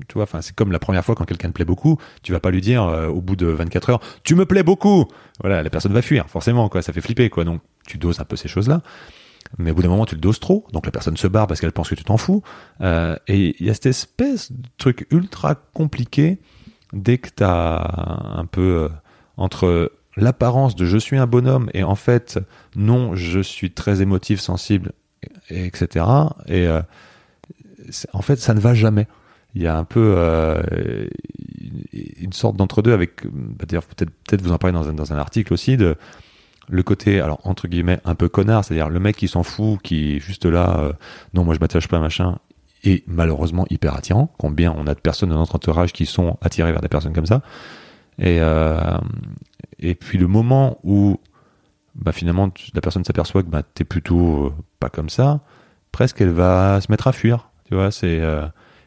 [0.08, 2.52] tu vois, c'est comme la première fois quand quelqu'un te plaît beaucoup, tu vas pas
[2.52, 5.06] lui dire euh, au bout de 24 heures, tu me plais beaucoup.
[5.42, 6.82] Voilà, la personne va fuir, forcément, quoi.
[6.82, 7.44] Ça fait flipper, quoi.
[7.44, 8.82] Donc, tu doses un peu ces choses-là.
[9.58, 11.62] Mais au bout d'un moment, tu le doses trop, donc la personne se barre parce
[11.62, 12.42] qu'elle pense que tu t'en fous.
[12.82, 16.40] Euh, et il y a cette espèce de truc ultra compliqué
[16.94, 18.90] dès que t'as un peu euh,
[19.38, 22.40] entre l'apparence de je suis un bonhomme et en fait
[22.76, 24.94] non je suis très émotif sensible
[25.50, 26.06] et- etc
[26.48, 26.82] et euh,
[28.14, 29.08] en fait ça ne va jamais.
[29.54, 31.08] Il y a un peu euh,
[32.20, 35.14] une sorte d'entre deux avec bah, d'ailleurs peut-être peut-être vous en parlez dans un, dans
[35.14, 35.96] un article aussi de
[36.68, 40.16] le côté alors entre guillemets un peu connard c'est-à-dire le mec qui s'en fout qui
[40.16, 40.94] est juste là euh,
[41.34, 42.38] non moi je m'attache pas machin
[42.84, 44.32] et malheureusement hyper attirant.
[44.38, 47.26] Combien on a de personnes dans notre entourage qui sont attirées vers des personnes comme
[47.26, 47.42] ça.
[48.20, 48.40] Et
[49.80, 51.20] et puis le moment où
[51.96, 55.42] bah, finalement tu- la personne s'aperçoit que bah, t'es plutôt euh, pas comme ça,
[55.92, 57.50] presque elle va se mettre à fuir.
[57.68, 58.46] Tu vois, c'est euh,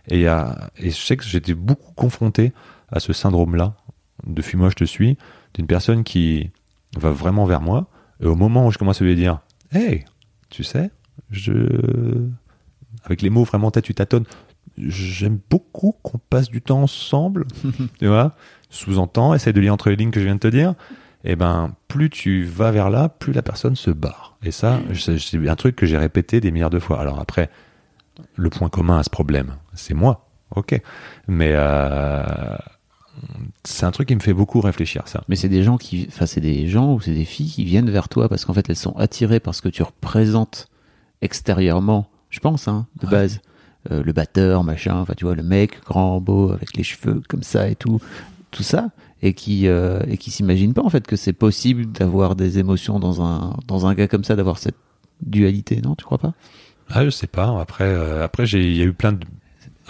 [0.09, 2.52] et a et je sais que j'étais beaucoup confronté
[2.90, 3.74] à ce syndrome-là.
[4.26, 5.16] De fuis-moi je te suis.
[5.54, 6.50] D'une personne qui
[6.96, 7.86] va vraiment vers moi.
[8.20, 9.40] Et au moment où je commence à lui dire
[9.72, 10.04] hey
[10.50, 10.90] tu sais
[11.30, 11.52] je
[13.04, 14.24] avec les mots vraiment tête tu tâtonnes
[14.78, 17.46] j'aime beaucoup qu'on passe du temps ensemble
[17.98, 18.34] tu vois
[18.70, 20.74] sous-entend, essaie de lire entre les lignes que je viens de te dire,
[21.24, 24.36] et ben plus tu vas vers là, plus la personne se barre.
[24.42, 27.00] Et ça, c'est c'est un truc que j'ai répété des milliards de fois.
[27.00, 27.50] Alors après,
[28.36, 30.80] le point commun à ce problème, c'est moi, ok,
[31.26, 32.22] mais euh,
[33.64, 35.24] c'est un truc qui me fait beaucoup réfléchir ça.
[35.28, 37.90] Mais c'est des gens qui, enfin c'est des gens ou c'est des filles qui viennent
[37.90, 40.68] vers toi parce qu'en fait elles sont attirées par ce que tu représentes
[41.20, 42.08] extérieurement.
[42.30, 43.12] Je pense, hein, de Ouais.
[43.12, 43.40] base.
[43.90, 47.42] Euh, le batteur, machin, enfin tu vois le mec grand, beau, avec les cheveux comme
[47.44, 48.00] ça et tout,
[48.50, 48.90] tout ça,
[49.22, 52.98] et qui euh, et qui s'imaginent pas en fait que c'est possible d'avoir des émotions
[53.00, 54.76] dans un dans un gars comme ça, d'avoir cette
[55.22, 56.34] dualité, non Tu crois pas?
[56.90, 57.58] Ah, je sais pas.
[57.60, 59.18] Après, euh, après j'ai, il y a eu plein de.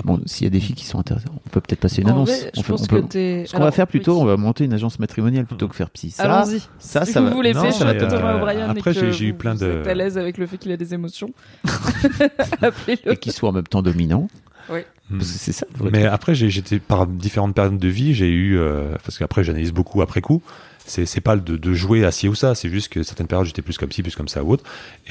[0.05, 2.13] Bon, s'il y a des filles qui sont intéressées, on peut peut-être passer une En
[2.13, 2.29] annonce.
[2.29, 3.45] vrai, je on pense peut- que t'es.
[3.49, 4.23] Ce qu'on va faire plutôt, oui.
[4.23, 6.11] on va monter une agence matrimoniale plutôt que faire psy.
[6.13, 6.61] Ça, Allons-y.
[6.79, 7.35] ça, si ça vous va.
[7.35, 9.95] voulez Non, Thomas euh, O'Brien après, j'ai- j'ai eu vous- plein vous de- êtes à
[9.95, 11.31] l'aise avec le fait qu'il a des émotions,
[12.63, 13.13] appelez-le.
[13.13, 14.29] et qui soit en même temps dominant.
[14.71, 14.81] Oui.
[15.11, 15.67] Parce que c'est ça.
[15.73, 16.13] le vrai Mais truc.
[16.13, 20.03] après, j'ai- j'étais par différentes périodes de vie, j'ai eu euh, parce qu'après j'analyse beaucoup
[20.03, 20.43] après coup.
[20.87, 23.47] C'est c'est pas de, de jouer à ci ou ça, c'est juste que certaines périodes
[23.47, 24.65] j'étais plus comme ci, plus comme ça ou autre.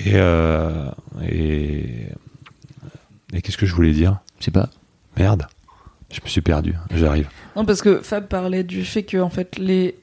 [0.06, 0.90] Et euh,
[1.30, 2.08] et
[3.34, 4.20] et qu'est-ce que je voulais dire?
[4.40, 4.70] Je sais pas.
[5.18, 5.48] Merde,
[6.12, 6.74] je me suis perdu.
[6.96, 7.28] J'arrive.
[7.56, 9.98] Non, parce que Fab parlait du fait que en fait les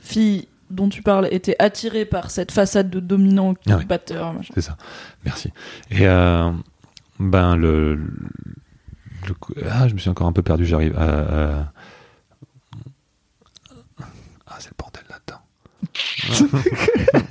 [0.00, 3.84] filles dont tu parles étaient attirées par cette façade de dominant Ah oui.
[3.84, 4.32] batteur.
[4.32, 4.52] machin.
[4.54, 4.76] C'est ça.
[5.24, 5.50] Merci.
[5.90, 6.50] Et euh,
[7.20, 8.10] ben le, le-
[9.70, 10.66] ah, je me suis encore un peu perdu.
[10.66, 10.94] J'arrive.
[10.98, 11.62] Euh, euh,
[14.46, 15.40] ah, c'est le bordel là-dedans.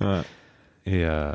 [0.00, 0.22] Ouais.
[0.86, 1.32] Et euh,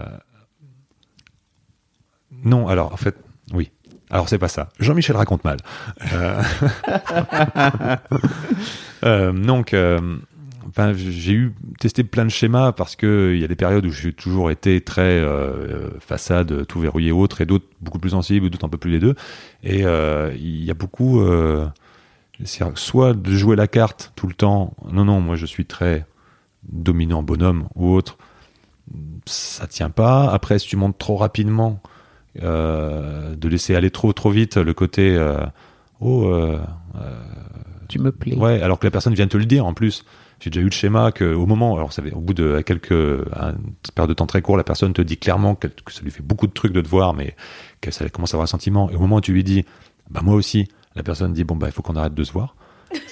[2.32, 3.18] non, alors en fait,
[3.52, 3.72] oui.
[4.10, 4.70] Alors c'est pas ça.
[4.80, 5.58] Jean-Michel raconte mal.
[9.46, 9.76] Donc,
[10.74, 13.92] enfin, j'ai eu testé plein de schémas parce que il y a des périodes où
[13.92, 18.66] j'ai toujours été très euh, façade, tout verrouillé autre, et d'autres beaucoup plus sensibles, d'autres
[18.66, 19.16] un peu plus les deux.
[19.64, 21.68] Et euh, il y a beaucoup, euh,
[22.76, 24.76] soit de jouer la carte tout le temps.
[24.92, 26.06] Non, non, moi je suis très
[26.64, 28.18] dominant bonhomme ou autre.
[29.26, 30.30] Ça tient pas.
[30.32, 31.82] Après, si tu montes trop rapidement,
[32.42, 35.38] euh, de laisser aller trop trop vite le côté euh,
[36.00, 36.60] oh euh,
[36.96, 37.16] euh,
[37.88, 38.36] tu me plais.
[38.36, 40.04] Ouais, alors que la personne vient te le dire en plus.
[40.44, 42.90] J'ai déjà eu le schéma que au moment, alors ça fait, au bout de quelques
[43.96, 46.22] période de temps très court, la personne te dit clairement que, que ça lui fait
[46.22, 47.34] beaucoup de trucs de te voir, mais
[47.80, 48.90] qu'elle ça commence à avoir un sentiment.
[48.92, 49.64] Et au moment où tu lui dis,
[50.10, 50.68] bah moi aussi,
[50.98, 52.58] la personne dit bon bah il faut qu'on arrête de se voir.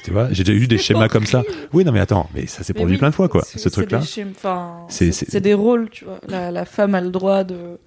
[0.03, 1.41] Tu vois, j'ai déjà eu des schémas comme ça.
[1.71, 4.01] Oui, non mais attends, mais ça s'est produit oui, plein de fois quoi, ce truc-là.
[4.01, 6.19] c'est des c'est rôles, tu vois.
[6.27, 7.79] La, la femme a le droit de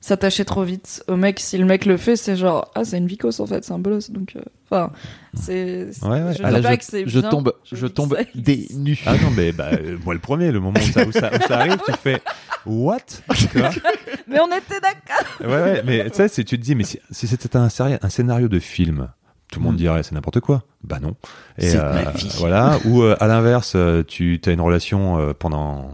[0.00, 1.40] s'attacher trop vite au mec.
[1.40, 3.78] Si le mec le fait, c'est genre ah c'est une vicose en fait, c'est un
[3.78, 4.10] bolos.
[4.10, 4.40] Donc, euh,
[4.70, 4.92] enfin,
[5.34, 5.92] c'est.
[5.92, 6.34] c'est- Ouais, ouais.
[6.34, 9.02] Je Ah, dis là, pas je, que c'est je bien, tombe, je tombe des nus.
[9.06, 11.42] Ah non mais bah, euh, moi le premier, le moment où ça, où ça, où
[11.48, 12.20] ça arrive, tu fais
[12.66, 12.98] what?
[14.28, 15.24] Mais on était d'accord.
[15.40, 18.48] Ouais, ouais, mais tu sais, si tu te dis, mais si, si c'était un, scénario
[18.48, 19.08] de film,
[19.52, 19.78] tout le monde Mm.
[19.78, 20.64] dirait c'est n'importe quoi.
[20.82, 21.14] Bah non.
[21.58, 22.28] Et, C'est euh, ma vie.
[22.38, 22.78] Voilà.
[22.84, 23.76] Ou euh, à l'inverse,
[24.08, 25.92] tu as une relation euh, pendant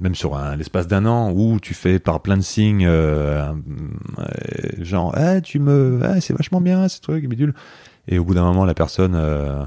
[0.00, 3.52] même sur l'espace d'un an où tu fais par plein de signes euh,
[4.18, 4.24] euh,
[4.84, 7.54] genre Eh, tu me eh, c'est vachement bien ce truc bidule
[8.08, 9.64] et au bout d'un moment la personne euh,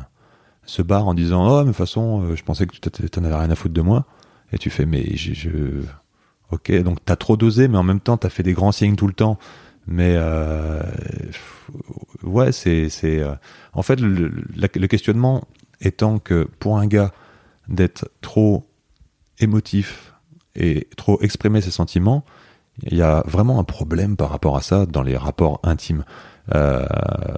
[0.66, 3.36] se barre en disant oh mais de toute façon je pensais que tu t'en- avais
[3.36, 4.06] rien à foutre de moi
[4.52, 5.82] et tu fais mais je,
[6.52, 9.08] ok donc t'as trop dosé mais en même temps t'as fait des grands signes tout
[9.08, 9.38] le temps.
[9.88, 10.18] Mais
[12.24, 13.22] ouais c'est c'est
[13.74, 15.44] en fait le questionnement
[15.82, 17.12] étant que pour un gars
[17.68, 18.68] d'être trop
[19.40, 20.09] émotif
[20.56, 22.24] et trop exprimer ses sentiments
[22.84, 26.06] il y a vraiment un problème par rapport à ça dans les rapports intimes
[26.56, 26.86] euh,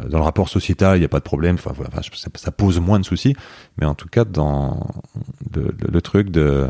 [0.07, 1.55] dans le rapport sociétal, il n'y a pas de problème.
[1.55, 1.73] Enfin,
[2.35, 3.35] ça, pose moins de soucis.
[3.77, 4.87] Mais en tout cas, dans
[5.53, 6.69] le, truc de,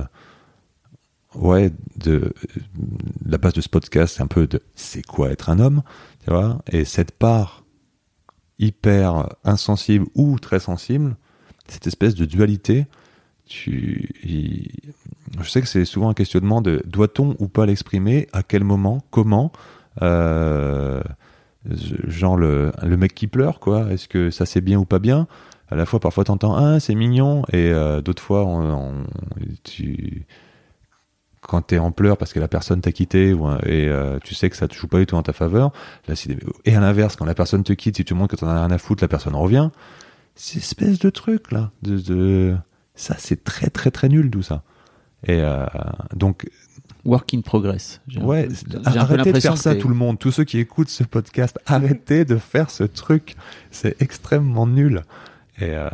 [1.35, 2.33] ouais, de
[3.25, 5.83] la base de ce podcast, c'est un peu de, c'est quoi être un homme,
[6.23, 7.63] tu vois Et cette part
[8.57, 11.15] hyper insensible ou très sensible,
[11.67, 12.87] cette espèce de dualité,
[13.45, 14.09] tu,
[15.39, 19.03] je sais que c'est souvent un questionnement de doit-on ou pas l'exprimer, à quel moment,
[19.11, 19.51] comment.
[20.01, 21.01] Euh,
[22.07, 23.91] genre le, le mec qui pleure quoi.
[23.91, 25.27] Est-ce que ça c'est bien ou pas bien?
[25.69, 29.03] À la fois parfois t'entends ah c'est mignon et euh, d'autres fois on,
[29.63, 30.25] tu
[31.41, 33.35] quand t'es en pleurs parce que la personne t'a quitté et
[33.89, 35.71] euh, tu sais que ça te joue pas du tout en ta faveur
[36.65, 38.71] et à l'inverse quand la personne te quitte si tu montres que t'en as rien
[38.71, 39.69] à foutre la personne revient.
[40.35, 42.55] C'est espèce de truc là de, de-
[42.95, 44.63] ça c'est très très très nul tout ça
[45.27, 45.65] et euh,
[46.15, 46.49] donc
[47.03, 47.99] Work in progress.
[48.21, 50.19] Ouais, peu- c'est- j'ai un peu arrêtez de faire ça, tout le monde.
[50.19, 53.35] Tous ceux qui écoutent ce podcast, arrêtez de faire ce truc.
[53.71, 55.01] C'est extrêmement nul.
[55.59, 55.89] Et, euh,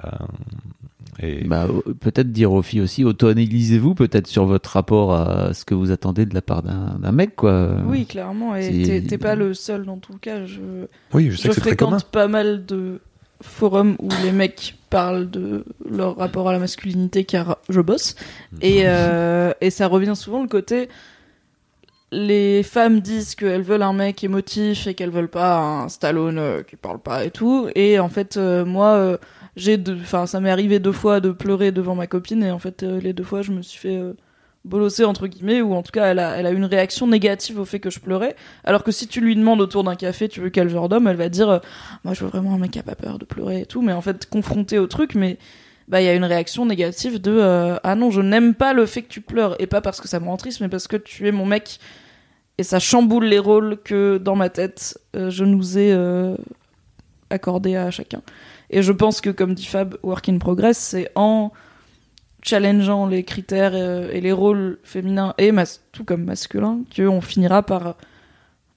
[1.20, 5.64] et Bah, euh, peut-être dire aux filles aussi, auto-analysez-vous peut-être sur votre rapport à ce
[5.66, 7.72] que vous attendez de la part d'un mec, quoi.
[7.86, 8.56] Oui, clairement.
[8.56, 10.46] Et t'es- pas le seul dans tout cas.
[10.46, 10.60] Je,
[11.14, 12.02] oui, je sais je que c'est très fréquente commun.
[12.12, 13.00] pas mal de
[13.42, 18.16] forums où les mecs parlent de leur rapport à la masculinité car je bosse.
[18.62, 20.90] Et, euh, et ça revient souvent le côté.
[22.12, 26.64] Les femmes disent qu'elles veulent un mec émotif et qu'elles veulent pas un Stallone euh,
[26.64, 27.68] qui parle pas et tout.
[27.76, 29.18] Et en fait, euh, moi,
[29.58, 32.60] j'ai, deux- enfin, ça m'est arrivé deux fois de pleurer devant ma copine et en
[32.60, 34.02] fait, les deux fois, je me suis fait
[34.68, 37.66] bolosser entre guillemets ou en tout cas, elle a, elle a une réaction négative au
[37.66, 38.36] fait que je pleurais.
[38.64, 41.16] Alors que si tu lui demandes autour d'un café, tu veux quel genre d'homme, elle
[41.16, 41.60] va dire, euh,
[42.04, 43.82] moi, je veux vraiment un mec qui a pas peur de pleurer et tout.
[43.82, 45.38] Mais en fait, confronté au truc, mais
[45.88, 48.86] bah il y a une réaction négative de euh, ah non je n'aime pas le
[48.86, 50.98] fait que tu pleures et pas parce que ça me rend triste mais parce que
[50.98, 51.80] tu es mon mec
[52.58, 55.98] et ça chamboule les rôles que dans ma tête euh, je nous ai
[57.30, 58.22] accordés à chacun
[58.70, 61.54] et je pense que comme dit Fab work in progress c'est en
[62.42, 67.64] challengeant les critères euh, et les rôles féminins et mas- tout comme masculins qu'on finira
[67.64, 67.96] par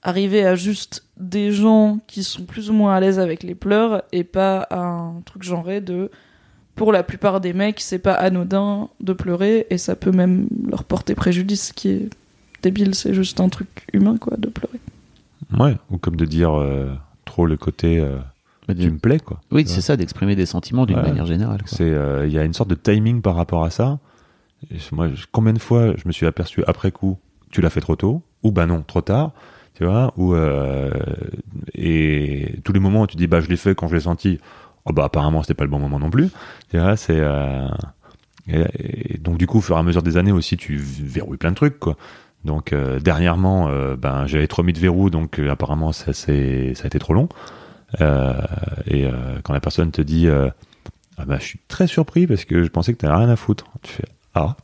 [0.03, 4.03] arriver à juste des gens qui sont plus ou moins à l'aise avec les pleurs
[4.13, 6.11] et pas à un truc genré de
[6.75, 10.85] pour la plupart des mecs, c'est pas anodin de pleurer et ça peut même leur
[10.85, 12.09] porter préjudice, ce qui est
[12.63, 14.81] débile, c'est juste un truc humain quoi de pleurer.
[15.59, 16.95] Ouais, ou comme de dire euh,
[17.27, 18.17] trop le côté euh,
[18.75, 19.41] tu me plais, quoi.
[19.51, 21.03] Oui, c'est ça, d'exprimer des sentiments d'une Ouais.
[21.03, 21.61] manière générale.
[21.81, 23.99] euh, il y a une sorte de timing par rapport à ça.
[24.71, 27.19] Et moi, combien de fois je me suis aperçu après coup,
[27.51, 29.33] tu l'as fait trop tôt, ou bah non, trop tard,
[29.75, 30.91] tu vois, ou euh,
[31.75, 34.39] et tous les moments où tu dis bah je l'ai fait quand je l'ai senti,
[34.85, 36.29] oh bah apparemment c'était pas le bon moment non plus,
[36.71, 37.69] tu vois, c'est euh,
[38.49, 41.39] et, et donc du coup au fur et à mesure des années aussi tu verrouilles
[41.39, 41.97] plein de trucs quoi.
[42.45, 46.33] Donc euh, dernièrement, euh, ben j'avais trop mis de verrou, donc euh, apparemment ça ça
[46.33, 47.29] a été trop long.
[48.01, 48.35] Euh,
[48.87, 50.49] et euh, quand la personne te dit euh,
[51.19, 53.67] ah bah, je suis très surpris parce que je pensais que t'avais rien à foutre.
[53.83, 54.05] Tu fais
[54.35, 54.57] ah,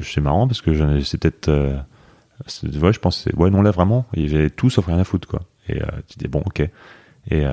[0.00, 1.76] c'est marrant parce que c'est peut-être euh,
[2.80, 5.40] ouais je pensais ouais non là vraiment j'avais tout sauf rien à foutre quoi.
[5.68, 6.68] Et tu dis bon ok.
[7.30, 7.44] Et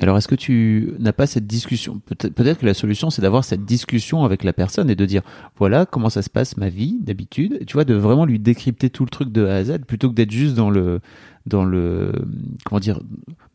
[0.00, 2.00] Alors, est-ce que tu n'as pas cette discussion?
[2.06, 5.22] Peut-être peut-être que la solution, c'est d'avoir cette discussion avec la personne et de dire
[5.56, 7.64] voilà comment ça se passe ma vie d'habitude.
[7.66, 10.14] Tu vois, de vraiment lui décrypter tout le truc de A à Z plutôt que
[10.14, 11.00] d'être juste dans le
[11.48, 12.12] dans le
[12.64, 13.00] comment dire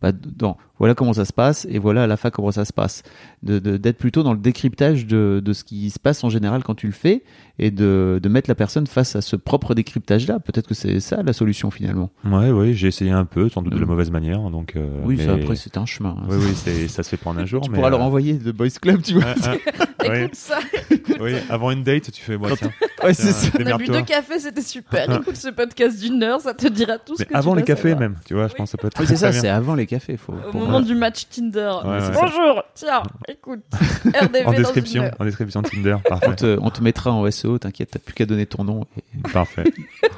[0.02, 2.74] bah, dans voilà comment ça se passe et voilà à la fin comment ça se
[2.74, 3.04] passe
[3.44, 6.64] de de- d'être plutôt dans le décryptage de, de ce qui se passe en général
[6.64, 7.24] quand tu le fais
[7.60, 11.00] et de, de mettre la personne face à ce propre décryptage là peut-être que c'est
[11.00, 13.90] ça la solution finalement Ouais, oui, j'ai essayé un peu, sans doute de la Mm.
[13.90, 14.40] mauvaise manière.
[14.50, 16.26] Donc, euh, oui mais- ça après c'est un chemin hein.
[16.30, 17.62] Oui, oui, ça se fait pas en un jour.
[17.62, 20.58] tu mais, pourras leur euh, envoyer de Boys Club tu vois ouais, ouais, Écoute ça.
[21.22, 22.72] oui, avant une date, tu fais, bon, tiens,
[23.04, 25.12] ouais c'est tiens, ça On a bu deux cafés, c'était super.
[25.22, 27.64] Écoute ce podcast d'une heure, ça te dira tout ce Mais que tu avant les
[27.64, 28.58] cafés même, tu vois, je Oui.
[28.58, 30.34] pense que ça peut être oui très, c'est ça c'est avant les cafés faut,
[30.66, 31.72] moment du match Tinder.
[31.84, 32.12] Ouais, ouais.
[32.14, 33.62] Bonjour, tiens, écoute.
[34.06, 35.16] RDV En dans description, une heure.
[35.20, 36.36] en description Tinder, on parfait.
[36.36, 39.66] te, on te mettra en SEO t'inquiète t'as plus qu'à donner ton nom et parfait.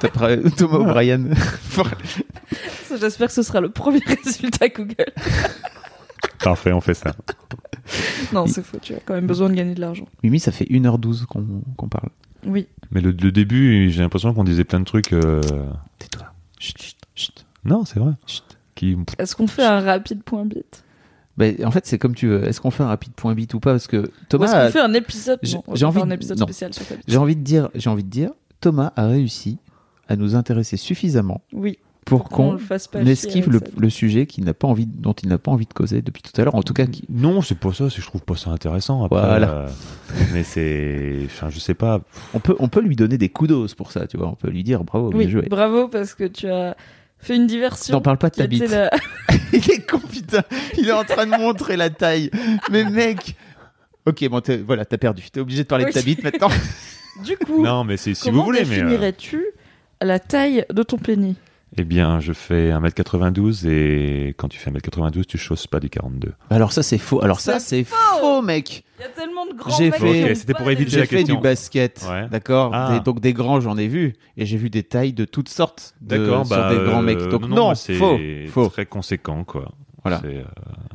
[0.00, 1.24] Thomas O'Brien
[3.00, 5.06] J'espère que ce sera le premier résultat Google.
[6.42, 7.14] Parfait, on fait ça.
[8.32, 10.06] Non, c'est faux, tu as quand même besoin de gagner de l'argent.
[10.22, 12.08] Mimi ça fait 1h12 qu'on qu'on parle
[12.46, 12.66] Oui.
[12.90, 15.12] Mais le, le début, j'ai l'impression qu'on disait plein de trucs.
[15.12, 15.40] euh,
[15.98, 16.26] tais-toi
[16.58, 18.12] chut chut chut Non, c'est vrai.
[18.76, 18.96] Qui...
[19.18, 20.84] Est-ce qu'on fait un rapide point bit?
[21.36, 22.44] Ben, en fait, c'est comme tu veux.
[22.46, 23.72] Est-ce qu'on fait un rapide point bit ou pas?
[23.72, 26.38] Parce que Thomas, est-ce a- qu'on fait un épisode j'ai- envie faire un de- épisode
[26.38, 26.46] non.
[26.46, 28.30] spécial sur j'ai envie de dire, j'ai envie de dire,
[28.60, 29.58] Thomas a réussi
[30.08, 31.78] à nous intéresser suffisamment Oui.
[32.06, 32.56] pour qu'on
[33.04, 36.22] esquive le, sujet qui n'a pas envie, dont il n'a pas envie de causer depuis
[36.22, 36.54] tout à l'heure.
[36.54, 37.04] En tout cas, qui...
[37.10, 39.04] Non, c'est pas ça, je trouve pas ça intéressant.
[39.04, 39.50] Après, Voilà.
[39.50, 39.68] euh,
[40.32, 41.18] mais c'est.
[41.26, 42.00] Enfin, je sais pas.
[42.32, 44.28] on peut, on peut lui donner des coups d'os pour ça, tu vois.
[44.28, 45.42] On peut lui dire bravo, Oui, bien joué.
[45.50, 46.76] bravo parce que tu as
[47.18, 47.94] fait une diversion.
[47.94, 48.68] N'en parle pas de ta bite.
[48.70, 48.90] la-
[49.52, 50.42] il est con, putain.
[50.78, 52.30] Il est en train de montrer la taille.
[52.70, 53.36] Mais mec.
[54.06, 55.24] Ok, bon, t'es- voilà, t'as perdu.
[55.32, 56.48] T'es obligé de parler de ta bite maintenant.
[57.24, 58.64] Du coup, Non, mais c'est si comment vous voulez.
[58.66, 59.46] Mais, euh, définirais-tu
[60.02, 61.34] la taille de ton pénis?
[61.78, 66.32] Eh bien, je fais 1m92 et quand tu fais 1m92, tu chausses pas du 42.
[66.50, 67.22] Alors ça, c'est faux.
[67.24, 67.84] Alors ça, C'est c'est
[68.20, 68.84] faux, mec.
[68.98, 71.16] Il y a tellement de grands J'ai mecs fait- c'était pour éviter J'ai la fait
[71.16, 71.36] question.
[71.36, 72.28] du basket, Ouais.
[72.28, 72.70] d'accord.
[72.74, 72.94] Ah.
[72.98, 75.94] Des- Donc des grands, j'en ai vu, et j'ai vu des tailles de toutes sortes.
[76.00, 76.70] de- D'accord, sur bah.
[76.74, 77.28] des grands euh, mecs.
[77.28, 78.18] Donc non, c'est faux,
[78.48, 78.68] faux.
[78.68, 79.72] très conséquent, quoi.
[80.02, 80.22] Voilà.
[80.24, 80.42] Euh,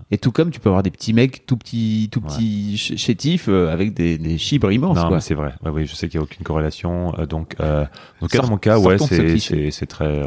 [0.10, 2.28] Et tout comme tu peux avoir des petits mecs, tout petits, tout Ouais.
[2.28, 5.18] petits ch- chétifs euh, avec des, des chibres immenses, Non, quoi.
[5.18, 5.54] mais c'est vrai.
[5.66, 7.14] Ouais, oui, je sais qu'il n'y a aucune corrélation.
[7.20, 7.84] euh, donc, euh,
[8.22, 10.24] donc Sort- dans mon cas, ouais, c'est très.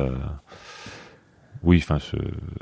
[1.64, 2.16] Oui, enfin, je...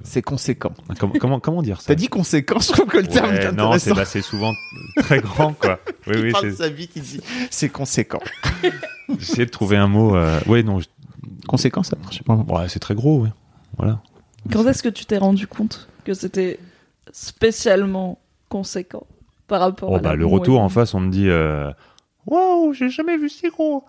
[0.04, 0.72] C'est conséquent.
[0.98, 3.76] comment, comment, comment dire ça T'as dit conséquent, je trouve que le terme est Non,
[3.78, 4.52] c'est, bah, c'est souvent
[4.96, 5.78] très grand, quoi.
[6.06, 6.56] Oui, il oui, parle de c'est...
[6.62, 7.20] sa vie, il dit
[7.50, 8.20] c'est conséquent.
[9.18, 10.16] j'essaie de trouver un mot.
[10.16, 10.40] Euh...
[10.46, 10.86] Ouais, non, je-
[11.48, 12.34] Conséquent, ça marche pas.
[12.34, 13.28] ouais, c'est très gros, oui.
[13.76, 14.00] Voilà.
[14.52, 16.58] Quand est-ce que tu t'es rendu compte que c'était
[17.12, 18.18] spécialement
[18.48, 19.06] conséquent
[19.48, 21.70] par rapport Oh, à bah, le retour en face, on me dit euh,
[22.26, 23.84] Waouh, j'ai jamais vu si gros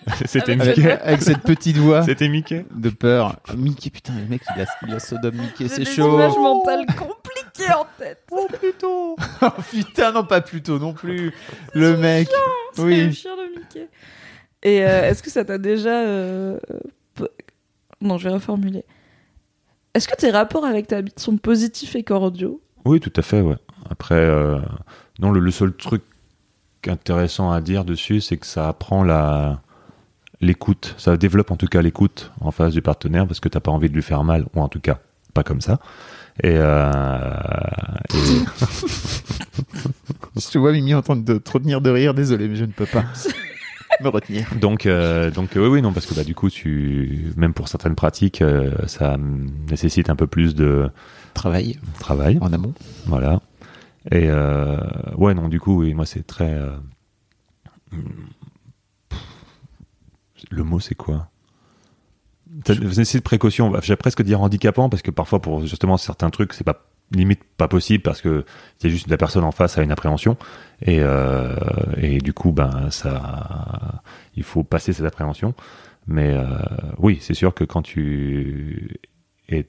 [0.26, 0.90] C'était Avec Mickey.
[0.92, 2.64] Avec, cette petite voix C'était Mickey.
[2.74, 3.36] de peur.
[3.56, 6.14] Mickey, putain, le mec, il a, il a Sodome Mickey, c'est chaud.
[6.14, 8.22] images mentales compliquées en tête.
[8.30, 11.32] Oh, plutôt Oh putain, non, pas plus tôt non plus.
[11.74, 12.28] Le mec.
[12.74, 13.06] C'est Oui.
[13.06, 13.88] le chien de Mickey.
[14.62, 15.90] Et euh, est-ce que ça t'a déjà...
[16.02, 16.58] euh,
[18.00, 18.84] Non, je vais reformuler.
[19.94, 23.40] Est-ce que tes rapports avec ta bite sont positifs et cordiaux Oui, tout à fait,
[23.40, 23.56] ouais.
[23.90, 24.58] Après, euh,
[25.18, 26.02] non, le, le seul truc
[26.86, 29.61] intéressant à dire dessus, c'est que ça apprend la
[30.42, 30.94] l'écoute.
[30.98, 33.88] Ça développe en tout cas l'écoute en face du partenaire parce que t'as pas envie
[33.88, 34.98] de lui faire mal, ou en tout cas
[35.32, 35.78] pas comme ça.
[36.42, 36.90] Et, euh,
[38.12, 38.44] et-
[40.40, 42.72] Je te vois Mimi en train de te retenir de rire, désolé, mais je ne
[42.72, 43.04] peux pas
[44.02, 44.46] me retenir.
[44.60, 47.94] donc, euh, donc oui, oui, non, parce que bah, du coup, tu, même pour certaines
[47.94, 49.16] pratiques, euh, ça
[49.70, 50.88] nécessite un peu plus de
[51.34, 52.38] Travail travail.
[52.40, 52.72] en amont.
[53.06, 53.40] Voilà.
[54.10, 54.78] Et euh,
[55.16, 56.58] ouais, non, du coup, oui, moi, c'est très.
[60.50, 61.28] Le mot, c'est quoi?
[62.66, 63.70] Vous essayez de précaution.
[63.70, 67.42] Bah, J'ai presque dire handicapant parce que parfois, pour justement certains trucs, c'est pas limite
[67.56, 68.44] pas possible parce que
[68.78, 70.36] c'est juste la personne en face a une appréhension
[70.80, 71.54] et, euh,
[71.96, 74.02] et du coup, ben ça,
[74.34, 75.54] il faut passer cette appréhension.
[76.06, 76.44] Mais euh,
[76.98, 78.98] oui, c'est sûr que quand tu
[79.48, 79.68] es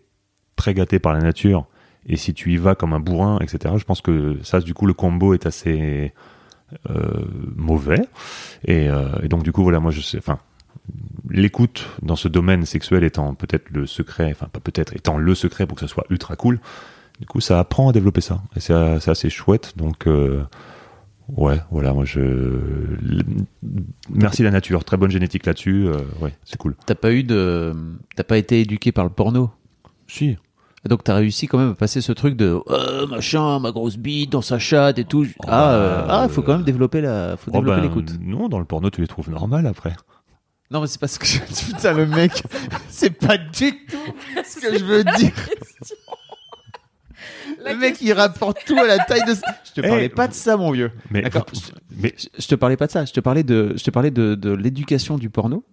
[0.55, 1.67] très gâté par la nature
[2.05, 4.85] et si tu y vas comme un bourrin, etc., je pense que ça, du coup,
[4.85, 6.13] le combo est assez
[6.89, 7.25] euh,
[7.55, 8.01] mauvais.
[8.65, 8.87] Et,
[9.21, 10.39] et donc, du coup, voilà, moi, je sais, enfin,
[11.30, 15.65] l'écoute dans ce domaine sexuel étant peut-être le secret, enfin, pas peut-être, étant le secret
[15.65, 16.60] pour que ça soit ultra cool,
[17.19, 18.41] du coup, ça apprend à développer ça.
[18.55, 19.73] Et c'est c'est assez chouette.
[19.77, 20.43] Donc, euh,
[21.38, 22.19] ouais, voilà, moi, je.
[24.10, 24.84] Merci la nature.
[24.84, 25.88] Très bonne génétique là-dessus.
[25.88, 26.76] euh, ouais, c'est cool.
[26.85, 27.73] T'as pas eu de,
[28.15, 29.49] t'as pas été éduqué par le porno?
[30.07, 30.38] Si.
[30.89, 34.34] Donc t'as réussi quand même à passer ce truc de euh, machin, ma grosse bite
[34.34, 35.26] dans sa chatte et tout.
[35.47, 38.11] ah, euh, bah, ah, faut quand même développer la, faut Oh, développer ben, l'écoute.
[38.19, 39.95] Non, dans le porno, tu les trouves normales après.
[40.72, 41.26] Non mais c'est parce que
[41.65, 42.44] putain le mec,
[42.90, 43.98] c'est pas du tout
[44.44, 45.31] ce que je veux dire.
[47.64, 49.34] La Le mec il rapporte tout à la taille de.
[49.34, 50.91] Je te Eh, parlais pas de ça mon vieux.
[51.11, 51.45] Mais, D'accord.
[51.95, 53.06] mais Je- Je te parlais pas de ça.
[53.06, 55.64] Je te parlais de, je te parlais de, de l'éducation du porno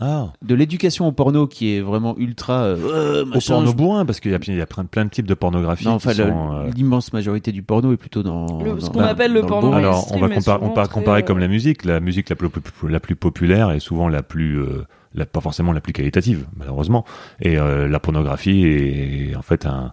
[0.00, 0.32] Ah.
[0.42, 2.62] De l'éducation au porno qui est vraiment ultra.
[2.62, 5.04] euh, Au machin, porno je- bourrin, parce qu'il y a, il y a plein, plein
[5.04, 5.84] de types de pornographie.
[5.86, 8.62] Non, enfin, euh, l'immense majorité du porno est plutôt dans.
[8.62, 9.72] Le- ce qu'on appelle le porno.
[9.72, 10.26] Alors, on va
[10.60, 11.84] on très, comparer euh, comme la musique.
[11.84, 12.48] La musique la plus,
[12.88, 14.84] la plus populaire est souvent la plus, euh,
[15.14, 17.04] la, pas forcément la plus qualitative, malheureusement.
[17.40, 19.92] Et euh, la pornographie est en fait un,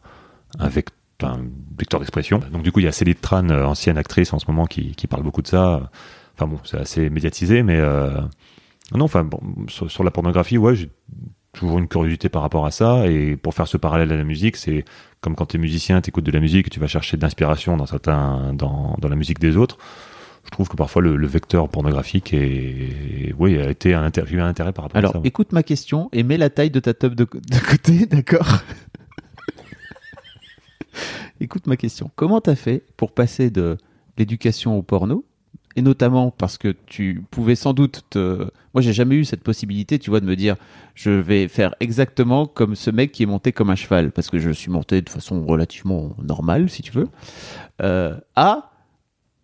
[0.60, 0.90] un, vec-
[1.24, 1.40] un
[1.80, 2.42] vecteur d'expression.
[2.52, 4.92] Donc du coup, il y a Céline Tran, euh, ancienne actrice en ce moment, qui,
[4.96, 5.90] qui parle beaucoup de ça.
[6.38, 8.12] Enfin bon, c'est assez médiatisé, mais euh,
[8.94, 10.90] non, enfin bon, sur, sur la pornographie, ouais, j'ai
[11.54, 13.08] toujours une curiosité par rapport à ça.
[13.08, 14.86] Et pour faire ce parallèle à la musique, c'est
[15.22, 17.78] comme quand tu es musicien, tu écoutes de la musique, tu vas chercher de l'inspiration
[17.78, 19.78] dans certains, dans, dans la musique des autres.
[20.44, 24.46] Je trouve que parfois le, le vecteur pornographique est, oui, a été un eu un
[24.46, 25.20] intérêt par rapport Alors, à ça.
[25.20, 25.28] ouais.
[25.28, 28.60] écoute ma question et mets la taille de ta tub de, de côté, d'accord?
[31.40, 32.12] Écoute ma question.
[32.16, 33.78] Comment t'as fait pour passer de
[34.18, 35.26] l'éducation au porno
[35.76, 38.48] et notamment parce que tu pouvais sans doute te...
[38.74, 40.56] Moi, j'ai jamais eu cette possibilité, tu vois, de me dire,
[40.94, 44.40] je vais faire exactement comme ce mec qui est monté comme un cheval, parce que
[44.40, 47.08] je suis monté de façon relativement normale, si tu veux.
[47.82, 48.72] Euh, à,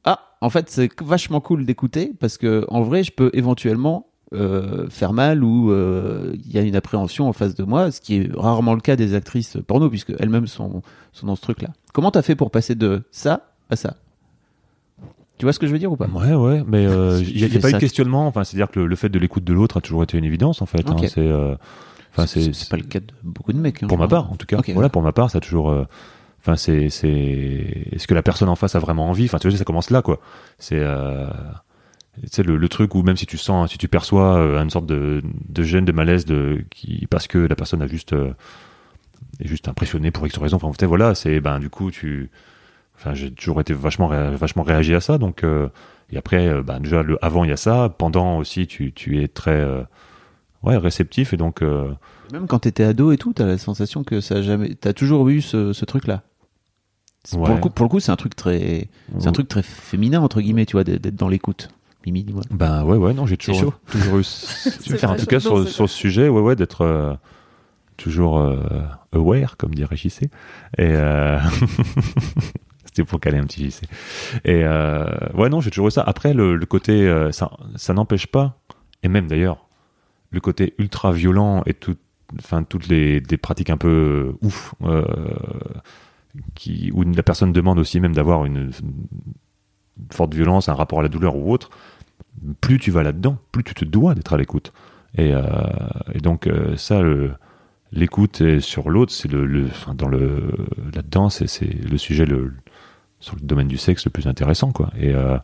[0.05, 4.89] ah, en fait, c'est vachement cool d'écouter, parce que en vrai, je peux éventuellement euh,
[4.89, 8.15] faire mal ou euh, il y a une appréhension en face de moi, ce qui
[8.15, 10.81] est rarement le cas des actrices porno, puisque elles-mêmes sont,
[11.11, 11.69] sont dans ce truc-là.
[11.93, 13.97] Comment t'as fait pour passer de ça à ça?
[15.41, 16.05] Tu vois ce que je veux dire ou pas?
[16.05, 18.27] Ouais, ouais, mais euh, il n'y a, pas eu de questionnement.
[18.27, 20.61] Enfin, c'est-à-dire que le, le fait de l'écoute de l'autre a toujours été une évidence,
[20.61, 20.87] en fait.
[20.87, 20.95] hein.
[20.95, 21.07] Ok.
[21.07, 21.55] C'est, euh,
[22.11, 23.81] enfin, c'est, c'est pas le cas de beaucoup de mecs.
[23.81, 24.59] hein, pour ma part, en tout cas.
[24.71, 25.71] Voilà, pour ma part, ça a toujours.
[25.71, 25.87] euh,
[26.41, 27.07] Enfin, c'est, c'est.
[27.91, 29.25] Est-ce que la personne en face a vraiment envie?
[29.25, 30.19] Enfin, tu vois, ça commence là, quoi.
[30.59, 30.77] C'est.
[30.77, 31.25] Euh...
[32.27, 35.23] Sais, le, le truc où même si tu sens, si tu perçois une sorte de,
[35.49, 38.13] de gêne, de malaise, de qui parce que la personne a juste
[39.39, 40.59] est juste impressionné pour X raison.
[40.61, 42.29] Enfin, voilà, c'est ben du coup tu.
[43.03, 45.43] Enfin, j'ai toujours été vachement ré- vachement réagi à ça, donc.
[45.43, 45.69] euh,
[46.13, 49.23] et après, euh, ben, déjà le avant il y a ça, pendant aussi tu, tu
[49.23, 49.81] es très euh,
[50.61, 51.61] ouais réceptif et donc.
[51.63, 51.91] euh,
[52.31, 54.75] Même quand t'étais ado et tout, t'as la sensation que ça a jamais.
[54.75, 56.21] T'as toujours eu ce, ce truc-là.
[57.23, 57.55] C'est- Pour Ouais.
[57.55, 60.41] le coup, pour le coup, c'est un truc très, c'est un truc très féminin entre
[60.41, 61.69] guillemets, tu vois, d'être dans l'écoute.
[62.05, 62.41] Mimi, dis-moi.
[62.51, 63.73] Ben ouais, ouais, non, j'ai toujours, chaud.
[63.91, 64.23] toujours eu.
[64.23, 67.13] C'est enfin, en tout cas, non, sur, sur ce sujet, ouais, ouais, d'être euh,
[67.95, 68.57] toujours euh,
[69.13, 70.23] aware, comme dirait JC.
[70.23, 70.29] Et
[70.79, 71.37] euh,
[72.91, 73.83] c'était pour caler un petit JC.
[74.43, 76.03] Et euh, ouais, non, j'ai toujours eu ça.
[76.05, 78.59] Après, le, côté, euh, ça, ça n'empêche pas,
[79.03, 79.67] et même d'ailleurs,
[80.29, 81.95] le côté ultra violent et tout,
[82.39, 84.75] enfin, toutes les des pratiques un peu euh, ouf,
[86.55, 88.71] qui, où la personne demande aussi même d'avoir une,
[90.11, 91.69] forte violence, un rapport à la douleur ou autre
[92.61, 94.71] plus tu vas là-dedans, plus tu te dois d'être à l'écoute.
[95.17, 95.33] Et,
[96.21, 97.01] donc ça,
[97.91, 100.49] l'écoute sur l'autre, c'est le, enfin, dans le
[100.93, 102.53] là-dedans, c'est, c'est le sujet le,
[103.21, 104.91] sur le domaine du sexe le plus intéressant, quoi.
[104.97, 105.37] Et euh,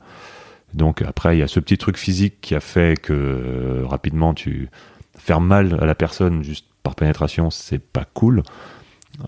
[0.74, 4.34] donc après, il y a ce petit truc physique qui a fait que euh, rapidement,
[4.34, 4.70] tu
[5.16, 8.44] faire mal à la personne juste par pénétration, c'est pas cool.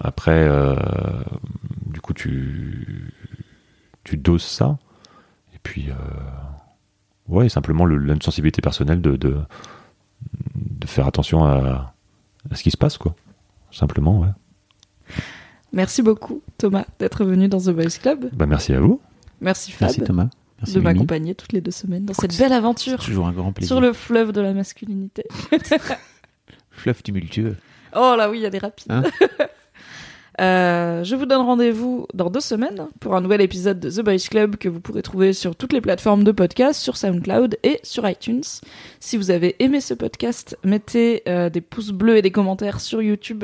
[0.02, 0.76] Après, euh,
[1.86, 3.14] du coup, tu
[4.04, 4.78] tu doses ça.
[5.54, 5.90] Et puis,
[7.28, 9.38] ouais, simplement le, une sensibilité personnelle de, de,
[10.56, 11.94] de faire attention à,
[12.50, 13.16] à ce qui se passe, quoi.
[13.72, 14.30] Simplement, ouais.
[15.72, 18.30] Merci beaucoup, Thomas, d'être venu dans The Boys Club.
[18.34, 19.00] Bah, merci à vous.
[19.42, 20.30] Merci, Fab, Merci Thomas.
[20.60, 23.32] Merci de m'accompagner toutes les deux semaines dans Écoute, cette belle C'est aventure toujours un
[23.32, 23.68] grand plaisir.
[23.76, 25.24] sur le fleuve de la masculinité.
[26.72, 27.56] fleuve tumultueux.
[27.96, 28.92] Oh là oui, il y a des rapides.
[28.92, 29.04] Hein
[30.40, 34.30] Euh, je vous donne rendez-vous dans deux semaines pour un nouvel épisode de The Boys
[34.30, 38.08] Club que vous pourrez trouver sur toutes les plateformes de podcast, sur SoundCloud et sur
[38.08, 38.44] iTunes.
[39.02, 43.02] Si vous avez aimé ce podcast, mettez euh, des pouces bleus et des commentaires sur
[43.02, 43.44] YouTube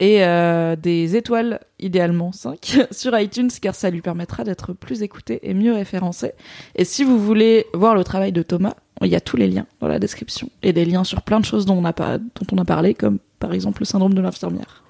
[0.00, 5.40] et euh, des étoiles, idéalement 5, sur iTunes car ça lui permettra d'être plus écouté
[5.42, 6.32] et mieux référencé.
[6.76, 9.66] Et si vous voulez voir le travail de Thomas, il y a tous les liens
[9.80, 12.46] dans la description et des liens sur plein de choses dont on a, pas, dont
[12.52, 14.84] on a parlé, comme par exemple le syndrome de l'infirmière,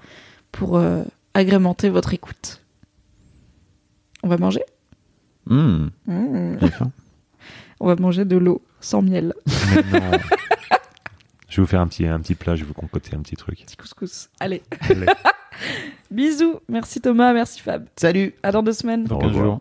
[0.52, 1.02] pour euh,
[1.34, 2.62] agrémenter votre écoute.
[4.22, 4.62] On va manger?
[5.46, 6.56] Mmh, Mmh.
[7.80, 9.34] On va manger de l'eau sans miel.
[11.58, 13.34] Je vais vous faire un petit, un petit plat, je vais vous concocter un petit
[13.34, 13.58] truc.
[13.58, 14.28] Petit couscous.
[14.38, 15.06] Allez, Allez.
[16.12, 16.60] bisous.
[16.68, 17.88] Merci Thomas, merci Fab.
[17.96, 18.32] Salut.
[18.44, 19.02] À dans deux semaines.
[19.02, 19.44] Dans 15 revoir.
[19.44, 19.60] jours.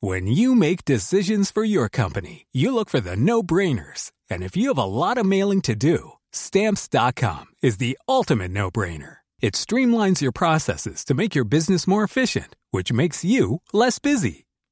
[0.00, 4.12] When you make decisions for your company, you look for the no brainers.
[4.30, 8.70] And if you have a lot of mailing to do, stamps.com is the ultimate no
[8.70, 9.16] brainer.
[9.40, 14.45] It streamlines your processes to make your business more efficient, which makes you less busy.